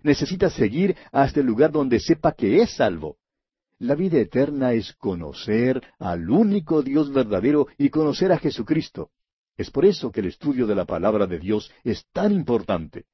necesita 0.03 0.51
seguir 0.51 0.96
hasta 1.12 1.40
el 1.40 1.46
lugar 1.46 1.72
donde 1.72 2.01
sepa 2.01 2.32
que 2.32 2.62
es 2.62 2.76
salvo. 2.76 3.16
La 3.78 3.94
vida 3.94 4.18
eterna 4.18 4.72
es 4.72 4.92
conocer 4.94 5.82
al 5.98 6.28
único 6.28 6.82
Dios 6.82 7.12
verdadero 7.12 7.66
y 7.78 7.88
conocer 7.88 8.30
a 8.30 8.38
Jesucristo. 8.38 9.11
Es 9.57 9.70
por 9.70 9.84
eso 9.84 10.11
que 10.12 10.20
el 10.20 10.26
estudio 10.26 10.66
de 10.66 10.74
la 10.74 10.84
palabra 10.84 11.26
de 11.26 11.38
Dios 11.38 11.72
es 11.84 12.07
tan 12.12 12.32
importante. 12.32 13.07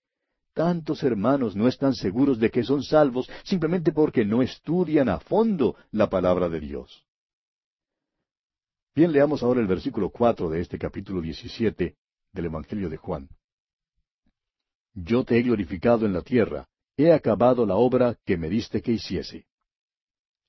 Tantos 0.55 1.03
hermanos 1.03 1.55
no 1.55 1.68
están 1.68 1.95
seguros 1.95 2.39
de 2.39 2.51
que 2.51 2.64
son 2.64 2.82
salvos 2.82 3.28
simplemente 3.45 3.93
porque 3.93 4.24
no 4.24 4.43
estudian 4.43 5.09
a 5.09 5.20
fondo 5.20 5.76
la 5.91 6.09
palabra 6.09 6.49
de 6.49 6.61
Dios. 6.61 7.05
Bien, 8.95 9.12
leamos 9.12 9.43
ahora 9.43 9.61
el 9.61 9.66
versículo 9.66 10.09
cuatro 10.09 10.49
de 10.49 10.62
este 10.62 10.78
capítulo 10.78 11.20
diecisiete 11.20 11.97
del 12.32 12.47
Evangelio 12.47 12.89
de 12.89 12.97
Juan. 12.97 13.28
Yo 14.95 15.24
te 15.24 15.39
he 15.39 15.43
glorificado 15.43 16.07
en 16.07 16.14
la 16.14 16.22
tierra, 16.22 16.66
he 16.97 17.12
acabado 17.12 17.66
la 17.66 17.76
obra 17.76 18.16
que 18.24 18.36
me 18.36 18.49
diste 18.49 18.80
que 18.80 18.92
hiciese. 18.92 19.47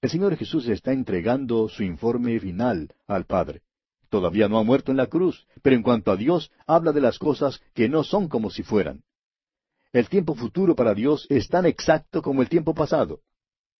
El 0.01 0.09
Señor 0.09 0.35
Jesús 0.37 0.67
está 0.67 0.93
entregando 0.93 1.67
su 1.67 1.83
informe 1.83 2.39
final 2.39 2.93
al 3.07 3.25
Padre. 3.25 3.63
Todavía 4.09 4.47
no 4.47 4.57
ha 4.57 4.63
muerto 4.63 4.91
en 4.91 4.97
la 4.97 5.07
cruz, 5.07 5.45
pero 5.61 5.75
en 5.75 5.83
cuanto 5.83 6.11
a 6.11 6.15
Dios, 6.15 6.51
habla 6.65 6.93
de 6.93 7.01
las 7.01 7.19
cosas 7.19 7.61
que 7.73 7.89
no 7.89 8.03
son 8.03 8.29
como 8.29 8.49
si 8.49 8.63
fueran. 8.63 9.03
El 9.91 10.07
tiempo 10.07 10.35
futuro 10.35 10.75
para 10.75 10.93
Dios 10.93 11.25
es 11.29 11.49
tan 11.49 11.65
exacto 11.65 12.21
como 12.21 12.41
el 12.41 12.49
tiempo 12.49 12.73
pasado. 12.73 13.21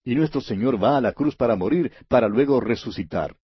Y 0.04 0.16
nuestro 0.16 0.42
Señor 0.42 0.82
va 0.82 0.98
a 0.98 1.02
la 1.02 1.14
cruz 1.14 1.36
para 1.36 1.56
morir, 1.56 1.92
para 2.08 2.28
luego 2.28 2.60
resucitar. 2.60 3.38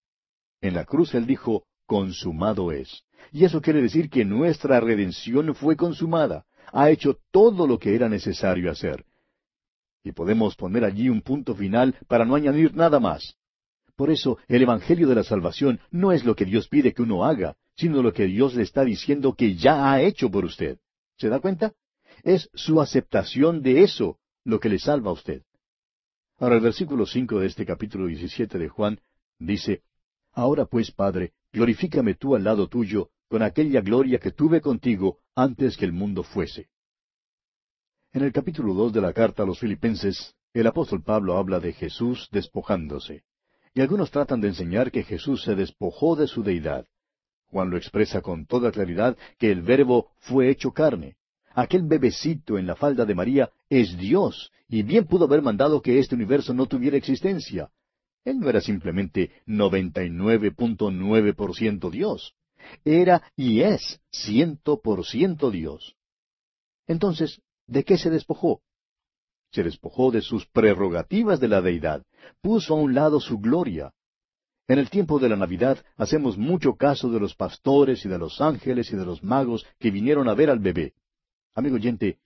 En 0.61 0.73
la 0.73 0.85
cruz 0.85 1.13
Él 1.13 1.25
dijo, 1.25 1.65
consumado 1.85 2.71
es. 2.71 3.03
Y 3.31 3.45
eso 3.45 3.61
quiere 3.61 3.81
decir 3.81 4.09
que 4.09 4.25
nuestra 4.25 4.79
redención 4.79 5.53
fue 5.55 5.75
consumada. 5.75 6.45
Ha 6.71 6.89
hecho 6.89 7.19
todo 7.31 7.67
lo 7.67 7.77
que 7.79 7.95
era 7.95 8.09
necesario 8.09 8.71
hacer. 8.71 9.05
Y 10.03 10.11
podemos 10.11 10.55
poner 10.55 10.83
allí 10.83 11.09
un 11.09 11.21
punto 11.21 11.55
final 11.55 11.95
para 12.07 12.25
no 12.25 12.35
añadir 12.35 12.75
nada 12.75 12.99
más. 12.99 13.35
Por 13.95 14.09
eso 14.09 14.37
el 14.47 14.61
Evangelio 14.61 15.07
de 15.07 15.15
la 15.15 15.23
Salvación 15.23 15.79
no 15.91 16.11
es 16.11 16.25
lo 16.25 16.35
que 16.35 16.45
Dios 16.45 16.67
pide 16.67 16.93
que 16.93 17.01
uno 17.01 17.23
haga, 17.23 17.55
sino 17.75 18.01
lo 18.01 18.11
que 18.11 18.25
Dios 18.25 18.55
le 18.55 18.63
está 18.63 18.83
diciendo 18.83 19.33
que 19.33 19.55
ya 19.55 19.91
ha 19.91 20.01
hecho 20.01 20.29
por 20.29 20.45
usted. 20.45 20.77
¿Se 21.17 21.29
da 21.29 21.39
cuenta? 21.39 21.73
Es 22.23 22.49
su 22.53 22.81
aceptación 22.81 23.61
de 23.61 23.83
eso 23.83 24.17
lo 24.43 24.59
que 24.59 24.69
le 24.69 24.79
salva 24.79 25.11
a 25.11 25.13
usted. 25.13 25.43
Ahora 26.37 26.55
el 26.55 26.61
versículo 26.61 27.05
cinco 27.05 27.39
de 27.39 27.47
este 27.47 27.65
capítulo 27.65 28.07
diecisiete 28.07 28.57
de 28.57 28.67
Juan 28.67 28.99
dice 29.39 29.83
Ahora 30.33 30.65
pues, 30.65 30.91
Padre, 30.91 31.33
glorifícame 31.51 32.15
tú 32.15 32.35
al 32.35 32.43
lado 32.43 32.67
tuyo 32.67 33.09
con 33.29 33.43
aquella 33.43 33.81
gloria 33.81 34.19
que 34.19 34.31
tuve 34.31 34.59
contigo 34.59 35.19
antes 35.35 35.77
que 35.77 35.85
el 35.85 35.93
mundo 35.93 36.23
fuese. 36.23 36.69
En 38.13 38.21
el 38.21 38.31
capítulo 38.31 38.73
dos 38.75 38.93
de 38.93 39.01
la 39.01 39.11
carta 39.11 39.41
a 39.41 39.45
los 39.47 39.57
Filipenses, 39.57 40.35
el 40.53 40.67
apóstol 40.67 41.01
Pablo 41.01 41.35
habla 41.35 41.59
de 41.59 41.73
Jesús 41.73 42.29
despojándose. 42.31 43.23
Y 43.73 43.81
algunos 43.81 44.11
tratan 44.11 44.39
de 44.39 44.49
enseñar 44.49 44.91
que 44.91 45.01
Jesús 45.01 45.41
se 45.41 45.55
despojó 45.55 46.15
de 46.15 46.27
su 46.27 46.43
deidad. 46.43 46.85
Juan 47.47 47.71
lo 47.71 47.77
expresa 47.77 48.21
con 48.21 48.45
toda 48.45 48.71
claridad 48.71 49.17
que 49.39 49.51
el 49.51 49.63
verbo 49.63 50.11
fue 50.19 50.51
hecho 50.51 50.73
carne. 50.73 51.15
Aquel 51.55 51.87
bebecito 51.87 52.59
en 52.59 52.67
la 52.67 52.75
falda 52.75 53.05
de 53.05 53.15
María 53.15 53.49
es 53.67 53.97
Dios, 53.97 54.51
y 54.69 54.83
bien 54.83 55.05
pudo 55.05 55.25
haber 55.25 55.41
mandado 55.41 55.81
que 55.81 55.97
este 55.97 56.13
universo 56.13 56.53
no 56.53 56.67
tuviera 56.67 56.97
existencia. 56.97 57.71
Él 58.25 58.39
no 58.39 58.47
era 58.47 58.61
simplemente 58.61 59.31
99.9% 59.47 61.89
Dios. 61.89 62.35
Era 62.85 63.23
y 63.35 63.61
es 63.61 63.99
ciento 64.11 64.81
por 64.81 65.03
ciento 65.03 65.49
Dios. 65.49 65.95
Entonces, 66.85 67.41
¿de 67.67 67.83
qué 67.83 67.97
se 67.97 68.09
despojó? 68.09 68.61
Se 69.51 69.63
despojó 69.63 70.11
de 70.11 70.21
sus 70.21 70.47
prerrogativas 70.47 71.39
de 71.39 71.47
la 71.47 71.61
deidad. 71.61 72.03
Puso 72.41 72.73
a 72.73 72.77
un 72.77 72.93
lado 72.95 73.19
su 73.19 73.39
gloria. 73.39 73.93
En 74.67 74.79
el 74.79 74.89
tiempo 74.89 75.19
de 75.19 75.29
la 75.29 75.35
Navidad 75.35 75.83
hacemos 75.97 76.37
mucho 76.37 76.75
caso 76.75 77.09
de 77.09 77.19
los 77.19 77.35
pastores 77.35 78.05
y 78.05 78.09
de 78.09 78.17
los 78.17 78.41
ángeles 78.41 78.91
y 78.91 78.95
de 78.95 79.05
los 79.05 79.23
magos 79.23 79.65
que 79.79 79.91
vinieron 79.91 80.29
a 80.29 80.33
ver 80.33 80.49
al 80.49 80.59
bebé. 80.59 80.93
Amigo 81.53 81.75
oyente, 81.75 82.19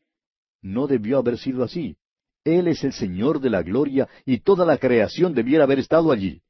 no 0.62 0.88
debió 0.88 1.18
haber 1.18 1.38
sido 1.38 1.64
así. 1.64 1.98
Él 2.44 2.68
es 2.68 2.84
el 2.84 2.94
Señor 2.94 3.42
de 3.42 3.50
la 3.50 3.64
gloria 3.64 4.08
y 4.26 4.40
toda 4.40 4.66
la 4.66 4.78
creación 4.78 5.34
debiera 5.34 5.66
haber 5.66 5.80
estado 5.80 6.12
allí. 6.12 6.42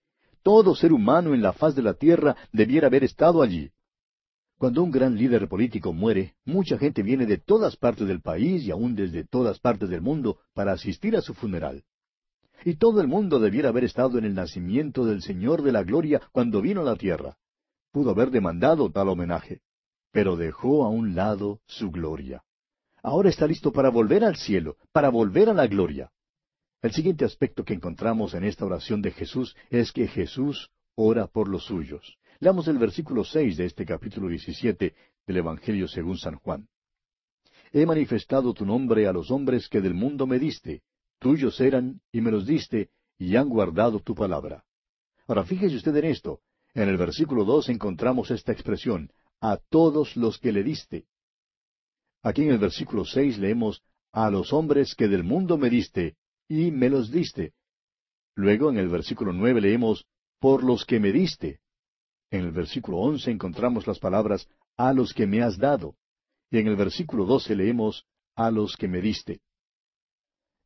Todo 0.44 0.76
ser 0.76 0.94
humano 0.94 1.34
en 1.34 1.42
la 1.42 1.54
faz 1.54 1.76
de 1.76 1.82
la 1.82 1.94
tierra 1.94 2.36
debiera 2.52 2.88
haber 2.88 3.04
estado 3.04 3.42
allí. 3.42 3.72
Cuando 4.58 4.84
un 4.84 4.91
gran 4.91 5.16
líder 5.16 5.47
político 5.47 5.93
muere, 5.93 6.36
mucha 6.45 6.78
gente 6.78 7.03
viene 7.03 7.26
de 7.26 7.38
todas 7.38 7.76
partes 7.76 8.08
del 8.08 8.22
país 8.22 8.64
y 8.64 8.72
aún 8.72 8.95
desde 8.95 9.24
todas 9.24 9.60
partes 9.60 9.89
del 9.89 10.01
mundo 10.01 10.39
para 10.53 10.74
asistir 10.74 11.16
a 11.16 11.22
su 11.22 11.34
funeral. 11.34 11.84
Y 12.66 12.76
todo 12.76 13.01
el 13.01 13.08
mundo 13.08 13.39
debiera 13.39 13.70
haber 13.70 13.84
estado 13.84 14.18
en 14.18 14.26
el 14.26 14.34
nacimiento 14.34 15.05
del 15.05 15.22
Señor 15.22 15.62
de 15.62 15.72
la 15.72 15.84
Gloria 15.84 16.22
cuando 16.32 16.62
vino 16.62 16.82
a 16.82 16.86
la 16.86 16.95
tierra. 16.95 17.38
Pudo 17.91 18.10
haber 18.10 18.32
demandado 18.32 18.91
tal 18.91 19.10
homenaje, 19.10 19.62
pero 20.12 20.36
dejó 20.36 20.86
a 20.86 20.89
un 20.89 21.16
lado 21.16 21.62
su 21.68 21.91
gloria 21.91 22.43
ahora 23.08 23.30
está 23.30 23.47
listo 23.47 23.72
para 23.72 23.89
volver 23.89 24.26
al 24.26 24.36
cielo, 24.36 24.76
para 24.91 25.10
volver 25.10 25.49
a 25.49 25.53
la 25.53 25.66
gloria. 25.66 26.12
El 26.82 26.91
siguiente 26.91 27.24
aspecto 27.24 27.64
que 27.64 27.74
encontramos 27.74 28.34
en 28.34 28.43
esta 28.43 28.66
oración 28.66 29.01
de 29.01 29.12
Jesús 29.12 29.55
es 29.70 29.93
que 29.93 30.08
Jesús 30.08 30.70
ora 30.95 31.28
por 31.28 31.47
los 31.47 31.66
suyos. 31.66 32.18
Leamos 32.40 32.68
el 32.68 32.78
versículo 32.78 33.24
seis 33.24 33.58
de 33.58 33.66
este 33.66 33.84
capítulo 33.84 34.28
diecisiete 34.28 34.94
del 35.26 35.38
Evangelio 35.38 35.88
según 35.88 36.18
San 36.20 36.36
Juan. 36.36 36.68
He 37.74 37.86
manifestado 37.86 38.54
tu 38.54 38.64
nombre 38.64 39.08
a 39.08 39.12
los 39.12 39.32
hombres 39.32 39.68
que 39.68 39.82
del 39.82 39.96
mundo 39.96 40.28
me 40.28 40.38
diste, 40.38 40.84
tuyos 41.20 41.60
eran 41.60 42.00
y 42.12 42.22
me 42.22 42.30
los 42.30 42.46
diste, 42.46 42.92
y 43.18 43.36
han 43.36 43.50
guardado 43.50 44.00
tu 44.00 44.14
palabra. 44.14 44.64
Ahora 45.26 45.46
fíjese 45.46 45.78
usted 45.78 45.96
en 45.96 46.06
esto. 46.06 46.42
En 46.76 46.88
el 46.90 46.98
versículo 46.98 47.44
dos 47.44 47.70
encontramos 47.70 48.30
esta 48.30 48.52
expresión, 48.52 49.12
a 49.42 49.58
todos 49.58 50.16
los 50.16 50.38
que 50.38 50.52
le 50.52 50.64
diste. 50.64 51.08
Aquí 52.22 52.44
en 52.44 52.52
el 52.52 52.60
versículo 52.60 53.04
seis 53.04 53.40
leemos, 53.40 53.82
a 54.12 54.30
los 54.30 54.54
hombres 54.54 54.94
que 54.94 55.08
del 55.08 55.24
mundo 55.24 55.58
me 55.58 55.72
diste, 55.72 56.18
y 56.48 56.70
me 56.70 56.90
los 56.90 57.12
diste. 57.12 57.54
Luego 58.36 58.70
en 58.70 58.78
el 58.78 58.90
versículo 58.90 59.34
nueve 59.34 59.60
leemos, 59.60 60.06
por 60.40 60.64
los 60.64 60.86
que 60.86 61.00
me 61.00 61.12
diste. 61.12 61.62
En 62.30 62.42
el 62.42 62.52
versículo 62.52 62.98
once 62.98 63.32
encontramos 63.32 63.88
las 63.88 64.00
palabras, 64.00 64.48
a 64.76 64.94
los 64.94 65.14
que 65.14 65.28
me 65.28 65.42
has 65.42 65.58
dado. 65.58 65.96
Y 66.52 66.60
en 66.60 66.68
el 66.68 66.76
versículo 66.76 67.26
doce 67.26 67.56
leemos, 67.56 68.06
a 68.36 68.52
los 68.52 68.76
que 68.76 68.88
me 68.88 69.02
diste. 69.02 69.42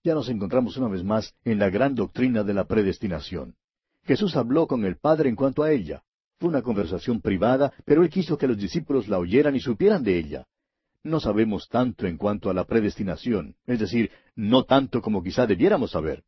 Ya 0.03 0.16
nos 0.16 0.30
encontramos 0.30 0.78
una 0.78 0.88
vez 0.88 1.03
más 1.03 1.36
en 1.43 1.59
la 1.59 1.70
gran 1.70 1.95
doctrina 1.95 2.43
de 2.43 2.53
la 2.53 2.66
predestinación. 2.66 3.55
Jesús 4.03 4.36
habló 4.36 4.68
con 4.68 4.84
el 4.84 4.97
Padre 4.97 5.30
en 5.30 5.36
cuanto 5.36 5.64
a 5.64 5.72
ella. 5.72 6.03
Fue 6.39 6.49
una 6.49 6.64
conversación 6.64 7.22
privada, 7.22 7.72
pero 7.86 8.01
él 8.03 8.09
quiso 8.09 8.38
que 8.38 8.47
los 8.47 8.57
discípulos 8.57 9.07
la 9.07 9.20
oyeran 9.20 9.55
y 9.55 9.59
supieran 9.59 10.03
de 10.03 10.18
ella 10.18 10.47
no 11.03 11.20
sabemos 11.20 11.68
tanto 11.70 12.05
en 12.05 12.18
cuanto 12.18 12.49
a 12.49 12.53
la 12.53 12.66
predestinación, 12.66 13.55
es 13.66 13.80
decir, 13.80 14.12
no 14.36 14.64
tanto 14.64 15.01
como 15.01 15.24
quizá 15.24 15.47
debiéramos 15.47 15.91
saber. 15.91 16.24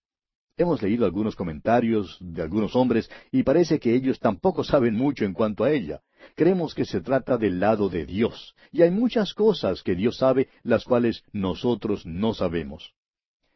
Hemos 0.56 0.84
leído 0.84 1.06
algunos 1.06 1.36
comentarios 1.36 2.18
de 2.20 2.44
algunos 2.44 2.76
hombres 2.76 3.10
y 3.32 3.42
parece 3.42 3.80
que 3.80 3.96
ellos 3.96 4.20
tampoco 4.20 4.64
saben 4.64 4.94
mucho 4.94 5.26
en 5.26 5.34
cuanto 5.34 5.64
a 5.64 5.72
ella. 5.72 6.02
Creemos 6.36 6.76
que 6.76 6.86
se 6.86 7.02
trata 7.02 7.38
del 7.38 7.60
lado 7.60 7.90
de 7.90 8.06
Dios, 8.06 8.56
y 8.72 8.84
hay 8.84 8.92
muchas 8.92 9.34
cosas 9.34 9.82
que 9.82 9.96
Dios 9.96 10.18
sabe, 10.18 10.50
las 10.62 10.84
cuales 10.84 11.24
nosotros 11.32 12.06
no 12.06 12.36
sabemos. 12.36 12.94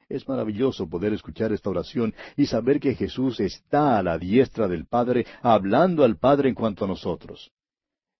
Es 0.10 0.28
maravilloso 0.28 0.90
poder 0.90 1.14
escuchar 1.14 1.52
esta 1.52 1.70
oración 1.70 2.16
y 2.36 2.48
saber 2.48 2.80
que 2.80 2.96
Jesús 2.96 3.40
está 3.42 4.00
a 4.00 4.04
la 4.04 4.18
diestra 4.18 4.68
del 4.68 4.88
Padre, 4.88 5.28
hablando 5.44 6.04
al 6.04 6.18
Padre 6.18 6.50
en 6.50 6.56
cuanto 6.56 6.86
a 6.86 6.88
nosotros. 6.88 7.52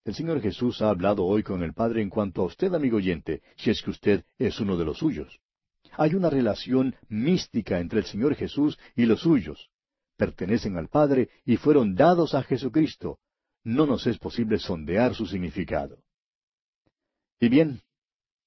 El 0.06 0.14
Señor 0.14 0.40
Jesús 0.40 0.82
ha 0.84 0.90
hablado 0.90 1.26
hoy 1.26 1.42
con 1.42 1.64
el 1.64 1.74
Padre 1.74 2.04
en 2.04 2.10
cuanto 2.10 2.44
a 2.44 2.46
usted, 2.46 2.74
amigo 2.74 2.98
oyente, 2.98 3.42
si 3.56 3.72
es 3.72 3.82
que 3.82 3.90
usted 3.90 4.24
es 4.38 4.60
uno 4.60 4.78
de 4.78 4.86
los 4.86 5.00
suyos. 5.00 5.40
Hay 5.98 6.14
una 6.14 6.30
relación 6.30 6.96
mística 7.10 7.80
entre 7.80 8.00
el 8.00 8.06
Señor 8.06 8.36
Jesús 8.36 8.78
y 8.96 9.06
los 9.06 9.22
suyos. 9.22 9.70
Pertenecen 10.16 10.78
al 10.78 10.90
Padre 10.90 11.30
y 11.44 11.58
fueron 11.58 11.96
dados 11.96 12.36
a 12.36 12.44
Jesucristo. 12.44 13.20
No 13.64 13.88
nos 13.88 14.06
es 14.06 14.20
posible 14.20 14.60
sondear 14.60 15.16
su 15.16 15.26
significado. 15.26 15.98
Y 17.40 17.50
bien, 17.50 17.82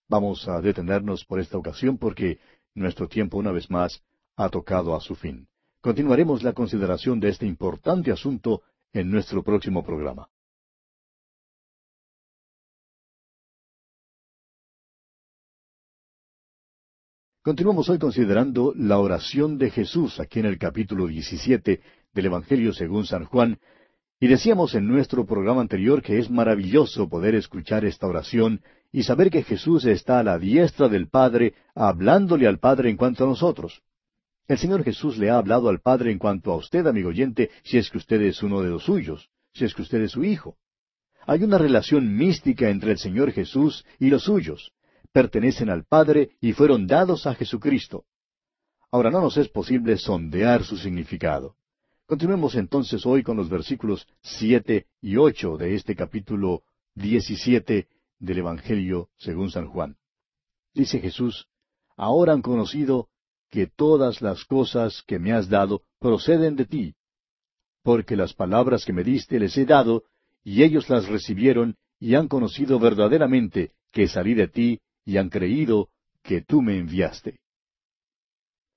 vamos 0.08 0.46
a 0.48 0.60
detenernos 0.60 1.24
por 1.24 1.40
esta 1.40 1.58
ocasión 1.58 1.98
porque 1.98 2.38
nuestro 2.74 3.08
tiempo 3.08 3.36
una 3.36 3.50
vez 3.50 3.68
más 3.68 4.00
ha 4.36 4.48
tocado 4.48 4.94
a 4.94 5.00
su 5.00 5.16
fin. 5.16 5.48
Continuaremos 5.80 6.44
la 6.44 6.52
consideración 6.52 7.18
de 7.18 7.30
este 7.30 7.46
importante 7.46 8.12
asunto 8.12 8.62
en 8.92 9.10
nuestro 9.10 9.42
próximo 9.42 9.84
programa. 9.84 10.28
Continuamos 17.42 17.88
hoy 17.88 17.98
considerando 17.98 18.74
la 18.76 18.98
oración 18.98 19.56
de 19.56 19.70
Jesús 19.70 20.20
aquí 20.20 20.40
en 20.40 20.44
el 20.44 20.58
capítulo 20.58 21.06
17 21.06 21.80
del 22.12 22.26
Evangelio 22.26 22.74
según 22.74 23.06
San 23.06 23.24
Juan, 23.24 23.58
y 24.20 24.26
decíamos 24.26 24.74
en 24.74 24.86
nuestro 24.86 25.24
programa 25.24 25.62
anterior 25.62 26.02
que 26.02 26.18
es 26.18 26.28
maravilloso 26.28 27.08
poder 27.08 27.34
escuchar 27.34 27.86
esta 27.86 28.06
oración 28.06 28.60
y 28.92 29.04
saber 29.04 29.30
que 29.30 29.42
Jesús 29.42 29.86
está 29.86 30.18
a 30.18 30.22
la 30.22 30.38
diestra 30.38 30.90
del 30.90 31.08
Padre, 31.08 31.54
hablándole 31.74 32.46
al 32.46 32.58
Padre 32.58 32.90
en 32.90 32.98
cuanto 32.98 33.24
a 33.24 33.28
nosotros. 33.28 33.80
El 34.46 34.58
Señor 34.58 34.84
Jesús 34.84 35.16
le 35.16 35.30
ha 35.30 35.38
hablado 35.38 35.70
al 35.70 35.80
Padre 35.80 36.12
en 36.12 36.18
cuanto 36.18 36.52
a 36.52 36.56
usted, 36.56 36.86
amigo 36.86 37.08
oyente, 37.08 37.48
si 37.62 37.78
es 37.78 37.88
que 37.88 37.96
usted 37.96 38.20
es 38.20 38.42
uno 38.42 38.60
de 38.60 38.68
los 38.68 38.84
suyos, 38.84 39.30
si 39.54 39.64
es 39.64 39.72
que 39.72 39.80
usted 39.80 40.02
es 40.02 40.10
su 40.10 40.24
hijo. 40.24 40.58
Hay 41.26 41.42
una 41.42 41.56
relación 41.56 42.14
mística 42.14 42.68
entre 42.68 42.92
el 42.92 42.98
Señor 42.98 43.32
Jesús 43.32 43.86
y 43.98 44.10
los 44.10 44.24
suyos. 44.24 44.74
Pertenecen 45.12 45.70
al 45.70 45.84
Padre 45.84 46.36
y 46.40 46.52
fueron 46.52 46.86
dados 46.86 47.26
a 47.26 47.34
Jesucristo. 47.34 48.04
Ahora 48.92 49.10
no 49.10 49.20
nos 49.20 49.36
es 49.36 49.48
posible 49.48 49.96
sondear 49.96 50.64
su 50.64 50.76
significado. 50.76 51.56
Continuemos 52.06 52.54
entonces 52.54 53.04
hoy 53.06 53.22
con 53.22 53.36
los 53.36 53.48
versículos 53.48 54.06
siete 54.22 54.86
y 55.00 55.16
ocho 55.16 55.56
de 55.56 55.74
este 55.74 55.94
capítulo 55.94 56.62
diecisiete 56.94 57.88
del 58.18 58.38
Evangelio 58.38 59.08
según 59.16 59.50
San 59.50 59.66
Juan. 59.68 59.96
Dice 60.74 61.00
Jesús, 61.00 61.46
Ahora 61.96 62.32
han 62.32 62.42
conocido 62.42 63.08
que 63.50 63.66
todas 63.66 64.22
las 64.22 64.44
cosas 64.44 65.02
que 65.06 65.18
me 65.18 65.32
has 65.32 65.48
dado 65.48 65.82
proceden 65.98 66.56
de 66.56 66.64
ti, 66.64 66.94
porque 67.82 68.16
las 68.16 68.32
palabras 68.32 68.84
que 68.84 68.92
me 68.92 69.04
diste 69.04 69.38
les 69.38 69.56
he 69.58 69.66
dado, 69.66 70.04
y 70.44 70.62
ellos 70.62 70.88
las 70.88 71.08
recibieron 71.08 71.76
y 71.98 72.14
han 72.14 72.28
conocido 72.28 72.78
verdaderamente 72.78 73.72
que 73.92 74.08
salí 74.08 74.34
de 74.34 74.48
ti 74.48 74.80
y 75.04 75.16
han 75.16 75.28
creído 75.28 75.88
que 76.22 76.42
tú 76.42 76.62
me 76.62 76.76
enviaste. 76.78 77.40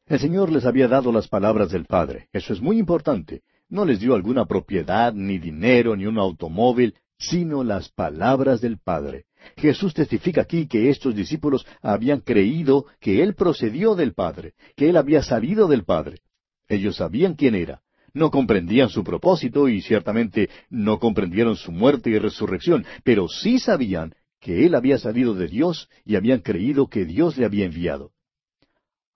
El 0.05 0.19
Señor 0.19 0.51
les 0.51 0.65
había 0.65 0.87
dado 0.87 1.11
las 1.11 1.27
palabras 1.27 1.71
del 1.71 1.85
Padre. 1.85 2.27
Eso 2.33 2.53
es 2.53 2.61
muy 2.61 2.77
importante. 2.77 3.41
No 3.69 3.85
les 3.85 3.99
dio 3.99 4.15
alguna 4.15 4.45
propiedad, 4.45 5.13
ni 5.13 5.37
dinero, 5.37 5.95
ni 5.95 6.05
un 6.05 6.17
automóvil, 6.17 6.95
sino 7.17 7.63
las 7.63 7.89
palabras 7.89 8.59
del 8.59 8.79
Padre. 8.79 9.25
Jesús 9.57 9.93
testifica 9.93 10.41
aquí 10.41 10.67
que 10.67 10.89
estos 10.89 11.15
discípulos 11.15 11.65
habían 11.81 12.19
creído 12.19 12.85
que 12.99 13.23
Él 13.23 13.35
procedió 13.35 13.95
del 13.95 14.13
Padre, 14.13 14.53
que 14.75 14.89
Él 14.89 14.97
había 14.97 15.23
salido 15.23 15.67
del 15.67 15.83
Padre. 15.85 16.19
Ellos 16.67 16.97
sabían 16.97 17.35
quién 17.35 17.55
era. 17.55 17.81
No 18.13 18.29
comprendían 18.29 18.89
su 18.89 19.03
propósito 19.03 19.67
y 19.67 19.81
ciertamente 19.81 20.49
no 20.69 20.99
comprendieron 20.99 21.55
su 21.55 21.71
muerte 21.71 22.11
y 22.11 22.19
resurrección, 22.19 22.85
pero 23.03 23.27
sí 23.27 23.57
sabían 23.57 24.13
que 24.43 24.65
Él 24.65 24.75
había 24.75 24.97
salido 24.97 25.33
de 25.33 25.47
Dios 25.47 25.89
y 26.03 26.17
habían 26.17 26.41
creído 26.41 26.87
que 26.87 27.05
Dios 27.05 27.37
le 27.37 27.45
había 27.45 27.65
enviado. 27.65 28.11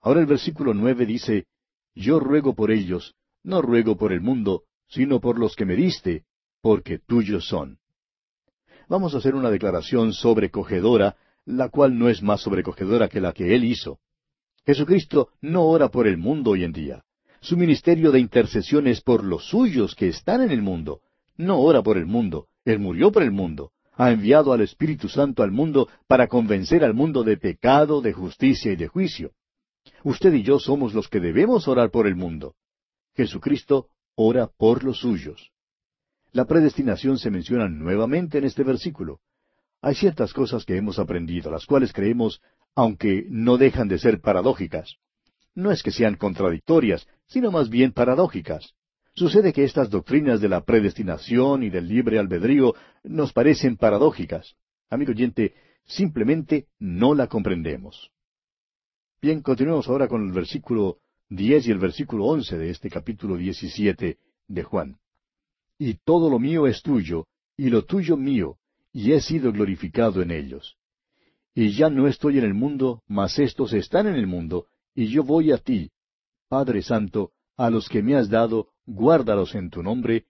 Ahora 0.01 0.21
el 0.21 0.25
versículo 0.25 0.73
nueve 0.73 1.05
dice, 1.05 1.47
Yo 1.93 2.21
ruego 2.21 2.55
por 2.55 2.71
ellos, 2.71 3.13
no 3.43 3.61
ruego 3.61 3.97
por 3.97 4.13
el 4.13 4.21
mundo, 4.21 4.63
sino 4.87 5.19
por 5.19 5.37
los 5.37 5.57
que 5.57 5.65
me 5.65 5.75
diste, 5.75 6.23
porque 6.61 6.97
tuyos 6.97 7.45
son. 7.45 7.77
Vamos 8.87 9.13
a 9.13 9.17
hacer 9.17 9.35
una 9.35 9.49
declaración 9.49 10.13
sobrecogedora, 10.13 11.17
la 11.43 11.67
cual 11.67 11.99
no 11.99 12.07
es 12.07 12.23
más 12.23 12.39
sobrecogedora 12.39 13.09
que 13.09 13.19
la 13.19 13.33
que 13.33 13.53
él 13.53 13.65
hizo. 13.65 13.99
Jesucristo 14.65 15.31
no 15.41 15.65
ora 15.65 15.89
por 15.89 16.07
el 16.07 16.17
mundo 16.17 16.51
hoy 16.51 16.63
en 16.63 16.71
día. 16.71 17.03
Su 17.41 17.57
ministerio 17.57 18.13
de 18.13 18.21
intercesión 18.21 18.87
es 18.87 19.01
por 19.01 19.25
los 19.25 19.49
suyos 19.49 19.93
que 19.93 20.07
están 20.07 20.41
en 20.41 20.51
el 20.51 20.61
mundo. 20.61 21.01
No 21.35 21.59
ora 21.59 21.83
por 21.83 21.97
el 21.97 22.05
mundo. 22.05 22.47
Él 22.63 22.79
murió 22.79 23.11
por 23.11 23.23
el 23.23 23.31
mundo. 23.31 23.71
Ha 23.97 24.11
enviado 24.11 24.53
al 24.53 24.61
Espíritu 24.61 25.09
Santo 25.09 25.41
al 25.41 25.51
mundo 25.51 25.89
para 26.07 26.27
convencer 26.27 26.83
al 26.83 26.93
mundo 26.93 27.23
de 27.23 27.35
pecado, 27.37 27.99
de 27.99 28.13
justicia 28.13 28.71
y 28.71 28.75
de 28.75 28.87
juicio. 28.87 29.31
Usted 30.03 30.33
y 30.33 30.43
yo 30.43 30.59
somos 30.59 30.93
los 30.93 31.07
que 31.07 31.19
debemos 31.19 31.67
orar 31.67 31.89
por 31.89 32.05
el 32.05 32.15
mundo. 32.15 32.55
Jesucristo 33.15 33.87
ora 34.15 34.47
por 34.47 34.83
los 34.83 34.99
suyos. 34.99 35.51
La 36.31 36.45
predestinación 36.45 37.17
se 37.17 37.31
menciona 37.31 37.67
nuevamente 37.67 38.37
en 38.37 38.43
este 38.43 38.63
versículo. 38.63 39.19
Hay 39.81 39.95
ciertas 39.95 40.31
cosas 40.31 40.65
que 40.65 40.77
hemos 40.77 40.99
aprendido, 40.99 41.49
las 41.49 41.65
cuales 41.65 41.91
creemos, 41.91 42.41
aunque 42.75 43.25
no 43.29 43.57
dejan 43.57 43.87
de 43.87 43.97
ser 43.97 44.21
paradójicas. 44.21 44.97
No 45.55 45.71
es 45.71 45.81
que 45.81 45.91
sean 45.91 46.15
contradictorias, 46.15 47.07
sino 47.25 47.49
más 47.49 47.69
bien 47.69 47.91
paradójicas. 47.91 48.75
Sucede 49.17 49.51
que 49.51 49.63
estas 49.63 49.89
doctrinas 49.89 50.41
de 50.41 50.47
la 50.47 50.63
predestinación 50.63 51.63
y 51.63 51.71
del 51.71 51.87
libre 51.87 52.19
albedrío 52.19 52.75
nos 53.03 53.33
parecen 53.33 53.75
paradójicas. 53.75 54.55
Amigo 54.91 55.11
oyente, 55.11 55.55
simplemente 55.85 56.67
no 56.77 57.15
la 57.15 57.25
comprendemos. 57.25 58.11
Bien, 59.19 59.41
continuemos 59.41 59.87
ahora 59.87 60.07
con 60.07 60.23
el 60.23 60.31
versículo 60.31 60.99
diez 61.29 61.67
y 61.67 61.71
el 61.71 61.79
versículo 61.79 62.25
once 62.25 62.59
de 62.59 62.69
este 62.69 62.91
capítulo 62.91 63.37
diecisiete 63.37 64.19
de 64.47 64.61
Juan. 64.61 64.99
Y 65.79 65.95
todo 65.95 66.29
lo 66.29 66.37
mío 66.37 66.67
es 66.67 66.83
tuyo, 66.83 67.25
y 67.57 67.71
lo 67.71 67.85
tuyo 67.85 68.17
mío, 68.17 68.59
y 68.93 69.13
he 69.13 69.21
sido 69.21 69.51
glorificado 69.51 70.21
en 70.21 70.29
ellos. 70.29 70.77
Y 71.55 71.71
ya 71.71 71.89
no 71.89 72.07
estoy 72.07 72.37
en 72.37 72.43
el 72.43 72.53
mundo, 72.53 73.01
mas 73.07 73.39
estos 73.39 73.73
están 73.73 74.05
en 74.05 74.13
el 74.13 74.27
mundo, 74.27 74.67
y 74.93 75.07
yo 75.07 75.23
voy 75.23 75.51
a 75.51 75.57
ti. 75.57 75.89
Padre 76.47 76.83
Santo, 76.83 77.31
a 77.55 77.71
los 77.71 77.89
que 77.89 78.03
me 78.03 78.15
has 78.15 78.29
dado, 78.29 78.67
guárdalos 78.87 79.53
en 79.53 79.69
tu 79.69 79.83
nombre, 79.83 80.25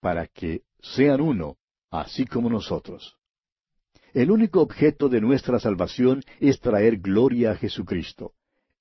para 0.00 0.26
que 0.26 0.62
sean 0.82 1.22
uno, 1.22 1.56
así 1.90 2.26
como 2.26 2.50
nosotros. 2.50 3.16
El 4.12 4.30
único 4.30 4.60
objeto 4.60 5.08
de 5.08 5.20
nuestra 5.20 5.58
salvación 5.60 6.22
es 6.40 6.60
traer 6.60 6.98
gloria 6.98 7.52
a 7.52 7.56
Jesucristo. 7.56 8.32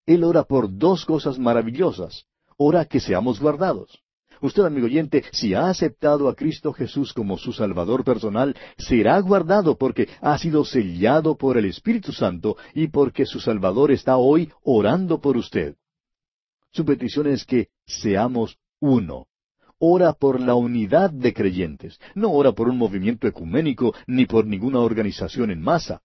Él 0.05 0.23
ora 0.23 0.43
por 0.43 0.75
dos 0.75 1.05
cosas 1.05 1.37
maravillosas. 1.37 2.25
Ora 2.57 2.85
que 2.85 2.99
seamos 2.99 3.39
guardados. 3.39 4.03
Usted, 4.41 4.63
amigo 4.63 4.85
oyente, 4.85 5.23
si 5.31 5.53
ha 5.53 5.69
aceptado 5.69 6.29
a 6.29 6.35
Cristo 6.35 6.71
Jesús 6.73 7.13
como 7.13 7.37
su 7.37 7.51
Salvador 7.51 8.03
personal, 8.03 8.55
será 8.77 9.19
guardado 9.19 9.77
porque 9.77 10.07
ha 10.21 10.37
sido 10.37 10.63
sellado 10.63 11.35
por 11.35 11.57
el 11.57 11.65
Espíritu 11.65 12.13
Santo 12.13 12.55
y 12.73 12.87
porque 12.87 13.25
su 13.25 13.39
Salvador 13.39 13.91
está 13.91 14.17
hoy 14.17 14.49
orando 14.63 15.19
por 15.19 15.35
usted. 15.35 15.75
Su 16.71 16.85
petición 16.85 17.27
es 17.27 17.45
que 17.45 17.67
seamos 17.85 18.57
uno 18.79 19.29
ora 19.79 20.13
por 20.13 20.39
la 20.39 20.55
unidad 20.55 21.09
de 21.09 21.33
creyentes, 21.33 21.99
no 22.13 22.31
ora 22.31 22.51
por 22.51 22.67
un 22.69 22.77
movimiento 22.77 23.27
ecuménico 23.27 23.95
ni 24.07 24.25
por 24.25 24.45
ninguna 24.45 24.79
organización 24.79 25.51
en 25.51 25.61
masa. 25.61 26.01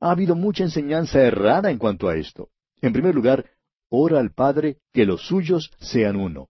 Ha 0.00 0.12
habido 0.12 0.36
mucha 0.36 0.62
enseñanza 0.62 1.20
errada 1.20 1.70
en 1.70 1.78
cuanto 1.78 2.08
a 2.08 2.16
esto. 2.16 2.48
En 2.80 2.92
primer 2.92 3.14
lugar, 3.14 3.44
ora 3.90 4.20
al 4.20 4.32
Padre 4.32 4.78
que 4.92 5.04
los 5.04 5.26
suyos 5.26 5.72
sean 5.80 6.14
uno. 6.14 6.48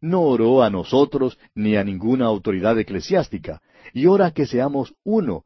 No 0.00 0.22
oró 0.22 0.62
a 0.62 0.70
nosotros 0.70 1.38
ni 1.54 1.76
a 1.76 1.82
ninguna 1.82 2.26
autoridad 2.26 2.78
eclesiástica, 2.78 3.60
y 3.92 4.06
ora 4.06 4.30
que 4.30 4.46
seamos 4.46 4.94
uno, 5.02 5.44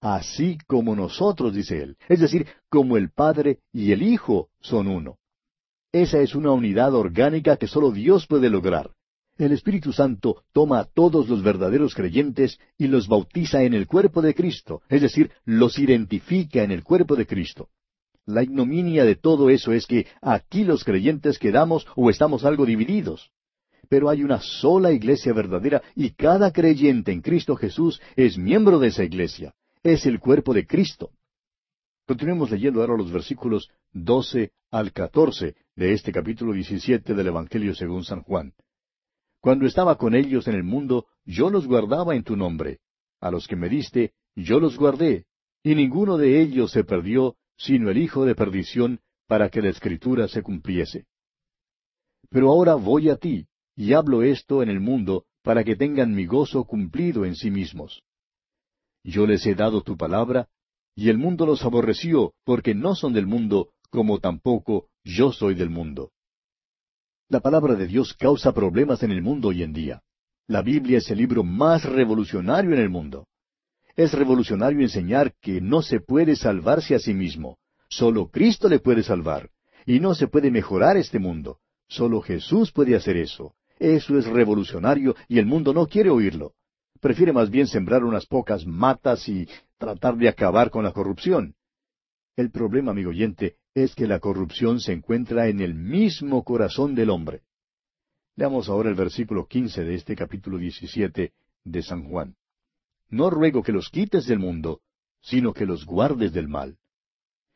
así 0.00 0.58
como 0.66 0.94
nosotros, 0.94 1.54
dice 1.54 1.82
él, 1.82 1.96
es 2.08 2.20
decir, 2.20 2.46
como 2.68 2.98
el 2.98 3.10
Padre 3.10 3.60
y 3.72 3.92
el 3.92 4.02
Hijo 4.02 4.48
son 4.60 4.88
uno. 4.88 5.16
Esa 5.92 6.18
es 6.20 6.34
una 6.34 6.50
unidad 6.50 6.94
orgánica 6.94 7.56
que 7.56 7.68
sólo 7.68 7.90
Dios 7.92 8.26
puede 8.26 8.50
lograr. 8.50 8.90
El 9.42 9.50
Espíritu 9.50 9.92
Santo 9.92 10.44
toma 10.52 10.78
a 10.78 10.84
todos 10.84 11.28
los 11.28 11.42
verdaderos 11.42 11.96
creyentes 11.96 12.60
y 12.78 12.86
los 12.86 13.08
bautiza 13.08 13.64
en 13.64 13.74
el 13.74 13.88
cuerpo 13.88 14.22
de 14.22 14.36
Cristo, 14.36 14.82
es 14.88 15.02
decir, 15.02 15.32
los 15.44 15.80
identifica 15.80 16.62
en 16.62 16.70
el 16.70 16.84
cuerpo 16.84 17.16
de 17.16 17.26
Cristo. 17.26 17.68
La 18.24 18.44
ignominia 18.44 19.04
de 19.04 19.16
todo 19.16 19.50
eso 19.50 19.72
es 19.72 19.88
que 19.88 20.06
aquí 20.20 20.62
los 20.62 20.84
creyentes 20.84 21.40
quedamos 21.40 21.88
o 21.96 22.08
estamos 22.08 22.44
algo 22.44 22.64
divididos. 22.64 23.32
Pero 23.88 24.10
hay 24.10 24.22
una 24.22 24.38
sola 24.40 24.92
iglesia 24.92 25.32
verdadera 25.32 25.82
y 25.96 26.10
cada 26.10 26.52
creyente 26.52 27.10
en 27.10 27.20
Cristo 27.20 27.56
Jesús 27.56 28.00
es 28.14 28.38
miembro 28.38 28.78
de 28.78 28.86
esa 28.86 29.02
iglesia. 29.02 29.56
Es 29.82 30.06
el 30.06 30.20
cuerpo 30.20 30.54
de 30.54 30.68
Cristo. 30.68 31.10
Continuemos 32.06 32.48
leyendo 32.52 32.80
ahora 32.80 32.96
los 32.96 33.10
versículos 33.10 33.70
doce 33.90 34.52
al 34.70 34.92
catorce 34.92 35.56
de 35.74 35.94
este 35.94 36.12
capítulo 36.12 36.52
diecisiete 36.52 37.12
del 37.12 37.26
Evangelio 37.26 37.74
según 37.74 38.04
San 38.04 38.22
Juan. 38.22 38.54
Cuando 39.42 39.66
estaba 39.66 39.98
con 39.98 40.14
ellos 40.14 40.46
en 40.46 40.54
el 40.54 40.62
mundo, 40.62 41.06
yo 41.24 41.50
los 41.50 41.66
guardaba 41.66 42.14
en 42.14 42.22
tu 42.22 42.36
nombre. 42.36 42.78
A 43.20 43.32
los 43.32 43.48
que 43.48 43.56
me 43.56 43.68
diste, 43.68 44.12
yo 44.36 44.60
los 44.60 44.78
guardé, 44.78 45.26
y 45.64 45.74
ninguno 45.74 46.16
de 46.16 46.40
ellos 46.40 46.70
se 46.70 46.84
perdió, 46.84 47.34
sino 47.56 47.90
el 47.90 47.98
hijo 47.98 48.24
de 48.24 48.36
perdición, 48.36 49.00
para 49.26 49.48
que 49.48 49.60
la 49.60 49.70
escritura 49.70 50.28
se 50.28 50.42
cumpliese. 50.42 51.06
Pero 52.30 52.50
ahora 52.50 52.76
voy 52.76 53.08
a 53.08 53.16
ti, 53.16 53.48
y 53.74 53.94
hablo 53.94 54.22
esto 54.22 54.62
en 54.62 54.68
el 54.68 54.78
mundo, 54.78 55.26
para 55.42 55.64
que 55.64 55.74
tengan 55.74 56.14
mi 56.14 56.24
gozo 56.24 56.62
cumplido 56.62 57.24
en 57.24 57.34
sí 57.34 57.50
mismos. 57.50 58.04
Yo 59.02 59.26
les 59.26 59.44
he 59.44 59.56
dado 59.56 59.82
tu 59.82 59.96
palabra, 59.96 60.50
y 60.94 61.08
el 61.08 61.18
mundo 61.18 61.46
los 61.46 61.64
aborreció, 61.64 62.32
porque 62.44 62.76
no 62.76 62.94
son 62.94 63.12
del 63.12 63.26
mundo, 63.26 63.70
como 63.90 64.20
tampoco 64.20 64.88
yo 65.02 65.32
soy 65.32 65.56
del 65.56 65.68
mundo. 65.68 66.12
La 67.32 67.40
palabra 67.40 67.76
de 67.76 67.86
Dios 67.86 68.12
causa 68.12 68.52
problemas 68.52 69.02
en 69.02 69.10
el 69.10 69.22
mundo 69.22 69.48
hoy 69.48 69.62
en 69.62 69.72
día. 69.72 70.02
La 70.48 70.60
Biblia 70.60 70.98
es 70.98 71.10
el 71.10 71.16
libro 71.16 71.42
más 71.42 71.82
revolucionario 71.82 72.74
en 72.74 72.78
el 72.78 72.90
mundo. 72.90 73.26
Es 73.96 74.12
revolucionario 74.12 74.82
enseñar 74.82 75.32
que 75.40 75.62
no 75.62 75.80
se 75.80 76.00
puede 76.00 76.36
salvarse 76.36 76.94
a 76.94 76.98
sí 76.98 77.14
mismo. 77.14 77.56
Solo 77.88 78.28
Cristo 78.28 78.68
le 78.68 78.80
puede 78.80 79.02
salvar. 79.02 79.48
Y 79.86 79.98
no 79.98 80.14
se 80.14 80.28
puede 80.28 80.50
mejorar 80.50 80.98
este 80.98 81.18
mundo. 81.18 81.60
Solo 81.88 82.20
Jesús 82.20 82.70
puede 82.70 82.96
hacer 82.96 83.16
eso. 83.16 83.54
Eso 83.78 84.18
es 84.18 84.26
revolucionario 84.26 85.16
y 85.26 85.38
el 85.38 85.46
mundo 85.46 85.72
no 85.72 85.86
quiere 85.86 86.10
oírlo. 86.10 86.52
Prefiere 87.00 87.32
más 87.32 87.48
bien 87.48 87.66
sembrar 87.66 88.04
unas 88.04 88.26
pocas 88.26 88.66
matas 88.66 89.26
y 89.26 89.48
tratar 89.78 90.18
de 90.18 90.28
acabar 90.28 90.68
con 90.68 90.84
la 90.84 90.92
corrupción. 90.92 91.54
El 92.36 92.50
problema, 92.50 92.90
amigo 92.90 93.08
oyente, 93.08 93.56
es 93.74 93.94
que 93.94 94.06
la 94.06 94.20
corrupción 94.20 94.80
se 94.80 94.92
encuentra 94.92 95.48
en 95.48 95.60
el 95.60 95.74
mismo 95.74 96.44
corazón 96.44 96.94
del 96.94 97.10
hombre. 97.10 97.42
Leamos 98.36 98.68
ahora 98.68 98.90
el 98.90 98.94
versículo 98.94 99.46
quince 99.46 99.84
de 99.84 99.94
este 99.94 100.14
capítulo 100.14 100.58
diecisiete 100.58 101.32
de 101.64 101.82
San 101.82 102.04
Juan. 102.08 102.36
No 103.08 103.30
ruego 103.30 103.62
que 103.62 103.72
los 103.72 103.88
quites 103.90 104.26
del 104.26 104.38
mundo, 104.38 104.80
sino 105.20 105.52
que 105.52 105.66
los 105.66 105.86
guardes 105.86 106.32
del 106.32 106.48
mal. 106.48 106.78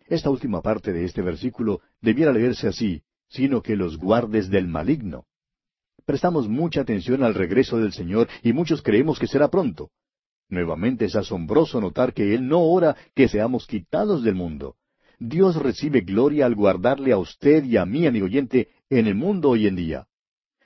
Esta 0.07 0.31
última 0.31 0.63
parte 0.63 0.93
de 0.93 1.05
este 1.05 1.23
versículo 1.23 1.81
debiera 2.01 2.33
leerse 2.33 2.69
así, 2.69 3.03
sino 3.29 3.63
que 3.63 3.77
los 3.77 3.99
guardes 3.99 4.49
del 4.49 4.69
maligno. 4.69 5.27
Prestamos 6.05 6.49
mucha 6.49 6.83
atención 6.83 7.25
al 7.25 7.35
regreso 7.35 7.79
del 7.79 7.93
Señor 7.93 8.29
y 8.43 8.53
muchos 8.53 8.83
creemos 8.83 9.19
que 9.19 9.27
será 9.27 9.49
pronto. 9.49 9.91
Nuevamente 10.49 11.07
es 11.07 11.17
asombroso 11.17 11.81
notar 11.81 12.15
que 12.15 12.35
Él 12.35 12.47
no 12.47 12.61
ora 12.61 12.97
que 13.15 13.29
seamos 13.29 13.67
quitados 13.67 14.23
del 14.23 14.37
mundo. 14.37 14.77
Dios 15.19 15.57
recibe 15.57 16.01
gloria 16.01 16.47
al 16.47 16.55
guardarle 16.55 17.13
a 17.13 17.19
usted 17.19 17.65
y 17.65 17.77
a 17.77 17.87
mí, 17.87 18.07
amigo 18.07 18.27
oyente, 18.27 18.69
en 18.91 19.07
el 19.07 19.15
mundo 19.15 19.51
hoy 19.51 19.67
en 19.67 19.77
día. 19.77 20.07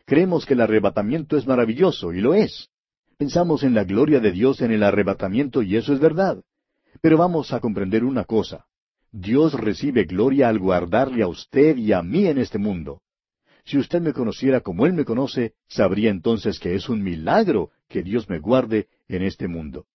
Creemos 0.07 0.45
que 0.45 0.55
el 0.55 0.61
arrebatamiento 0.61 1.37
es 1.37 1.47
maravilloso, 1.47 2.13
y 2.13 2.21
lo 2.21 2.35
es. 2.35 2.69
Pensamos 3.17 3.63
en 3.63 3.75
la 3.75 3.85
gloria 3.85 4.19
de 4.19 4.33
Dios 4.33 4.61
en 4.61 4.73
el 4.73 4.83
arrebatamiento, 4.83 5.63
y 5.63 5.77
eso 5.77 5.93
es 5.93 6.01
verdad. 6.01 6.43
Pero 7.01 7.17
vamos 7.17 7.53
a 7.53 7.61
comprender 7.61 8.05
una 8.05 8.25
cosa. 8.25 8.67
Dios 9.13 9.55
recibe 9.55 10.05
gloria 10.05 10.49
al 10.49 10.59
guardarle 10.59 11.23
a 11.23 11.29
usted 11.29 11.77
y 11.77 11.93
a 11.93 12.03
mí 12.03 12.27
en 12.27 12.39
este 12.39 12.59
mundo. 12.59 13.03
Si 13.65 13.79
usted 13.79 14.01
me 14.01 14.13
conociera 14.13 14.61
como 14.61 14.87
Él 14.87 14.95
me 14.95 15.05
conoce, 15.05 15.55
sabría 15.69 16.11
entonces 16.11 16.59
que 16.59 16.75
es 16.75 16.89
un 16.89 17.03
milagro 17.03 17.71
que 17.89 18.03
Dios 18.03 18.29
me 18.29 18.39
guarde 18.39 18.89
en 19.09 19.23
este 19.23 19.49
mundo. 19.49 19.87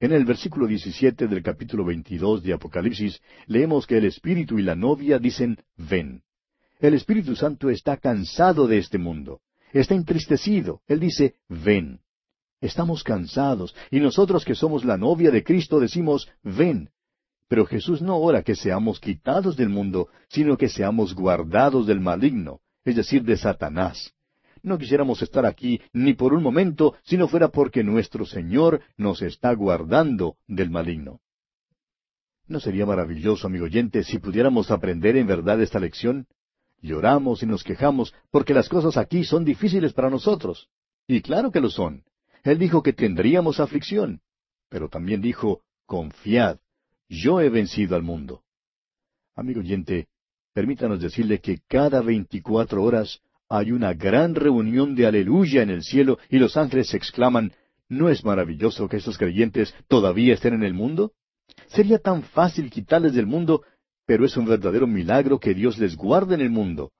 En 0.00 0.12
el 0.12 0.24
versículo 0.24 0.66
17 0.66 1.28
del 1.28 1.42
capítulo 1.42 1.84
22 1.84 2.42
de 2.42 2.54
Apocalipsis 2.54 3.20
leemos 3.46 3.86
que 3.86 3.98
el 3.98 4.06
Espíritu 4.06 4.58
y 4.58 4.62
la 4.62 4.74
novia 4.74 5.18
dicen, 5.18 5.58
ven. 5.76 6.22
El 6.78 6.94
Espíritu 6.94 7.36
Santo 7.36 7.68
está 7.68 7.98
cansado 7.98 8.66
de 8.66 8.78
este 8.78 8.96
mundo, 8.96 9.42
está 9.74 9.94
entristecido. 9.94 10.80
Él 10.88 11.00
dice, 11.00 11.34
ven. 11.50 12.00
Estamos 12.62 13.04
cansados 13.04 13.74
y 13.90 14.00
nosotros 14.00 14.46
que 14.46 14.54
somos 14.54 14.86
la 14.86 14.96
novia 14.96 15.30
de 15.30 15.44
Cristo 15.44 15.78
decimos, 15.78 16.30
ven. 16.42 16.88
Pero 17.46 17.66
Jesús 17.66 18.00
no 18.00 18.16
ora 18.16 18.42
que 18.42 18.54
seamos 18.54 19.00
quitados 19.00 19.54
del 19.54 19.68
mundo, 19.68 20.08
sino 20.28 20.56
que 20.56 20.70
seamos 20.70 21.14
guardados 21.14 21.86
del 21.86 22.00
maligno, 22.00 22.60
es 22.86 22.96
decir, 22.96 23.22
de 23.22 23.36
Satanás. 23.36 24.14
No 24.62 24.78
quisiéramos 24.78 25.22
estar 25.22 25.46
aquí 25.46 25.80
ni 25.92 26.14
por 26.14 26.34
un 26.34 26.42
momento 26.42 26.94
si 27.02 27.16
no 27.16 27.28
fuera 27.28 27.48
porque 27.48 27.82
nuestro 27.82 28.26
Señor 28.26 28.82
nos 28.96 29.22
está 29.22 29.52
guardando 29.54 30.36
del 30.46 30.70
maligno. 30.70 31.20
¿No 32.46 32.60
sería 32.60 32.84
maravilloso, 32.84 33.46
amigo 33.46 33.66
oyente, 33.66 34.02
si 34.02 34.18
pudiéramos 34.18 34.70
aprender 34.70 35.16
en 35.16 35.26
verdad 35.26 35.60
esta 35.60 35.78
lección? 35.78 36.26
Lloramos 36.82 37.42
y 37.42 37.46
nos 37.46 37.62
quejamos 37.62 38.14
porque 38.30 38.54
las 38.54 38.68
cosas 38.68 38.96
aquí 38.96 39.24
son 39.24 39.44
difíciles 39.44 39.92
para 39.92 40.10
nosotros. 40.10 40.68
Y 41.06 41.22
claro 41.22 41.50
que 41.50 41.60
lo 41.60 41.70
son. 41.70 42.04
Él 42.42 42.58
dijo 42.58 42.82
que 42.82 42.92
tendríamos 42.92 43.60
aflicción. 43.60 44.20
Pero 44.68 44.88
también 44.88 45.20
dijo, 45.20 45.62
confiad, 45.86 46.58
yo 47.08 47.40
he 47.40 47.50
vencido 47.50 47.96
al 47.96 48.02
mundo. 48.02 48.42
Amigo 49.34 49.60
oyente, 49.60 50.08
permítanos 50.52 51.00
decirle 51.00 51.40
que 51.40 51.60
cada 51.68 52.00
veinticuatro 52.00 52.82
horas 52.82 53.20
hay 53.50 53.72
una 53.72 53.94
gran 53.94 54.36
reunión 54.36 54.94
de 54.94 55.06
aleluya 55.06 55.62
en 55.62 55.70
el 55.70 55.82
cielo 55.82 56.18
y 56.30 56.38
los 56.38 56.56
ángeles 56.56 56.94
exclaman, 56.94 57.52
¿no 57.88 58.08
es 58.08 58.24
maravilloso 58.24 58.88
que 58.88 58.98
estos 58.98 59.18
creyentes 59.18 59.74
todavía 59.88 60.34
estén 60.34 60.54
en 60.54 60.62
el 60.62 60.72
mundo? 60.72 61.12
Sería 61.66 61.98
tan 61.98 62.22
fácil 62.22 62.70
quitarles 62.70 63.12
del 63.12 63.26
mundo, 63.26 63.64
pero 64.06 64.24
es 64.24 64.36
un 64.36 64.46
verdadero 64.46 64.86
milagro 64.86 65.40
que 65.40 65.52
Dios 65.52 65.78
les 65.78 65.96
guarde 65.96 66.36
en 66.36 66.42
el 66.42 66.50
mundo. 66.50 66.92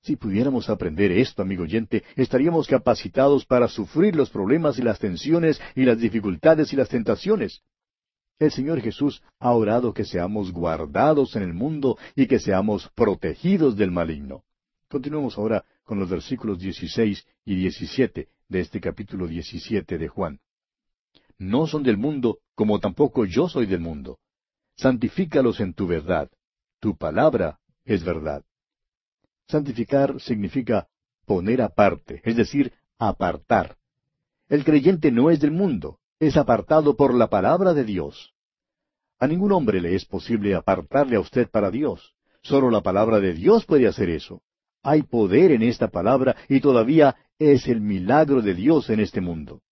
Si 0.00 0.16
pudiéramos 0.16 0.70
aprender 0.70 1.12
esto, 1.12 1.42
amigo 1.42 1.64
oyente, 1.64 2.02
estaríamos 2.16 2.66
capacitados 2.66 3.44
para 3.44 3.68
sufrir 3.68 4.16
los 4.16 4.30
problemas 4.30 4.78
y 4.78 4.82
las 4.82 4.98
tensiones 4.98 5.60
y 5.74 5.84
las 5.84 5.98
dificultades 5.98 6.72
y 6.72 6.76
las 6.76 6.88
tentaciones. 6.88 7.60
El 8.38 8.50
Señor 8.50 8.80
Jesús 8.80 9.22
ha 9.38 9.52
orado 9.52 9.92
que 9.92 10.04
seamos 10.06 10.50
guardados 10.50 11.36
en 11.36 11.42
el 11.42 11.52
mundo 11.52 11.98
y 12.16 12.26
que 12.26 12.38
seamos 12.38 12.90
protegidos 12.94 13.76
del 13.76 13.90
maligno. 13.90 14.44
Continuemos 14.88 15.36
ahora 15.38 15.64
con 15.84 15.98
los 15.98 16.10
versículos 16.10 16.58
16 16.58 17.26
y 17.44 17.54
17 17.56 18.28
de 18.48 18.60
este 18.60 18.80
capítulo 18.80 19.26
17 19.26 19.98
de 19.98 20.08
Juan. 20.08 20.40
No 21.38 21.66
son 21.66 21.82
del 21.82 21.96
mundo, 21.96 22.38
como 22.54 22.80
tampoco 22.80 23.24
yo 23.24 23.48
soy 23.48 23.66
del 23.66 23.80
mundo. 23.80 24.18
Santifícalos 24.76 25.60
en 25.60 25.74
tu 25.74 25.86
verdad. 25.86 26.30
Tu 26.80 26.96
palabra 26.96 27.60
es 27.84 28.04
verdad. 28.04 28.44
Santificar 29.48 30.20
significa 30.20 30.88
poner 31.26 31.62
aparte, 31.62 32.20
es 32.24 32.36
decir, 32.36 32.72
apartar. 32.98 33.76
El 34.48 34.64
creyente 34.64 35.10
no 35.10 35.30
es 35.30 35.40
del 35.40 35.50
mundo, 35.50 35.98
es 36.18 36.36
apartado 36.36 36.96
por 36.96 37.14
la 37.14 37.28
palabra 37.28 37.74
de 37.74 37.84
Dios. 37.84 38.34
A 39.18 39.26
ningún 39.26 39.52
hombre 39.52 39.80
le 39.80 39.94
es 39.94 40.04
posible 40.04 40.54
apartarle 40.54 41.16
a 41.16 41.20
usted 41.20 41.48
para 41.50 41.70
Dios. 41.70 42.14
Solo 42.42 42.70
la 42.70 42.82
palabra 42.82 43.20
de 43.20 43.32
Dios 43.32 43.64
puede 43.64 43.86
hacer 43.86 44.10
eso. 44.10 44.42
Hay 44.84 45.02
poder 45.02 45.50
en 45.50 45.62
esta 45.62 45.88
palabra 45.88 46.36
y 46.46 46.60
todavía 46.60 47.16
es 47.38 47.66
el 47.68 47.80
milagro 47.80 48.42
de 48.42 48.54
Dios 48.54 48.90
en 48.90 49.00
este 49.00 49.22
mundo. 49.22 49.62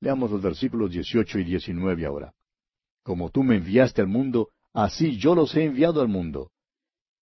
Leamos 0.00 0.30
los 0.30 0.40
versículos 0.40 0.90
18 0.90 1.40
y 1.40 1.44
19 1.44 2.06
ahora. 2.06 2.32
Como 3.02 3.30
tú 3.30 3.42
me 3.42 3.56
enviaste 3.56 4.00
al 4.00 4.08
mundo, 4.08 4.48
así 4.72 5.18
yo 5.18 5.34
los 5.34 5.54
he 5.54 5.64
enviado 5.64 6.00
al 6.00 6.08
mundo. 6.08 6.50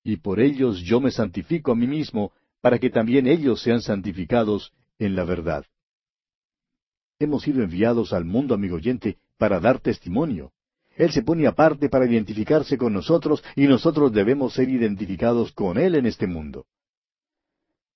Y 0.05 0.19
por 0.19 0.39
ellos 0.39 0.79
yo 0.79 1.01
me 1.01 1.11
santifico 1.11 1.73
a 1.73 1.75
mí 1.75 1.89
mismo, 1.89 2.33
para 2.61 2.79
que 2.79 2.89
también 2.89 3.27
ellos 3.27 3.61
sean 3.61 3.83
santificados 3.83 4.73
en 5.01 5.17
la 5.17 5.25
verdad. 5.25 5.65
Hemos 7.19 7.43
sido 7.43 7.65
enviados 7.65 8.13
al 8.13 8.25
mundo, 8.25 8.55
amigo 8.55 8.77
oyente, 8.77 9.19
para 9.39 9.59
dar 9.59 9.81
testimonio. 9.81 10.53
Él 10.97 11.11
se 11.11 11.23
pone 11.23 11.49
aparte 11.49 11.89
para 11.89 12.07
identificarse 12.07 12.79
con 12.79 12.93
nosotros 12.93 13.43
y 13.57 13.67
nosotros 13.67 14.13
debemos 14.13 14.55
ser 14.55 14.69
identificados 14.69 15.51
con 15.51 15.79
Él 15.79 15.97
en 15.97 16.07
este 16.07 16.29
mundo. 16.29 16.67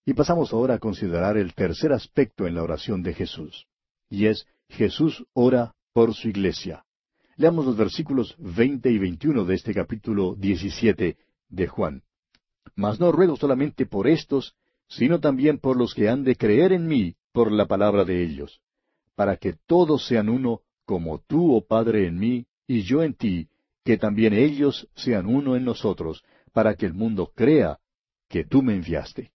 Y 0.08 0.14
pasamos 0.14 0.54
ahora 0.54 0.76
a 0.76 0.78
considerar 0.78 1.36
el 1.36 1.52
tercer 1.52 1.92
aspecto 1.92 2.46
en 2.46 2.54
la 2.54 2.62
oración 2.62 3.02
de 3.02 3.12
Jesús, 3.12 3.66
y 4.08 4.24
es 4.24 4.46
Jesús 4.70 5.26
ora 5.34 5.74
por 5.92 6.14
su 6.14 6.30
iglesia. 6.30 6.86
Leamos 7.36 7.66
los 7.66 7.76
versículos 7.76 8.34
veinte 8.38 8.90
y 8.90 8.96
veintiuno 8.96 9.44
de 9.44 9.56
este 9.56 9.74
capítulo 9.74 10.34
diecisiete 10.34 11.18
de 11.50 11.66
Juan. 11.66 12.04
Mas 12.74 12.98
no 12.98 13.12
ruego 13.12 13.36
solamente 13.36 13.84
por 13.84 14.08
estos, 14.08 14.54
sino 14.88 15.20
también 15.20 15.58
por 15.58 15.76
los 15.76 15.92
que 15.92 16.08
han 16.08 16.24
de 16.24 16.36
creer 16.36 16.72
en 16.72 16.86
mí 16.86 17.16
por 17.32 17.52
la 17.52 17.66
palabra 17.66 18.06
de 18.06 18.24
ellos 18.24 18.62
para 19.14 19.36
que 19.36 19.56
todos 19.66 20.06
sean 20.06 20.30
uno, 20.30 20.62
como 20.86 21.18
tú, 21.18 21.54
oh 21.54 21.66
Padre, 21.66 22.06
en 22.06 22.18
mí, 22.18 22.46
y 22.66 22.80
yo 22.80 23.02
en 23.02 23.12
ti, 23.12 23.48
que 23.84 23.98
también 23.98 24.32
ellos 24.32 24.88
sean 24.94 25.26
uno 25.26 25.54
en 25.54 25.64
nosotros, 25.64 26.24
para 26.54 26.76
que 26.76 26.86
el 26.86 26.94
mundo 26.94 27.30
crea 27.34 27.78
que 28.26 28.44
tú 28.44 28.62
me 28.62 28.74
enviaste. 28.74 29.32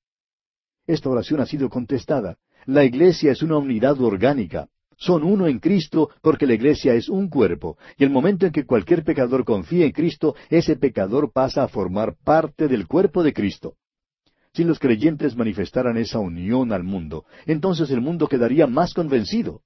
Esta 0.85 1.09
oración 1.09 1.39
ha 1.39 1.45
sido 1.45 1.69
contestada. 1.69 2.37
La 2.65 2.83
iglesia 2.83 3.31
es 3.31 3.41
una 3.41 3.57
unidad 3.57 4.01
orgánica. 4.01 4.67
Son 4.97 5.23
uno 5.23 5.47
en 5.47 5.59
Cristo 5.59 6.09
porque 6.21 6.45
la 6.45 6.53
iglesia 6.53 6.93
es 6.93 7.09
un 7.09 7.29
cuerpo, 7.29 7.77
y 7.97 8.03
el 8.03 8.09
momento 8.09 8.45
en 8.45 8.51
que 8.51 8.65
cualquier 8.65 9.03
pecador 9.03 9.43
confía 9.43 9.85
en 9.85 9.91
Cristo, 9.91 10.35
ese 10.49 10.75
pecador 10.75 11.31
pasa 11.31 11.63
a 11.63 11.67
formar 11.67 12.15
parte 12.23 12.67
del 12.67 12.87
cuerpo 12.87 13.23
de 13.23 13.33
Cristo. 13.33 13.75
Si 14.53 14.63
los 14.63 14.79
creyentes 14.79 15.35
manifestaran 15.35 15.97
esa 15.97 16.19
unión 16.19 16.71
al 16.71 16.83
mundo, 16.83 17.25
entonces 17.45 17.89
el 17.89 18.01
mundo 18.01 18.27
quedaría 18.27 18.67
más 18.67 18.93
convencido. 18.93 19.61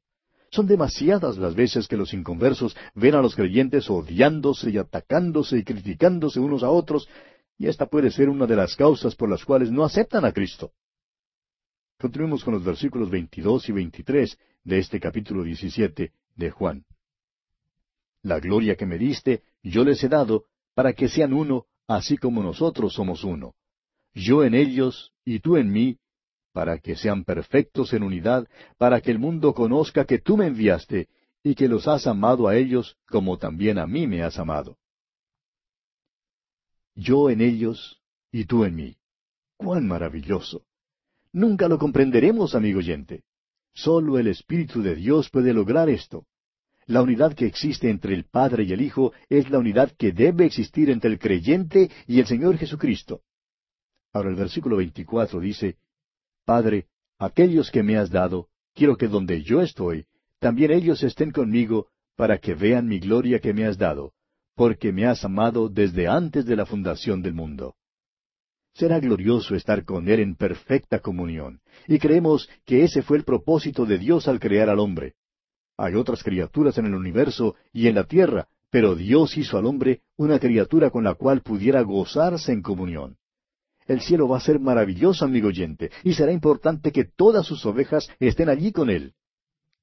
Son 0.49 0.65
demasiadas 0.65 1.37
las 1.37 1.55
veces 1.55 1.87
que 1.87 1.97
los 1.97 2.13
inconversos 2.13 2.75
ven 2.95 3.15
a 3.15 3.21
los 3.21 3.35
creyentes 3.35 3.89
odiándose 3.89 4.69
y 4.69 4.77
atacándose 4.77 5.57
y 5.57 5.63
criticándose 5.63 6.39
unos 6.39 6.63
a 6.63 6.69
otros, 6.69 7.09
y 7.57 7.67
esta 7.67 7.87
puede 7.87 8.11
ser 8.11 8.29
una 8.29 8.45
de 8.45 8.55
las 8.55 8.75
causas 8.75 9.15
por 9.15 9.29
las 9.29 9.43
cuales 9.43 9.71
no 9.71 9.83
aceptan 9.83 10.23
a 10.23 10.31
Cristo. 10.31 10.71
Continuemos 11.99 12.43
con 12.43 12.53
los 12.53 12.63
versículos 12.63 13.09
22 13.09 13.69
y 13.69 13.71
23 13.71 14.37
de 14.63 14.77
este 14.77 14.99
capítulo 14.99 15.43
17 15.43 16.11
de 16.35 16.51
Juan. 16.51 16.85
La 18.21 18.39
gloria 18.39 18.75
que 18.75 18.85
me 18.85 18.99
diste, 18.99 19.41
yo 19.63 19.83
les 19.83 20.03
he 20.03 20.07
dado, 20.07 20.45
para 20.75 20.93
que 20.93 21.09
sean 21.09 21.33
uno, 21.33 21.65
así 21.87 22.17
como 22.17 22.43
nosotros 22.43 22.93
somos 22.93 23.23
uno. 23.23 23.55
Yo 24.13 24.43
en 24.43 24.53
ellos 24.53 25.11
y 25.25 25.39
tú 25.39 25.57
en 25.57 25.71
mí, 25.71 25.97
para 26.53 26.77
que 26.77 26.95
sean 26.95 27.23
perfectos 27.23 27.93
en 27.93 28.03
unidad, 28.03 28.47
para 28.77 29.01
que 29.01 29.09
el 29.09 29.17
mundo 29.17 29.55
conozca 29.55 30.05
que 30.05 30.19
tú 30.19 30.37
me 30.37 30.45
enviaste, 30.47 31.07
y 31.41 31.55
que 31.55 31.67
los 31.67 31.87
has 31.87 32.05
amado 32.05 32.47
a 32.47 32.57
ellos 32.57 32.95
como 33.07 33.39
también 33.39 33.79
a 33.79 33.87
mí 33.87 34.05
me 34.05 34.21
has 34.21 34.37
amado. 34.37 34.77
Yo 36.93 37.31
en 37.31 37.41
ellos 37.41 37.99
y 38.31 38.45
tú 38.45 38.65
en 38.65 38.75
mí. 38.75 38.97
¡Cuán 39.55 39.87
maravilloso! 39.87 40.63
Nunca 41.33 41.67
lo 41.67 41.77
comprenderemos, 41.77 42.55
amigo 42.55 42.79
oyente. 42.79 43.23
Solo 43.73 44.17
el 44.17 44.27
Espíritu 44.27 44.81
de 44.81 44.95
Dios 44.95 45.29
puede 45.29 45.53
lograr 45.53 45.89
esto. 45.89 46.25
La 46.87 47.01
unidad 47.01 47.33
que 47.33 47.45
existe 47.45 47.89
entre 47.89 48.13
el 48.13 48.23
Padre 48.23 48.63
y 48.63 48.71
el 48.71 48.81
Hijo 48.81 49.11
es 49.29 49.49
la 49.49 49.59
unidad 49.59 49.91
que 49.91 50.13
debe 50.13 50.45
existir 50.45 50.89
entre 50.89 51.11
el 51.11 51.19
creyente 51.19 51.91
y 52.07 52.19
el 52.19 52.25
Señor 52.25 52.57
Jesucristo. 52.57 53.21
Ahora 54.13 54.29
el 54.29 54.35
versículo 54.35 54.77
24 54.77 55.39
dice, 55.41 55.77
Padre, 56.45 56.87
aquellos 57.19 57.69
que 57.71 57.83
me 57.83 57.97
has 57.97 58.09
dado, 58.09 58.47
quiero 58.73 58.95
que 58.95 59.07
donde 59.07 59.43
yo 59.43 59.61
estoy, 59.61 60.05
también 60.39 60.71
ellos 60.71 61.03
estén 61.03 61.31
conmigo, 61.31 61.89
para 62.15 62.37
que 62.37 62.55
vean 62.55 62.87
mi 62.87 62.99
gloria 62.99 63.39
que 63.39 63.53
me 63.53 63.65
has 63.65 63.77
dado, 63.77 64.13
porque 64.55 64.91
me 64.91 65.05
has 65.05 65.23
amado 65.25 65.69
desde 65.69 66.07
antes 66.07 66.45
de 66.45 66.55
la 66.55 66.65
fundación 66.65 67.21
del 67.21 67.33
mundo. 67.33 67.75
Será 68.77 68.99
glorioso 68.99 69.55
estar 69.55 69.85
con 69.85 70.07
Él 70.07 70.19
en 70.19 70.35
perfecta 70.35 70.99
comunión, 70.99 71.61
y 71.87 71.97
creemos 71.97 72.47
que 72.63 72.83
ese 72.83 73.01
fue 73.01 73.17
el 73.17 73.23
propósito 73.23 73.87
de 73.87 73.97
Dios 73.97 74.27
al 74.27 74.39
crear 74.39 74.69
al 74.69 74.77
hombre. 74.77 75.15
Hay 75.77 75.95
otras 75.95 76.21
criaturas 76.21 76.77
en 76.77 76.85
el 76.85 76.93
universo 76.93 77.55
y 77.73 77.87
en 77.87 77.95
la 77.95 78.03
tierra, 78.03 78.47
pero 78.69 78.93
Dios 78.93 79.35
hizo 79.35 79.57
al 79.57 79.65
hombre 79.65 80.01
una 80.15 80.37
criatura 80.37 80.91
con 80.91 81.03
la 81.03 81.15
cual 81.15 81.41
pudiera 81.41 81.81
gozarse 81.81 82.51
en 82.51 82.61
comunión. 82.61 83.17
El 83.87 83.99
cielo 84.01 84.27
va 84.27 84.37
a 84.37 84.41
ser 84.41 84.59
maravilloso, 84.59 85.25
amigo 85.25 85.47
oyente, 85.47 85.89
y 86.03 86.13
será 86.13 86.31
importante 86.31 86.91
que 86.91 87.05
todas 87.05 87.47
sus 87.47 87.65
ovejas 87.65 88.07
estén 88.19 88.47
allí 88.47 88.71
con 88.71 88.91
Él. 88.91 89.15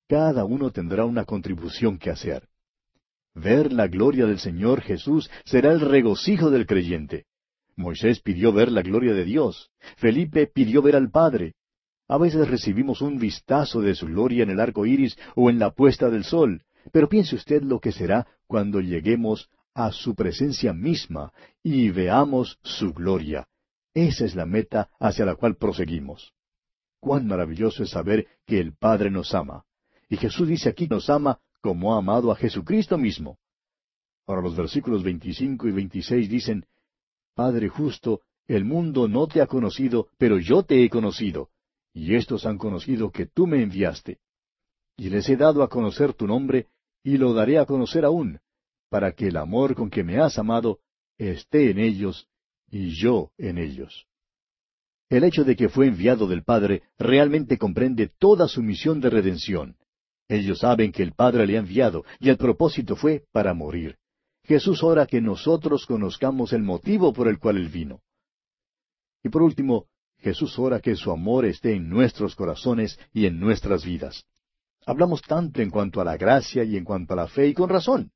Cada 0.09 0.45
uno 0.45 0.70
tendrá 0.70 1.05
una 1.05 1.24
contribución 1.24 1.99
que 1.99 2.11
hacer. 2.11 2.47
Ver 3.34 3.72
la 3.72 3.88
gloria 3.88 4.26
del 4.26 4.38
Señor 4.38 4.82
Jesús 4.82 5.28
será 5.45 5.72
el 5.72 5.80
regocijo 5.80 6.51
del 6.51 6.64
creyente. 6.64 7.26
Moisés 7.77 8.20
pidió 8.20 8.53
ver 8.53 8.70
la 8.70 8.83
gloria 8.83 9.14
de 9.14 9.25
Dios. 9.25 9.70
Felipe 9.97 10.47
pidió 10.47 10.83
ver 10.83 10.97
al 10.97 11.11
Padre. 11.11 11.55
A 12.09 12.18
veces 12.18 12.49
recibimos 12.49 13.01
un 13.01 13.18
vistazo 13.18 13.81
de 13.81 13.95
su 13.95 14.07
gloria 14.07 14.43
en 14.43 14.51
el 14.51 14.61
arco 14.61 14.87
iris 14.87 15.16
o 15.35 15.51
en 15.51 15.59
la 15.59 15.70
puesta 15.70 16.11
del 16.11 16.25
sol, 16.25 16.62
pero 16.93 17.09
piense 17.09 17.35
usted 17.35 17.62
lo 17.62 17.81
que 17.81 17.93
será 17.93 18.27
cuando 18.47 18.81
lleguemos 18.81 19.49
a 19.75 19.91
su 19.91 20.14
presencia 20.14 20.72
misma 20.72 21.33
y 21.62 21.91
veamos 21.91 22.59
su 22.62 22.93
gloria. 22.93 23.49
Esa 23.95 24.25
es 24.25 24.35
la 24.35 24.47
meta 24.47 24.91
hacia 24.99 25.25
la 25.25 25.35
cual 25.35 25.57
proseguimos. 25.57 26.35
Cuán 27.01 27.27
maravilloso 27.27 27.83
es 27.83 27.91
saber 27.91 28.27
que 28.47 28.61
el 28.61 28.75
Padre 28.75 29.11
nos 29.11 29.35
ama. 29.35 29.64
Y 30.09 30.16
Jesús 30.16 30.49
dice 30.49 30.68
aquí 30.68 30.87
nos 30.87 31.09
ama 31.11 31.41
como 31.61 31.95
ha 31.95 31.99
amado 31.99 32.31
a 32.31 32.37
Jesucristo 32.37 32.99
mismo. 32.99 33.39
Ahora 34.27 34.43
los 34.43 34.57
versículos 34.57 35.03
25 35.03 35.68
y 35.68 35.72
26 35.72 36.29
dicen, 36.29 36.66
Padre 37.35 37.68
justo, 37.68 38.22
el 38.47 38.64
mundo 38.64 39.09
no 39.09 39.26
te 39.26 39.41
ha 39.41 39.47
conocido, 39.47 40.09
pero 40.18 40.39
yo 40.39 40.62
te 40.62 40.85
he 40.85 40.91
conocido 40.91 41.51
y 41.95 42.16
éstos 42.16 42.45
han 42.45 42.59
conocido 42.59 43.11
que 43.11 43.26
tú 43.26 43.47
me 43.47 43.62
enviaste. 43.62 44.18
Y 44.97 45.09
les 45.11 45.28
he 45.28 45.37
dado 45.37 45.62
a 45.62 45.68
conocer 45.68 46.12
tu 46.12 46.26
nombre, 46.26 46.66
y 47.05 47.16
lo 47.16 47.32
daré 47.32 47.59
a 47.59 47.66
conocer 47.66 48.05
aún, 48.05 48.41
para 48.91 49.12
que 49.12 49.28
el 49.28 49.37
amor 49.37 49.74
con 49.74 49.91
que 49.91 50.03
me 50.03 50.18
has 50.18 50.39
amado 50.39 50.80
esté 51.16 51.70
en 51.70 51.78
ellos, 51.78 52.26
y 52.68 52.91
yo 52.91 53.30
en 53.39 53.59
ellos. 53.59 54.07
El 55.09 55.22
hecho 55.22 55.45
de 55.45 55.55
que 55.55 55.68
fue 55.68 55.87
enviado 55.87 56.26
del 56.26 56.43
Padre 56.43 56.82
realmente 56.99 57.59
comprende 57.59 58.11
toda 58.18 58.49
su 58.49 58.62
misión 58.62 59.01
de 59.01 59.11
redención. 59.11 59.76
Ellos 60.28 60.61
saben 60.61 60.91
que 60.91 61.03
el 61.03 61.12
Padre 61.12 61.47
le 61.47 61.57
ha 61.57 61.61
enviado, 61.61 62.05
y 62.18 62.28
el 62.30 62.37
propósito 62.37 62.97
fue 62.97 63.24
para 63.30 63.55
morir. 63.55 63.99
Jesús 64.45 64.82
ora 64.82 65.07
que 65.07 65.20
nosotros 65.20 65.86
conozcamos 65.86 66.53
el 66.53 66.62
motivo 66.62 67.12
por 67.12 67.28
el 67.28 67.38
cual 67.38 67.57
Él 67.57 67.68
vino. 67.68 68.01
Y 69.22 69.30
por 69.30 69.42
último, 69.42 69.86
Jesús 70.18 70.59
ora 70.59 70.80
que 70.80 70.97
su 70.97 71.11
amor 71.11 71.47
esté 71.47 71.74
en 71.74 71.88
nuestros 71.88 72.34
corazones 72.34 72.99
y 73.12 73.26
en 73.26 73.40
nuestras 73.40 73.84
vidas. 73.84 74.24
Hablamos 74.86 75.22
tanto 75.22 75.62
en 75.62 75.70
cuanto 75.70 76.01
a 76.01 76.05
la 76.05 76.18
gracia 76.18 76.62
y 76.62 76.76
en 76.76 76.84
cuanto 76.84 77.14
a 77.14 77.16
la 77.16 77.26
fe, 77.26 77.49
y 77.49 77.55
con 77.55 77.70
razón. 77.70 78.11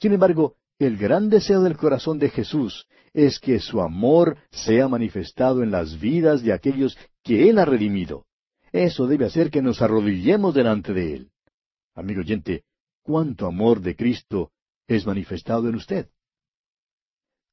Sin 0.00 0.12
embargo, 0.12 0.56
el 0.78 0.96
gran 0.96 1.28
deseo 1.28 1.62
del 1.62 1.76
corazón 1.76 2.18
de 2.18 2.30
Jesús 2.30 2.86
es 3.12 3.40
que 3.40 3.58
su 3.58 3.80
amor 3.80 4.36
sea 4.50 4.86
manifestado 4.86 5.62
en 5.62 5.72
las 5.72 5.98
vidas 5.98 6.42
de 6.42 6.52
aquellos 6.52 6.96
que 7.22 7.48
Él 7.48 7.58
ha 7.58 7.64
redimido. 7.64 8.26
Eso 8.72 9.06
debe 9.06 9.26
hacer 9.26 9.50
que 9.50 9.62
nos 9.62 9.82
arrodillemos 9.82 10.54
delante 10.54 10.92
de 10.92 11.14
Él. 11.14 11.30
Amigo 11.94 12.20
oyente, 12.20 12.64
¿cuánto 13.02 13.46
amor 13.46 13.80
de 13.80 13.94
Cristo 13.94 14.50
es 14.86 15.06
manifestado 15.06 15.68
en 15.68 15.76
usted? 15.76 16.08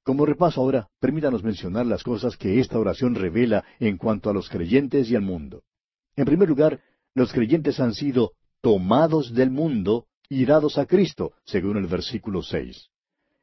Como 0.04 0.26
repaso 0.26 0.62
ahora, 0.62 0.90
permítanos 1.00 1.44
mencionar 1.44 1.86
las 1.86 2.04
cosas 2.04 2.36
que 2.36 2.60
esta 2.60 2.80
oración 2.80 3.16
revela 3.16 3.64
en 3.80 3.98
cuanto 3.98 4.30
a 4.30 4.34
los 4.34 4.50
creyentes 4.50 5.10
y 5.12 5.16
al 5.16 5.22
mundo. 5.22 5.64
En 6.16 6.26
primer 6.26 6.50
lugar, 6.50 6.82
los 7.14 7.32
creyentes 7.32 7.80
han 7.80 7.94
sido 7.94 8.32
tomados 8.62 9.34
del 9.34 9.52
mundo 9.52 10.08
y 10.28 10.46
dados 10.46 10.78
a 10.78 10.86
Cristo, 10.86 11.34
según 11.46 11.78
el 11.78 11.88
versículo 11.88 12.42
seis. 12.42 12.90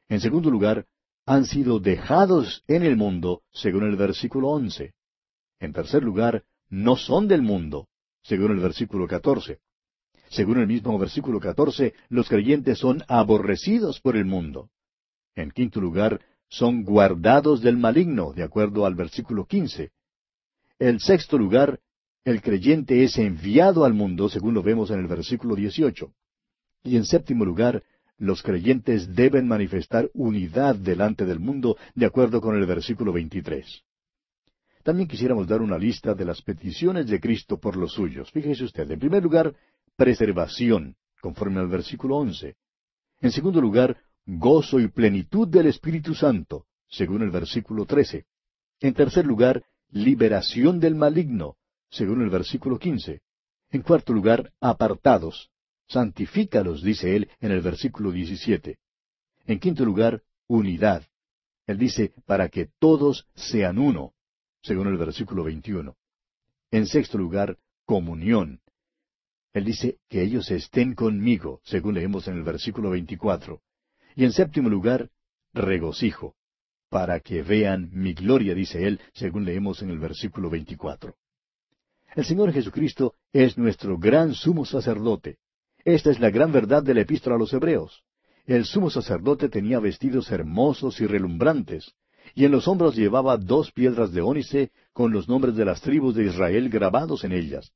En 0.09 0.19
segundo 0.19 0.49
lugar, 0.49 0.85
han 1.25 1.45
sido 1.45 1.79
dejados 1.79 2.63
en 2.67 2.83
el 2.83 2.97
mundo, 2.97 3.43
según 3.53 3.83
el 3.83 3.95
versículo 3.95 4.49
once. 4.49 4.93
En 5.59 5.71
tercer 5.71 6.03
lugar, 6.03 6.43
no 6.69 6.95
son 6.95 7.27
del 7.27 7.41
mundo, 7.41 7.87
según 8.23 8.51
el 8.51 8.59
versículo 8.59 9.07
catorce. 9.07 9.59
Según 10.29 10.59
el 10.59 10.67
mismo 10.67 10.97
versículo 10.99 11.39
catorce, 11.39 11.93
los 12.09 12.29
creyentes 12.29 12.77
son 12.77 13.03
aborrecidos 13.07 13.99
por 13.99 14.15
el 14.15 14.25
mundo. 14.25 14.69
En 15.35 15.51
quinto 15.51 15.81
lugar, 15.81 16.21
son 16.49 16.83
guardados 16.83 17.61
del 17.61 17.77
maligno, 17.77 18.33
de 18.33 18.43
acuerdo 18.43 18.85
al 18.85 18.95
versículo 18.95 19.45
quince. 19.45 19.91
El 20.77 20.99
sexto 20.99 21.37
lugar, 21.37 21.79
el 22.23 22.41
creyente 22.41 23.03
es 23.03 23.17
enviado 23.17 23.85
al 23.85 23.93
mundo, 23.93 24.29
según 24.29 24.53
lo 24.53 24.63
vemos 24.63 24.91
en 24.91 24.99
el 24.99 25.07
versículo 25.07 25.55
dieciocho. 25.55 26.13
Y 26.83 26.95
en 26.95 27.05
séptimo 27.05 27.43
lugar, 27.43 27.83
los 28.17 28.43
creyentes 28.43 29.15
deben 29.15 29.47
manifestar 29.47 30.09
unidad 30.13 30.75
delante 30.75 31.25
del 31.25 31.39
mundo, 31.39 31.77
de 31.95 32.05
acuerdo 32.05 32.41
con 32.41 32.55
el 32.55 32.65
versículo 32.65 33.13
veintitrés. 33.13 33.83
También 34.83 35.07
quisiéramos 35.07 35.47
dar 35.47 35.61
una 35.61 35.77
lista 35.77 36.13
de 36.13 36.25
las 36.25 36.41
peticiones 36.41 37.07
de 37.07 37.19
Cristo 37.19 37.59
por 37.59 37.75
los 37.75 37.93
suyos. 37.93 38.31
Fíjese 38.31 38.63
usted, 38.63 38.89
en 38.89 38.99
primer 38.99 39.23
lugar, 39.23 39.53
preservación, 39.99 40.95
conforme 41.19 41.59
al 41.59 41.67
versículo 41.67 42.15
once. 42.15 42.55
En 43.19 43.31
segundo 43.31 43.59
lugar, 43.59 43.97
gozo 44.25 44.79
y 44.79 44.87
plenitud 44.87 45.45
del 45.45 45.67
Espíritu 45.67 46.15
Santo, 46.15 46.67
según 46.87 47.21
el 47.21 47.31
versículo 47.31 47.85
13. 47.85 48.25
En 48.79 48.93
tercer 48.93 49.25
lugar, 49.25 49.65
liberación 49.89 50.79
del 50.79 50.95
maligno, 50.95 51.57
según 51.89 52.21
el 52.21 52.29
versículo 52.29 52.79
15. 52.79 53.21
En 53.71 53.81
cuarto 53.81 54.13
lugar, 54.13 54.53
apartados. 54.61 55.51
Santifícalos, 55.89 56.81
dice 56.81 57.17
él 57.17 57.29
en 57.41 57.51
el 57.51 57.59
versículo 57.59 58.13
17. 58.13 58.79
En 59.47 59.59
quinto 59.59 59.83
lugar, 59.83 60.23
unidad. 60.47 61.03
Él 61.67 61.77
dice, 61.77 62.13
para 62.25 62.47
que 62.47 62.69
todos 62.79 63.27
sean 63.35 63.77
uno, 63.77 64.13
según 64.61 64.87
el 64.87 64.95
versículo 64.95 65.43
21. 65.43 65.97
En 66.71 66.85
sexto 66.85 67.17
lugar, 67.17 67.57
comunión. 67.83 68.61
Él 69.53 69.65
dice, 69.65 69.97
que 70.09 70.21
ellos 70.21 70.51
estén 70.51 70.93
conmigo, 70.93 71.61
según 71.63 71.95
leemos 71.95 72.27
en 72.27 72.35
el 72.35 72.43
versículo 72.43 72.91
24. 72.91 73.61
Y 74.15 74.25
en 74.25 74.31
séptimo 74.31 74.69
lugar, 74.69 75.09
regocijo, 75.53 76.35
para 76.89 77.19
que 77.19 77.41
vean 77.41 77.89
mi 77.91 78.13
gloria, 78.13 78.53
dice 78.53 78.85
él, 78.85 78.99
según 79.13 79.45
leemos 79.45 79.81
en 79.81 79.89
el 79.89 79.99
versículo 79.99 80.49
24. 80.49 81.15
El 82.15 82.25
Señor 82.25 82.51
Jesucristo 82.51 83.13
es 83.31 83.57
nuestro 83.57 83.97
gran 83.97 84.33
sumo 84.33 84.65
sacerdote. 84.65 85.37
Esta 85.85 86.09
es 86.11 86.19
la 86.19 86.29
gran 86.29 86.51
verdad 86.51 86.83
de 86.83 86.93
la 86.93 87.01
epístola 87.01 87.35
a 87.35 87.39
los 87.39 87.53
Hebreos. 87.53 88.03
El 88.45 88.65
sumo 88.65 88.89
sacerdote 88.89 89.47
tenía 89.49 89.79
vestidos 89.79 90.31
hermosos 90.31 90.99
y 91.01 91.05
relumbrantes, 91.05 91.93
y 92.33 92.45
en 92.45 92.51
los 92.51 92.67
hombros 92.67 92.95
llevaba 92.95 93.37
dos 93.37 93.71
piedras 93.71 94.11
de 94.11 94.21
ónice 94.21 94.71
con 94.91 95.11
los 95.11 95.27
nombres 95.27 95.55
de 95.55 95.65
las 95.65 95.81
tribus 95.81 96.15
de 96.15 96.25
Israel 96.25 96.69
grabados 96.69 97.23
en 97.23 97.31
ellas, 97.31 97.71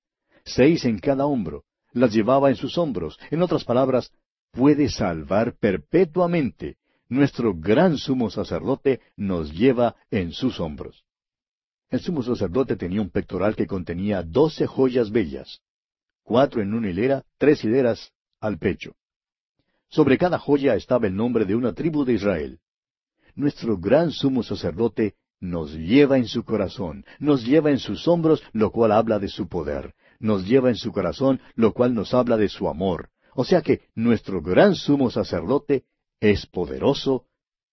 seis 0.45 0.85
en 0.85 0.99
cada 0.99 1.25
hombro, 1.25 1.63
las 1.93 2.13
llevaba 2.13 2.49
en 2.49 2.55
sus 2.55 2.77
hombros, 2.77 3.19
en 3.31 3.41
otras 3.41 3.63
palabras, 3.63 4.11
puede 4.51 4.89
salvar 4.89 5.55
perpetuamente. 5.59 6.77
Nuestro 7.09 7.53
gran 7.53 7.97
sumo 7.97 8.29
sacerdote 8.29 9.01
nos 9.15 9.51
lleva 9.51 9.95
en 10.09 10.31
sus 10.31 10.59
hombros. 10.59 11.03
El 11.89 11.99
sumo 11.99 12.23
sacerdote 12.23 12.75
tenía 12.75 13.01
un 13.01 13.11
pectoral 13.11 13.55
que 13.55 13.67
contenía 13.67 14.23
doce 14.23 14.65
joyas 14.65 15.11
bellas, 15.11 15.61
cuatro 16.23 16.61
en 16.61 16.73
una 16.73 16.89
hilera, 16.89 17.23
tres 17.37 17.63
hileras 17.63 18.11
al 18.39 18.57
pecho. 18.57 18.95
Sobre 19.89 20.17
cada 20.17 20.39
joya 20.39 20.73
estaba 20.75 21.05
el 21.05 21.15
nombre 21.15 21.45
de 21.45 21.55
una 21.55 21.73
tribu 21.73 22.03
de 22.03 22.13
Israel. 22.13 22.59
Nuestro 23.35 23.77
gran 23.77 24.11
sumo 24.11 24.41
sacerdote 24.41 25.13
nos 25.39 25.73
lleva 25.73 26.17
en 26.17 26.25
su 26.25 26.43
corazón, 26.43 27.05
nos 27.19 27.45
lleva 27.45 27.69
en 27.69 27.77
sus 27.77 28.07
hombros, 28.07 28.41
lo 28.53 28.71
cual 28.71 28.91
habla 28.91 29.19
de 29.19 29.27
su 29.27 29.47
poder, 29.47 29.93
nos 30.23 30.47
lleva 30.47 30.69
en 30.69 30.77
su 30.77 30.93
corazón, 30.93 31.41
lo 31.55 31.73
cual 31.73 31.93
nos 31.93 32.13
habla 32.13 32.37
de 32.37 32.47
su 32.47 32.69
amor, 32.69 33.09
o 33.35 33.43
sea 33.43 33.61
que 33.61 33.81
nuestro 33.93 34.41
gran 34.41 34.73
sumo 34.73 35.11
sacerdote 35.11 35.83
es 36.21 36.45
poderoso 36.45 37.25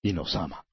y 0.03 0.13
nos 0.13 0.35
ama. 0.35 0.65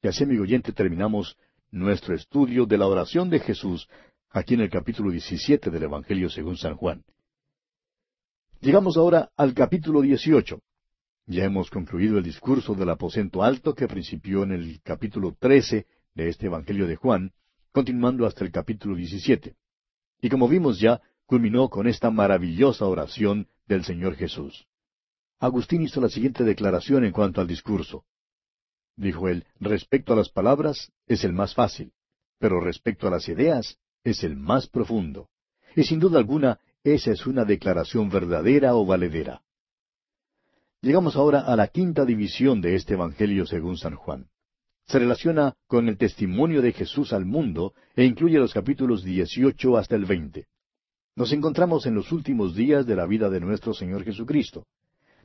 Y 0.00 0.06
así, 0.06 0.22
amigo 0.22 0.44
oyente, 0.44 0.72
terminamos 0.72 1.36
nuestro 1.72 2.14
estudio 2.14 2.66
de 2.66 2.78
la 2.78 2.86
oración 2.86 3.30
de 3.30 3.40
Jesús 3.40 3.88
aquí 4.30 4.54
en 4.54 4.60
el 4.60 4.70
capítulo 4.70 5.10
17 5.10 5.70
del 5.70 5.82
Evangelio 5.82 6.30
según 6.30 6.56
San 6.56 6.76
Juan. 6.76 7.02
Llegamos 8.60 8.96
ahora 8.96 9.32
al 9.36 9.54
capítulo 9.54 10.02
18. 10.02 10.62
Ya 11.26 11.44
hemos 11.44 11.68
concluido 11.68 12.16
el 12.16 12.22
discurso 12.22 12.76
del 12.76 12.90
aposento 12.90 13.42
alto 13.42 13.74
que 13.74 13.88
principió 13.88 14.44
en 14.44 14.52
el 14.52 14.80
capítulo 14.82 15.36
13 15.36 15.86
de 16.14 16.28
este 16.28 16.46
Evangelio 16.46 16.86
de 16.86 16.94
Juan, 16.94 17.32
continuando 17.72 18.24
hasta 18.24 18.44
el 18.44 18.52
capítulo 18.52 18.94
17. 18.94 19.56
Y 20.20 20.28
como 20.28 20.48
vimos 20.48 20.78
ya, 20.80 21.00
culminó 21.26 21.68
con 21.68 21.86
esta 21.86 22.10
maravillosa 22.10 22.86
oración 22.86 23.48
del 23.66 23.84
Señor 23.84 24.16
Jesús. 24.16 24.66
Agustín 25.38 25.82
hizo 25.82 26.00
la 26.00 26.08
siguiente 26.08 26.44
declaración 26.44 27.04
en 27.04 27.12
cuanto 27.12 27.40
al 27.40 27.46
discurso. 27.46 28.04
Dijo 28.96 29.28
él, 29.28 29.46
respecto 29.58 30.12
a 30.12 30.16
las 30.16 30.28
palabras 30.28 30.92
es 31.06 31.24
el 31.24 31.32
más 31.32 31.54
fácil, 31.54 31.92
pero 32.38 32.60
respecto 32.60 33.06
a 33.06 33.10
las 33.10 33.28
ideas 33.28 33.78
es 34.02 34.24
el 34.24 34.36
más 34.36 34.66
profundo. 34.66 35.30
Y 35.76 35.84
sin 35.84 36.00
duda 36.00 36.18
alguna, 36.18 36.58
esa 36.82 37.12
es 37.12 37.26
una 37.26 37.44
declaración 37.44 38.10
verdadera 38.10 38.74
o 38.74 38.84
valedera. 38.84 39.42
Llegamos 40.80 41.16
ahora 41.16 41.40
a 41.40 41.56
la 41.56 41.68
quinta 41.68 42.06
división 42.06 42.62
de 42.62 42.74
este 42.74 42.94
Evangelio 42.94 43.46
según 43.46 43.76
San 43.76 43.96
Juan. 43.96 44.29
Se 44.90 44.98
relaciona 44.98 45.54
con 45.68 45.88
el 45.88 45.96
testimonio 45.96 46.60
de 46.60 46.72
Jesús 46.72 47.12
al 47.12 47.24
mundo 47.24 47.74
e 47.94 48.04
incluye 48.04 48.40
los 48.40 48.52
capítulos 48.52 49.04
18 49.04 49.76
hasta 49.76 49.94
el 49.94 50.04
20. 50.04 50.48
Nos 51.14 51.32
encontramos 51.32 51.86
en 51.86 51.94
los 51.94 52.10
últimos 52.10 52.56
días 52.56 52.86
de 52.86 52.96
la 52.96 53.06
vida 53.06 53.30
de 53.30 53.38
nuestro 53.38 53.72
Señor 53.72 54.02
Jesucristo. 54.02 54.66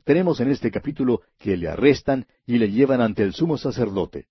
Tenemos 0.04 0.38
en 0.38 0.52
este 0.52 0.70
capítulo 0.70 1.22
que 1.36 1.56
le 1.56 1.66
arrestan 1.66 2.26
y 2.46 2.58
le 2.58 2.70
llevan 2.70 3.00
ante 3.00 3.24
el 3.24 3.32
sumo 3.32 3.58
sacerdote. 3.58 4.28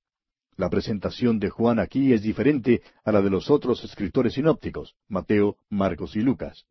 La 0.55 0.69
presentación 0.69 1.37
de 1.37 1.49
Juan 1.49 1.79
aquí 1.79 2.13
es 2.13 2.21
diferente 2.21 2.81
a 3.03 3.11
la 3.11 3.21
de 3.21 3.29
los 3.29 3.49
otros 3.51 3.83
escritores 3.83 4.35
sinópticos, 4.35 4.95
Mateo, 5.09 5.57
Marcos 5.69 6.15
y 6.15 6.21
Lucas. 6.21 6.63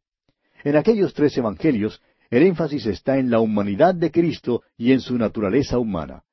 En 0.62 0.76
aquellos 0.76 1.12
tres 1.12 1.36
evangelios, 1.36 2.00
el 2.30 2.44
énfasis 2.44 2.86
está 2.86 3.18
en 3.18 3.30
la 3.30 3.40
humanidad 3.40 3.94
de 3.94 4.10
Cristo 4.10 4.62
y 4.78 4.92
en 4.92 5.02
su 5.02 5.18
naturaleza 5.18 5.76
humana. 5.78 6.24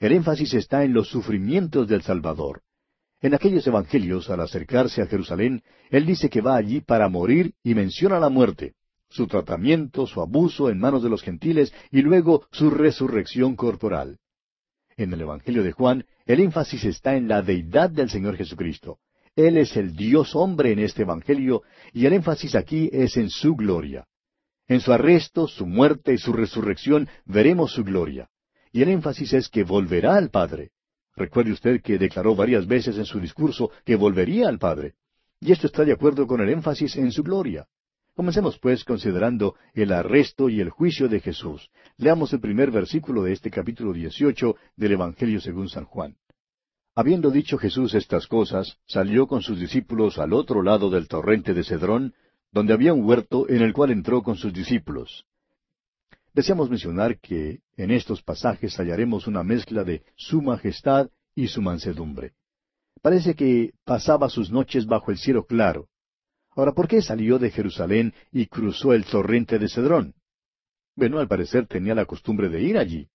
El 0.00 0.12
énfasis 0.12 0.54
está 0.54 0.82
en 0.82 0.92
los 0.92 1.08
sufrimientos 1.08 1.86
del 1.86 2.02
Salvador. 2.02 2.62
En 3.20 3.34
aquellos 3.34 3.66
evangelios, 3.66 4.30
al 4.30 4.40
acercarse 4.40 5.02
a 5.02 5.06
Jerusalén, 5.06 5.62
Él 5.90 6.06
dice 6.06 6.28
que 6.28 6.40
va 6.40 6.56
allí 6.56 6.80
para 6.80 7.08
morir 7.08 7.52
y 7.62 7.74
menciona 7.74 8.18
la 8.18 8.30
muerte 8.30 8.74
su 9.10 9.26
tratamiento, 9.26 10.06
su 10.06 10.20
abuso 10.20 10.70
en 10.70 10.78
manos 10.78 11.02
de 11.02 11.10
los 11.10 11.22
gentiles 11.22 11.74
y 11.90 12.00
luego 12.00 12.46
su 12.52 12.70
resurrección 12.70 13.56
corporal. 13.56 14.18
En 14.96 15.12
el 15.12 15.20
Evangelio 15.22 15.62
de 15.62 15.72
Juan, 15.72 16.04
el 16.26 16.40
énfasis 16.40 16.84
está 16.84 17.16
en 17.16 17.26
la 17.26 17.42
deidad 17.42 17.90
del 17.90 18.08
Señor 18.08 18.36
Jesucristo. 18.36 18.98
Él 19.34 19.56
es 19.56 19.76
el 19.76 19.96
Dios 19.96 20.34
hombre 20.34 20.72
en 20.72 20.78
este 20.78 21.02
Evangelio 21.02 21.62
y 21.92 22.06
el 22.06 22.12
énfasis 22.12 22.54
aquí 22.54 22.88
es 22.92 23.16
en 23.16 23.30
su 23.30 23.56
gloria. 23.56 24.06
En 24.68 24.80
su 24.80 24.92
arresto, 24.92 25.48
su 25.48 25.66
muerte 25.66 26.12
y 26.14 26.18
su 26.18 26.32
resurrección 26.32 27.08
veremos 27.24 27.72
su 27.72 27.82
gloria. 27.82 28.28
Y 28.72 28.82
el 28.82 28.88
énfasis 28.88 29.32
es 29.32 29.48
que 29.48 29.64
volverá 29.64 30.16
al 30.16 30.30
Padre. 30.30 30.70
Recuerde 31.16 31.52
usted 31.52 31.82
que 31.82 31.98
declaró 31.98 32.34
varias 32.34 32.66
veces 32.66 32.96
en 32.96 33.04
su 33.04 33.20
discurso 33.20 33.70
que 33.84 33.96
volvería 33.96 34.48
al 34.48 34.58
Padre. 34.58 34.94
Y 35.40 35.52
esto 35.52 35.66
está 35.66 35.84
de 35.84 35.92
acuerdo 35.92 36.26
con 36.26 36.40
el 36.40 36.50
énfasis 36.50 36.96
en 36.96 37.10
su 37.10 37.22
gloria. 37.22 37.66
Comencemos 38.14 38.58
pues 38.58 38.84
considerando 38.84 39.54
el 39.74 39.92
arresto 39.92 40.48
y 40.48 40.60
el 40.60 40.70
juicio 40.70 41.08
de 41.08 41.20
Jesús. 41.20 41.70
Leamos 41.96 42.32
el 42.32 42.40
primer 42.40 42.70
versículo 42.70 43.22
de 43.22 43.32
este 43.32 43.50
capítulo 43.50 43.92
18 43.92 44.56
del 44.76 44.92
Evangelio 44.92 45.40
según 45.40 45.68
San 45.68 45.84
Juan. 45.84 46.16
Habiendo 46.94 47.30
dicho 47.30 47.56
Jesús 47.56 47.94
estas 47.94 48.26
cosas, 48.26 48.76
salió 48.86 49.26
con 49.26 49.42
sus 49.42 49.58
discípulos 49.58 50.18
al 50.18 50.32
otro 50.32 50.62
lado 50.62 50.90
del 50.90 51.08
torrente 51.08 51.54
de 51.54 51.64
Cedrón, 51.64 52.14
donde 52.52 52.74
había 52.74 52.92
un 52.92 53.04
huerto 53.04 53.48
en 53.48 53.62
el 53.62 53.72
cual 53.72 53.90
entró 53.90 54.22
con 54.22 54.36
sus 54.36 54.52
discípulos. 54.52 55.24
Deseamos 56.32 56.70
mencionar 56.70 57.18
que 57.18 57.60
en 57.76 57.90
estos 57.90 58.22
pasajes 58.22 58.78
hallaremos 58.78 59.26
una 59.26 59.42
mezcla 59.42 59.84
de 59.84 60.02
su 60.16 60.42
majestad 60.42 61.10
y 61.34 61.48
su 61.48 61.62
mansedumbre. 61.62 62.32
Parece 63.02 63.34
que 63.34 63.72
pasaba 63.84 64.28
sus 64.28 64.50
noches 64.50 64.86
bajo 64.86 65.10
el 65.10 65.18
cielo 65.18 65.44
claro, 65.44 65.88
Ahora, 66.56 66.72
¿por 66.72 66.88
qué 66.88 67.00
salió 67.00 67.38
de 67.38 67.50
Jerusalén 67.50 68.12
y 68.32 68.46
cruzó 68.46 68.92
el 68.92 69.04
torrente 69.04 69.58
de 69.58 69.68
Cedrón? 69.68 70.14
Bueno, 70.96 71.18
al 71.18 71.28
parecer 71.28 71.66
tenía 71.66 71.94
la 71.94 72.06
costumbre 72.06 72.48
de 72.48 72.60
ir 72.60 72.76
allí. 72.76 73.08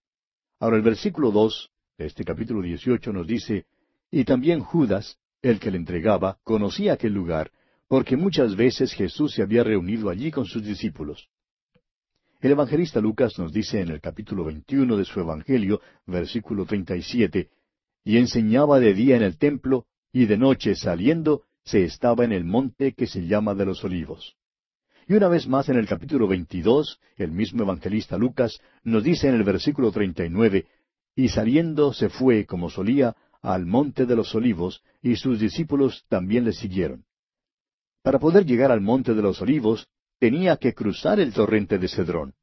Ahora 0.60 0.78
el 0.78 0.82
versículo 0.82 1.32
dos 1.32 1.70
de 1.98 2.06
este 2.06 2.24
capítulo 2.24 2.62
dieciocho 2.62 3.12
nos 3.12 3.28
dice, 3.28 3.66
y 4.10 4.24
también 4.24 4.62
Judas, 4.62 5.18
el 5.42 5.60
que 5.60 5.70
le 5.70 5.78
entregaba, 5.78 6.40
conocía 6.44 6.94
aquel 6.94 7.14
lugar, 7.14 7.52
porque 7.88 8.16
muchas 8.16 8.56
veces 8.56 8.94
Jesús 8.94 9.34
se 9.34 9.42
había 9.42 9.64
reunido 9.64 10.10
allí 10.10 10.32
con 10.32 10.46
sus 10.46 10.64
discípulos. 10.64 11.30
El 12.46 12.52
evangelista 12.52 13.02
Lucas 13.02 13.40
nos 13.40 13.52
dice 13.52 13.82
en 13.82 13.90
el 13.90 14.00
capítulo 14.00 14.44
veintiuno 14.44 14.98
de 14.98 15.06
su 15.06 15.20
Evangelio, 15.20 15.82
versículo 16.06 16.68
treinta 16.68 16.96
y 16.96 17.02
siete, 17.02 17.50
y 18.04 18.18
enseñaba 18.18 18.80
de 18.80 18.94
día 18.94 19.16
en 19.16 19.24
el 19.24 19.40
templo, 19.40 19.88
y 20.14 20.28
de 20.28 20.38
noche 20.38 20.76
saliendo, 20.76 21.42
se 21.64 21.86
estaba 21.86 22.24
en 22.24 22.32
el 22.32 22.44
monte 22.44 22.94
que 22.94 23.08
se 23.08 23.26
llama 23.26 23.56
de 23.56 23.66
los 23.66 23.84
olivos. 23.84 24.36
Y 25.08 25.16
una 25.16 25.28
vez 25.28 25.48
más 25.48 25.70
en 25.70 25.78
el 25.78 25.88
capítulo 25.88 26.28
22, 26.28 27.00
el 27.18 27.32
mismo 27.32 27.64
evangelista 27.64 28.16
Lucas 28.16 28.60
nos 28.84 29.04
dice 29.04 29.28
en 29.28 29.34
el 29.34 29.44
versículo 29.44 29.92
39, 29.92 30.68
y 31.16 31.30
saliendo 31.30 31.94
se 31.94 32.10
fue, 32.10 32.46
como 32.46 32.70
solía, 32.70 33.16
al 33.42 33.66
monte 33.66 34.06
de 34.06 34.16
los 34.16 34.36
olivos, 34.36 34.84
y 35.02 35.16
sus 35.16 35.40
discípulos 35.40 36.06
también 36.10 36.46
le 36.46 36.54
siguieron. 36.54 37.06
Para 38.04 38.20
poder 38.20 38.46
llegar 38.46 38.72
al 38.72 38.82
monte 38.82 39.16
de 39.16 39.24
los 39.24 39.42
olivos, 39.42 39.88
tenía 40.20 40.58
que 40.58 40.74
cruzar 40.74 41.20
el 41.20 41.34
torrente 41.34 41.78
de 41.78 41.88
Cedrón. 41.88 42.34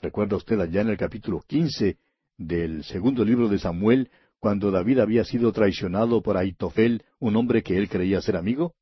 ¿Recuerda 0.00 0.36
usted 0.36 0.60
allá 0.60 0.82
en 0.82 0.88
el 0.88 0.96
capítulo 0.96 1.40
15 1.46 1.98
del 2.36 2.84
segundo 2.84 3.24
libro 3.24 3.48
de 3.48 3.58
Samuel, 3.58 4.10
cuando 4.38 4.70
David 4.70 5.00
había 5.00 5.24
sido 5.24 5.52
traicionado 5.52 6.22
por 6.22 6.36
Aitofel, 6.36 7.02
un 7.18 7.36
hombre 7.36 7.62
que 7.62 7.76
él 7.76 7.88
creía 7.88 8.22
ser 8.22 8.36
amigo? 8.36 8.74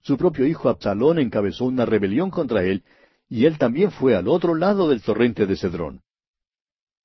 Su 0.00 0.16
propio 0.16 0.46
hijo 0.46 0.68
Absalón 0.68 1.18
encabezó 1.18 1.64
una 1.64 1.86
rebelión 1.86 2.30
contra 2.30 2.64
él, 2.64 2.84
y 3.28 3.46
él 3.46 3.56
también 3.56 3.90
fue 3.90 4.14
al 4.16 4.28
otro 4.28 4.54
lado 4.54 4.88
del 4.88 5.00
torrente 5.00 5.46
de 5.46 5.56
Cedrón. 5.56 6.02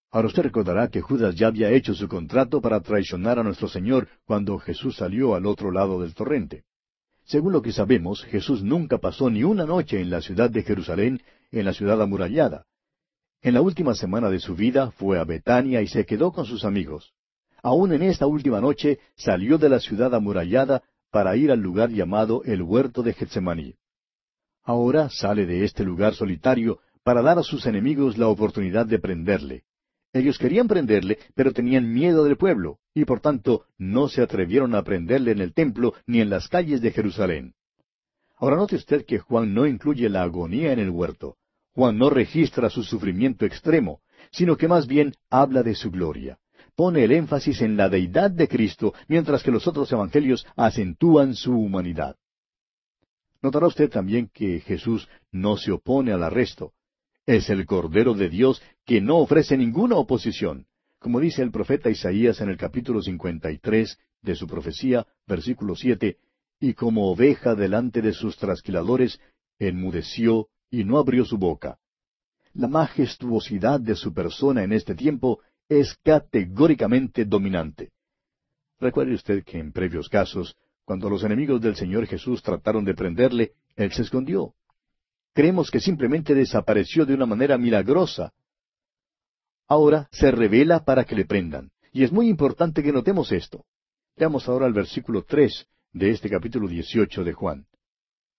Ahora 0.10 0.28
usted 0.28 0.44
recordará 0.44 0.88
que 0.90 1.02
Judas 1.02 1.36
ya 1.36 1.48
había 1.48 1.70
hecho 1.72 1.94
su 1.94 2.08
contrato 2.08 2.62
para 2.62 2.82
traicionar 2.82 3.40
a 3.40 3.44
nuestro 3.44 3.68
Señor 3.68 4.08
cuando 4.26 4.58
Jesús 4.58 4.98
salió 4.98 5.36
al 5.36 5.46
otro 5.46 5.72
lado 5.72 6.02
del 6.02 6.16
torrente. 6.16 6.64
Según 7.28 7.54
lo 7.54 7.62
que 7.62 7.72
sabemos, 7.72 8.24
Jesús 8.24 8.64
nunca 8.64 8.98
pasó 8.98 9.30
ni 9.30 9.44
una 9.44 9.66
noche 9.66 10.02
en 10.02 10.10
la 10.10 10.22
ciudad 10.22 10.50
de 10.50 10.64
Jerusalén, 10.64 11.22
en 11.52 11.66
la 11.66 11.74
ciudad 11.74 12.02
amurallada. 12.02 12.66
En 13.42 13.54
la 13.54 13.62
última 13.62 13.94
semana 13.94 14.30
de 14.30 14.40
su 14.40 14.56
vida 14.56 14.90
fue 14.92 15.20
a 15.20 15.24
Betania 15.24 15.82
y 15.84 15.88
se 15.88 16.06
quedó 16.06 16.32
con 16.32 16.46
sus 16.46 16.66
amigos 16.66 17.14
aún 17.68 17.92
en 17.92 18.02
esta 18.04 18.28
última 18.28 18.62
noche 18.62 19.00
salió 19.16 19.58
de 19.58 19.68
la 19.68 19.80
ciudad 19.80 20.16
amurallada 20.16 20.84
para 21.12 21.36
ir 21.36 21.52
al 21.52 21.60
lugar 21.60 21.90
llamado 21.90 22.44
el 22.46 22.62
huerto 22.62 23.04
de 23.04 23.14
Getsemaní. 23.14 23.76
Ahora 24.64 25.10
sale 25.10 25.46
de 25.46 25.66
este 25.66 25.84
lugar 25.84 26.14
solitario 26.14 26.80
para 27.04 27.22
dar 27.22 27.40
a 27.40 27.44
sus 27.44 27.66
enemigos 27.66 28.18
la 28.18 28.28
oportunidad 28.28 28.86
de 28.86 29.00
prenderle. 29.00 29.64
Ellos 30.18 30.38
querían 30.38 30.68
prenderle, 30.68 31.20
pero 31.36 31.54
tenían 31.54 31.92
miedo 31.92 32.24
del 32.24 32.38
pueblo, 32.38 32.80
y 32.94 33.06
por 33.06 33.20
tanto 33.20 33.66
no 33.78 34.10
se 34.10 34.22
atrevieron 34.22 34.76
a 34.76 34.84
prenderle 34.84 35.32
en 35.32 35.42
el 35.42 35.54
templo 35.54 35.94
ni 36.06 36.22
en 36.22 36.30
las 36.30 36.48
calles 36.48 36.82
de 36.82 36.92
Jerusalén. 36.92 37.54
Ahora 38.38 38.56
note 38.56 38.76
usted 38.76 39.06
que 39.06 39.20
Juan 39.20 39.54
no 39.54 39.66
incluye 39.66 40.10
la 40.10 40.24
agonía 40.24 40.72
en 40.74 40.80
el 40.80 40.90
huerto. 40.90 41.38
Juan 41.74 41.98
no 41.98 42.10
registra 42.10 42.70
su 42.70 42.84
sufrimiento 42.84 43.46
extremo, 43.46 44.02
sino 44.32 44.58
que 44.58 44.68
más 44.68 44.88
bien 44.88 45.14
habla 45.30 45.64
de 45.64 45.76
su 45.76 45.92
gloria 45.92 46.40
pone 46.78 47.04
el 47.04 47.12
énfasis 47.12 47.62
en 47.62 47.76
la 47.76 47.90
deidad 47.90 48.30
de 48.30 48.48
Cristo, 48.48 48.94
mientras 49.08 49.42
que 49.42 49.50
los 49.50 49.68
otros 49.68 49.92
evangelios 49.92 50.46
acentúan 50.56 51.34
su 51.34 51.52
humanidad. 51.52 52.16
Notará 53.42 53.66
usted 53.66 53.90
también 53.90 54.30
que 54.32 54.60
Jesús 54.60 55.10
no 55.32 55.58
se 55.58 55.72
opone 55.72 56.14
al 56.14 56.22
arresto. 56.22 56.74
Es 57.28 57.50
el 57.50 57.66
Cordero 57.66 58.14
de 58.14 58.30
Dios 58.30 58.64
que 58.86 59.02
no 59.02 59.18
ofrece 59.18 59.58
ninguna 59.58 59.98
oposición. 59.98 60.66
Como 60.98 61.20
dice 61.20 61.42
el 61.44 61.52
profeta 61.52 61.90
Isaías 61.90 62.40
en 62.40 62.48
el 62.48 62.56
capítulo 62.56 63.02
53 63.02 64.00
de 64.22 64.36
su 64.36 64.48
profecía, 64.48 65.06
versículo 65.28 65.76
7, 65.76 66.18
y 66.62 66.74
como 66.74 67.12
oveja 67.12 67.54
delante 67.54 68.02
de 68.02 68.14
sus 68.14 68.38
trasquiladores, 68.38 69.20
enmudeció 69.60 70.48
y 70.72 70.86
no 70.86 70.98
abrió 71.00 71.26
su 71.26 71.38
boca. 71.38 71.80
La 72.54 72.70
majestuosidad 72.70 73.82
de 73.82 73.96
su 73.96 74.14
persona 74.14 74.64
en 74.64 74.72
este 74.72 74.96
tiempo 74.96 75.42
es 75.68 75.98
categóricamente 76.04 77.26
dominante. 77.26 77.92
Recuerde 78.80 79.16
usted 79.16 79.44
que 79.44 79.60
en 79.60 79.74
previos 79.74 80.08
casos, 80.08 80.56
cuando 80.86 81.10
los 81.10 81.26
enemigos 81.26 81.60
del 81.60 81.76
Señor 81.76 82.08
Jesús 82.08 82.42
trataron 82.42 82.86
de 82.86 82.94
prenderle, 82.94 83.52
Él 83.76 83.92
se 83.92 84.04
escondió. 84.04 84.54
Creemos 85.38 85.70
que 85.70 85.80
simplemente 85.80 86.34
desapareció 86.34 87.06
de 87.06 87.14
una 87.14 87.28
manera 87.28 87.60
milagrosa. 87.60 88.34
Ahora 89.68 90.10
se 90.12 90.32
revela 90.32 90.84
para 90.84 91.04
que 91.04 91.14
le 91.14 91.26
prendan. 91.26 91.70
Y 91.94 92.04
es 92.04 92.12
muy 92.12 92.28
importante 92.28 92.82
que 92.82 92.92
notemos 92.92 93.32
esto. 93.32 93.64
Veamos 94.16 94.50
ahora 94.50 94.66
el 94.66 94.74
versículo 94.74 95.22
tres 95.22 95.68
de 95.94 96.10
este 96.10 96.28
capítulo 96.28 96.68
dieciocho 96.68 97.24
de 97.24 97.34
Juan. 97.34 97.68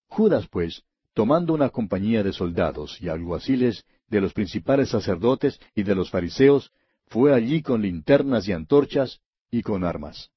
Judas, 0.08 0.48
pues, 0.50 0.82
tomando 1.14 1.54
una 1.54 1.68
compañía 1.68 2.24
de 2.24 2.32
soldados 2.32 3.00
y 3.00 3.08
alguaciles 3.08 3.84
de 4.08 4.20
los 4.20 4.32
principales 4.32 4.88
sacerdotes 4.88 5.60
y 5.76 5.84
de 5.84 5.94
los 5.94 6.10
fariseos, 6.10 6.72
fue 7.06 7.32
allí 7.32 7.62
con 7.62 7.82
linternas 7.82 8.48
y 8.48 8.52
antorchas 8.52 9.20
y 9.52 9.62
con 9.62 9.84
armas. 9.84 10.32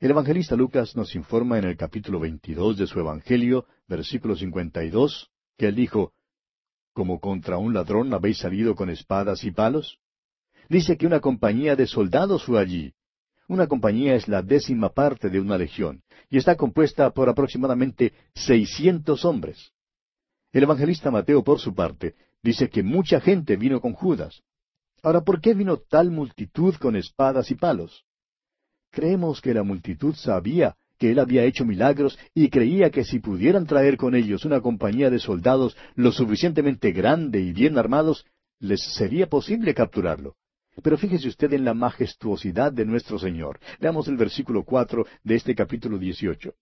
El 0.00 0.12
evangelista 0.12 0.56
Lucas 0.56 0.96
nos 0.96 1.14
informa 1.14 1.58
en 1.58 1.64
el 1.64 1.76
capítulo 1.76 2.18
22 2.20 2.78
de 2.78 2.86
su 2.86 2.98
Evangelio, 2.98 3.66
versículo 3.86 4.34
52, 4.34 5.30
que 5.58 5.66
él 5.66 5.74
dijo, 5.74 6.14
¿Como 6.94 7.20
contra 7.20 7.58
un 7.58 7.74
ladrón 7.74 8.14
habéis 8.14 8.38
salido 8.38 8.74
con 8.74 8.88
espadas 8.88 9.44
y 9.44 9.50
palos? 9.50 9.98
Dice 10.70 10.96
que 10.96 11.06
una 11.06 11.20
compañía 11.20 11.76
de 11.76 11.86
soldados 11.86 12.44
fue 12.44 12.58
allí. 12.58 12.94
Una 13.46 13.66
compañía 13.66 14.14
es 14.14 14.26
la 14.26 14.40
décima 14.40 14.88
parte 14.88 15.28
de 15.28 15.38
una 15.38 15.58
legión, 15.58 16.02
y 16.30 16.38
está 16.38 16.56
compuesta 16.56 17.10
por 17.10 17.28
aproximadamente 17.28 18.14
seiscientos 18.34 19.26
hombres. 19.26 19.74
El 20.50 20.62
evangelista 20.62 21.10
Mateo, 21.10 21.44
por 21.44 21.60
su 21.60 21.74
parte, 21.74 22.14
dice 22.42 22.70
que 22.70 22.82
mucha 22.82 23.20
gente 23.20 23.54
vino 23.56 23.82
con 23.82 23.92
Judas. 23.92 24.42
Ahora, 25.02 25.20
¿por 25.20 25.42
qué 25.42 25.52
vino 25.52 25.76
tal 25.76 26.10
multitud 26.10 26.74
con 26.76 26.96
espadas 26.96 27.50
y 27.50 27.54
palos? 27.54 28.06
Creemos 28.90 29.40
que 29.40 29.54
la 29.54 29.62
multitud 29.62 30.14
sabía 30.14 30.76
que 30.98 31.12
él 31.12 31.18
había 31.18 31.44
hecho 31.44 31.64
milagros 31.64 32.18
y 32.34 32.50
creía 32.50 32.90
que 32.90 33.04
si 33.04 33.20
pudieran 33.20 33.66
traer 33.66 33.96
con 33.96 34.14
ellos 34.14 34.44
una 34.44 34.60
compañía 34.60 35.08
de 35.08 35.18
soldados 35.18 35.76
lo 35.94 36.12
suficientemente 36.12 36.92
grande 36.92 37.40
y 37.40 37.52
bien 37.52 37.78
armados, 37.78 38.26
les 38.58 38.82
sería 38.94 39.26
posible 39.26 39.72
capturarlo. 39.72 40.36
Pero 40.82 40.98
fíjese 40.98 41.28
usted 41.28 41.52
en 41.54 41.64
la 41.64 41.74
majestuosidad 41.74 42.72
de 42.72 42.84
nuestro 42.84 43.18
Señor. 43.18 43.60
Veamos 43.80 44.08
el 44.08 44.16
versículo 44.16 44.64
cuatro 44.64 45.06
de 45.24 45.36
este 45.36 45.54
capítulo 45.54 45.98
dieciocho. 45.98 46.54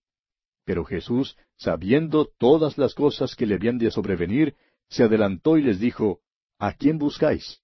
Pero 0.65 0.85
Jesús, 0.85 1.37
sabiendo 1.57 2.25
todas 2.37 2.77
las 2.77 2.93
cosas 2.93 3.35
que 3.35 3.45
le 3.45 3.55
habían 3.55 3.77
de 3.77 3.91
sobrevenir, 3.91 4.55
se 4.87 5.03
adelantó 5.03 5.57
y 5.57 5.63
les 5.63 5.79
dijo, 5.79 6.21
¿A 6.57 6.73
quién 6.73 6.97
buscáis? 6.97 7.61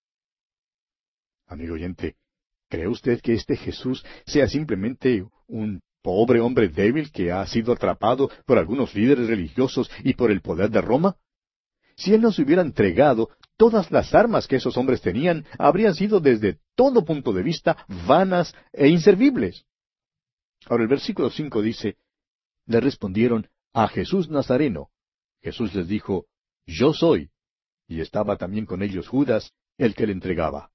Amigo 1.47 1.75
oyente, 1.75 2.15
¿Cree 2.75 2.89
usted 2.89 3.21
que 3.21 3.31
este 3.31 3.55
Jesús 3.55 4.05
sea 4.25 4.49
simplemente 4.49 5.25
un 5.47 5.81
pobre 6.01 6.41
hombre 6.41 6.67
débil 6.67 7.09
que 7.09 7.31
ha 7.31 7.47
sido 7.47 7.71
atrapado 7.71 8.29
por 8.45 8.57
algunos 8.57 8.93
líderes 8.93 9.29
religiosos 9.29 9.89
y 10.03 10.13
por 10.15 10.29
el 10.29 10.41
poder 10.41 10.69
de 10.71 10.81
Roma? 10.81 11.15
Si 11.95 12.13
él 12.13 12.19
nos 12.19 12.37
hubiera 12.37 12.61
entregado, 12.61 13.29
todas 13.55 13.91
las 13.91 14.13
armas 14.13 14.45
que 14.45 14.57
esos 14.57 14.75
hombres 14.75 14.99
tenían 14.99 15.45
habrían 15.57 15.95
sido 15.95 16.19
desde 16.19 16.59
todo 16.75 17.05
punto 17.05 17.31
de 17.31 17.43
vista 17.43 17.77
vanas 18.05 18.53
e 18.73 18.89
inservibles. 18.89 19.65
Ahora 20.65 20.83
el 20.83 20.89
versículo 20.89 21.29
cinco 21.29 21.61
dice, 21.61 21.95
le 22.65 22.81
respondieron, 22.81 23.47
a 23.71 23.87
Jesús 23.87 24.29
Nazareno. 24.29 24.89
Jesús 25.41 25.73
les 25.73 25.87
dijo, 25.87 26.25
yo 26.65 26.91
soy. 26.91 27.31
Y 27.87 28.01
estaba 28.01 28.35
también 28.35 28.65
con 28.65 28.83
ellos 28.83 29.07
Judas, 29.07 29.53
el 29.77 29.95
que 29.95 30.07
le 30.07 30.11
entregaba. 30.11 30.74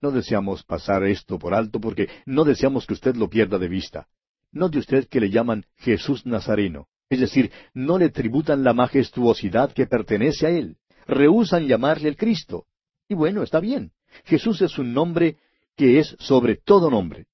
No 0.00 0.10
deseamos 0.10 0.62
pasar 0.62 1.02
esto 1.04 1.38
por 1.38 1.54
alto 1.54 1.80
porque 1.80 2.08
no 2.24 2.44
deseamos 2.44 2.86
que 2.86 2.94
usted 2.94 3.16
lo 3.16 3.28
pierda 3.28 3.58
de 3.58 3.68
vista. 3.68 4.06
Note 4.52 4.78
usted 4.78 5.08
que 5.08 5.20
le 5.20 5.30
llaman 5.30 5.64
Jesús 5.76 6.24
Nazareno, 6.24 6.86
es 7.10 7.20
decir, 7.20 7.50
no 7.74 7.98
le 7.98 8.10
tributan 8.10 8.64
la 8.64 8.74
majestuosidad 8.74 9.72
que 9.72 9.86
pertenece 9.86 10.46
a 10.46 10.50
él. 10.50 10.76
Rehusan 11.06 11.66
llamarle 11.66 12.08
el 12.08 12.16
Cristo. 12.16 12.66
Y 13.08 13.14
bueno, 13.14 13.42
está 13.42 13.60
bien. 13.60 13.92
Jesús 14.24 14.60
es 14.62 14.78
un 14.78 14.92
nombre 14.92 15.36
que 15.76 15.98
es 15.98 16.16
sobre 16.18 16.56
todo 16.56 16.90
nombre. 16.90 17.26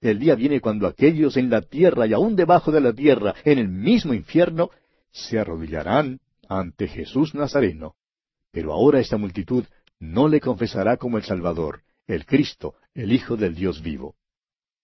El 0.00 0.18
día 0.18 0.34
viene 0.34 0.60
cuando 0.60 0.88
aquellos 0.88 1.36
en 1.36 1.48
la 1.48 1.62
tierra 1.62 2.06
y 2.06 2.12
aún 2.12 2.34
debajo 2.34 2.72
de 2.72 2.80
la 2.80 2.92
tierra, 2.92 3.34
en 3.44 3.58
el 3.58 3.68
mismo 3.68 4.14
infierno, 4.14 4.70
se 5.12 5.38
arrodillarán 5.38 6.18
ante 6.48 6.88
Jesús 6.88 7.34
Nazareno. 7.34 7.94
Pero 8.50 8.72
ahora 8.72 8.98
esta 8.98 9.16
multitud 9.16 9.64
no 10.00 10.26
le 10.26 10.40
confesará 10.40 10.96
como 10.96 11.18
el 11.18 11.22
Salvador, 11.22 11.82
el 12.06 12.26
Cristo, 12.26 12.74
el 12.94 13.12
Hijo 13.12 13.36
del 13.36 13.54
Dios 13.54 13.82
vivo. 13.82 14.16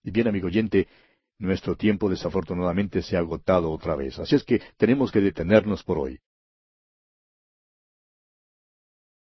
Y 0.03 0.11
bien, 0.11 0.29
amigo 0.29 0.47
oyente, 0.47 0.89
nuestro 1.39 1.77
tiempo 1.77 2.09
desafortunadamente 2.11 3.03
se 3.03 3.16
ha 3.16 3.21
agotado 3.21 3.71
otra 3.71 3.95
vez, 3.95 4.19
así 4.19 4.37
es 4.37 4.45
que 4.45 4.61
tenemos 4.77 5.12
que 5.12 5.21
detenernos 5.21 5.85
por 5.85 5.99
hoy. 5.99 6.21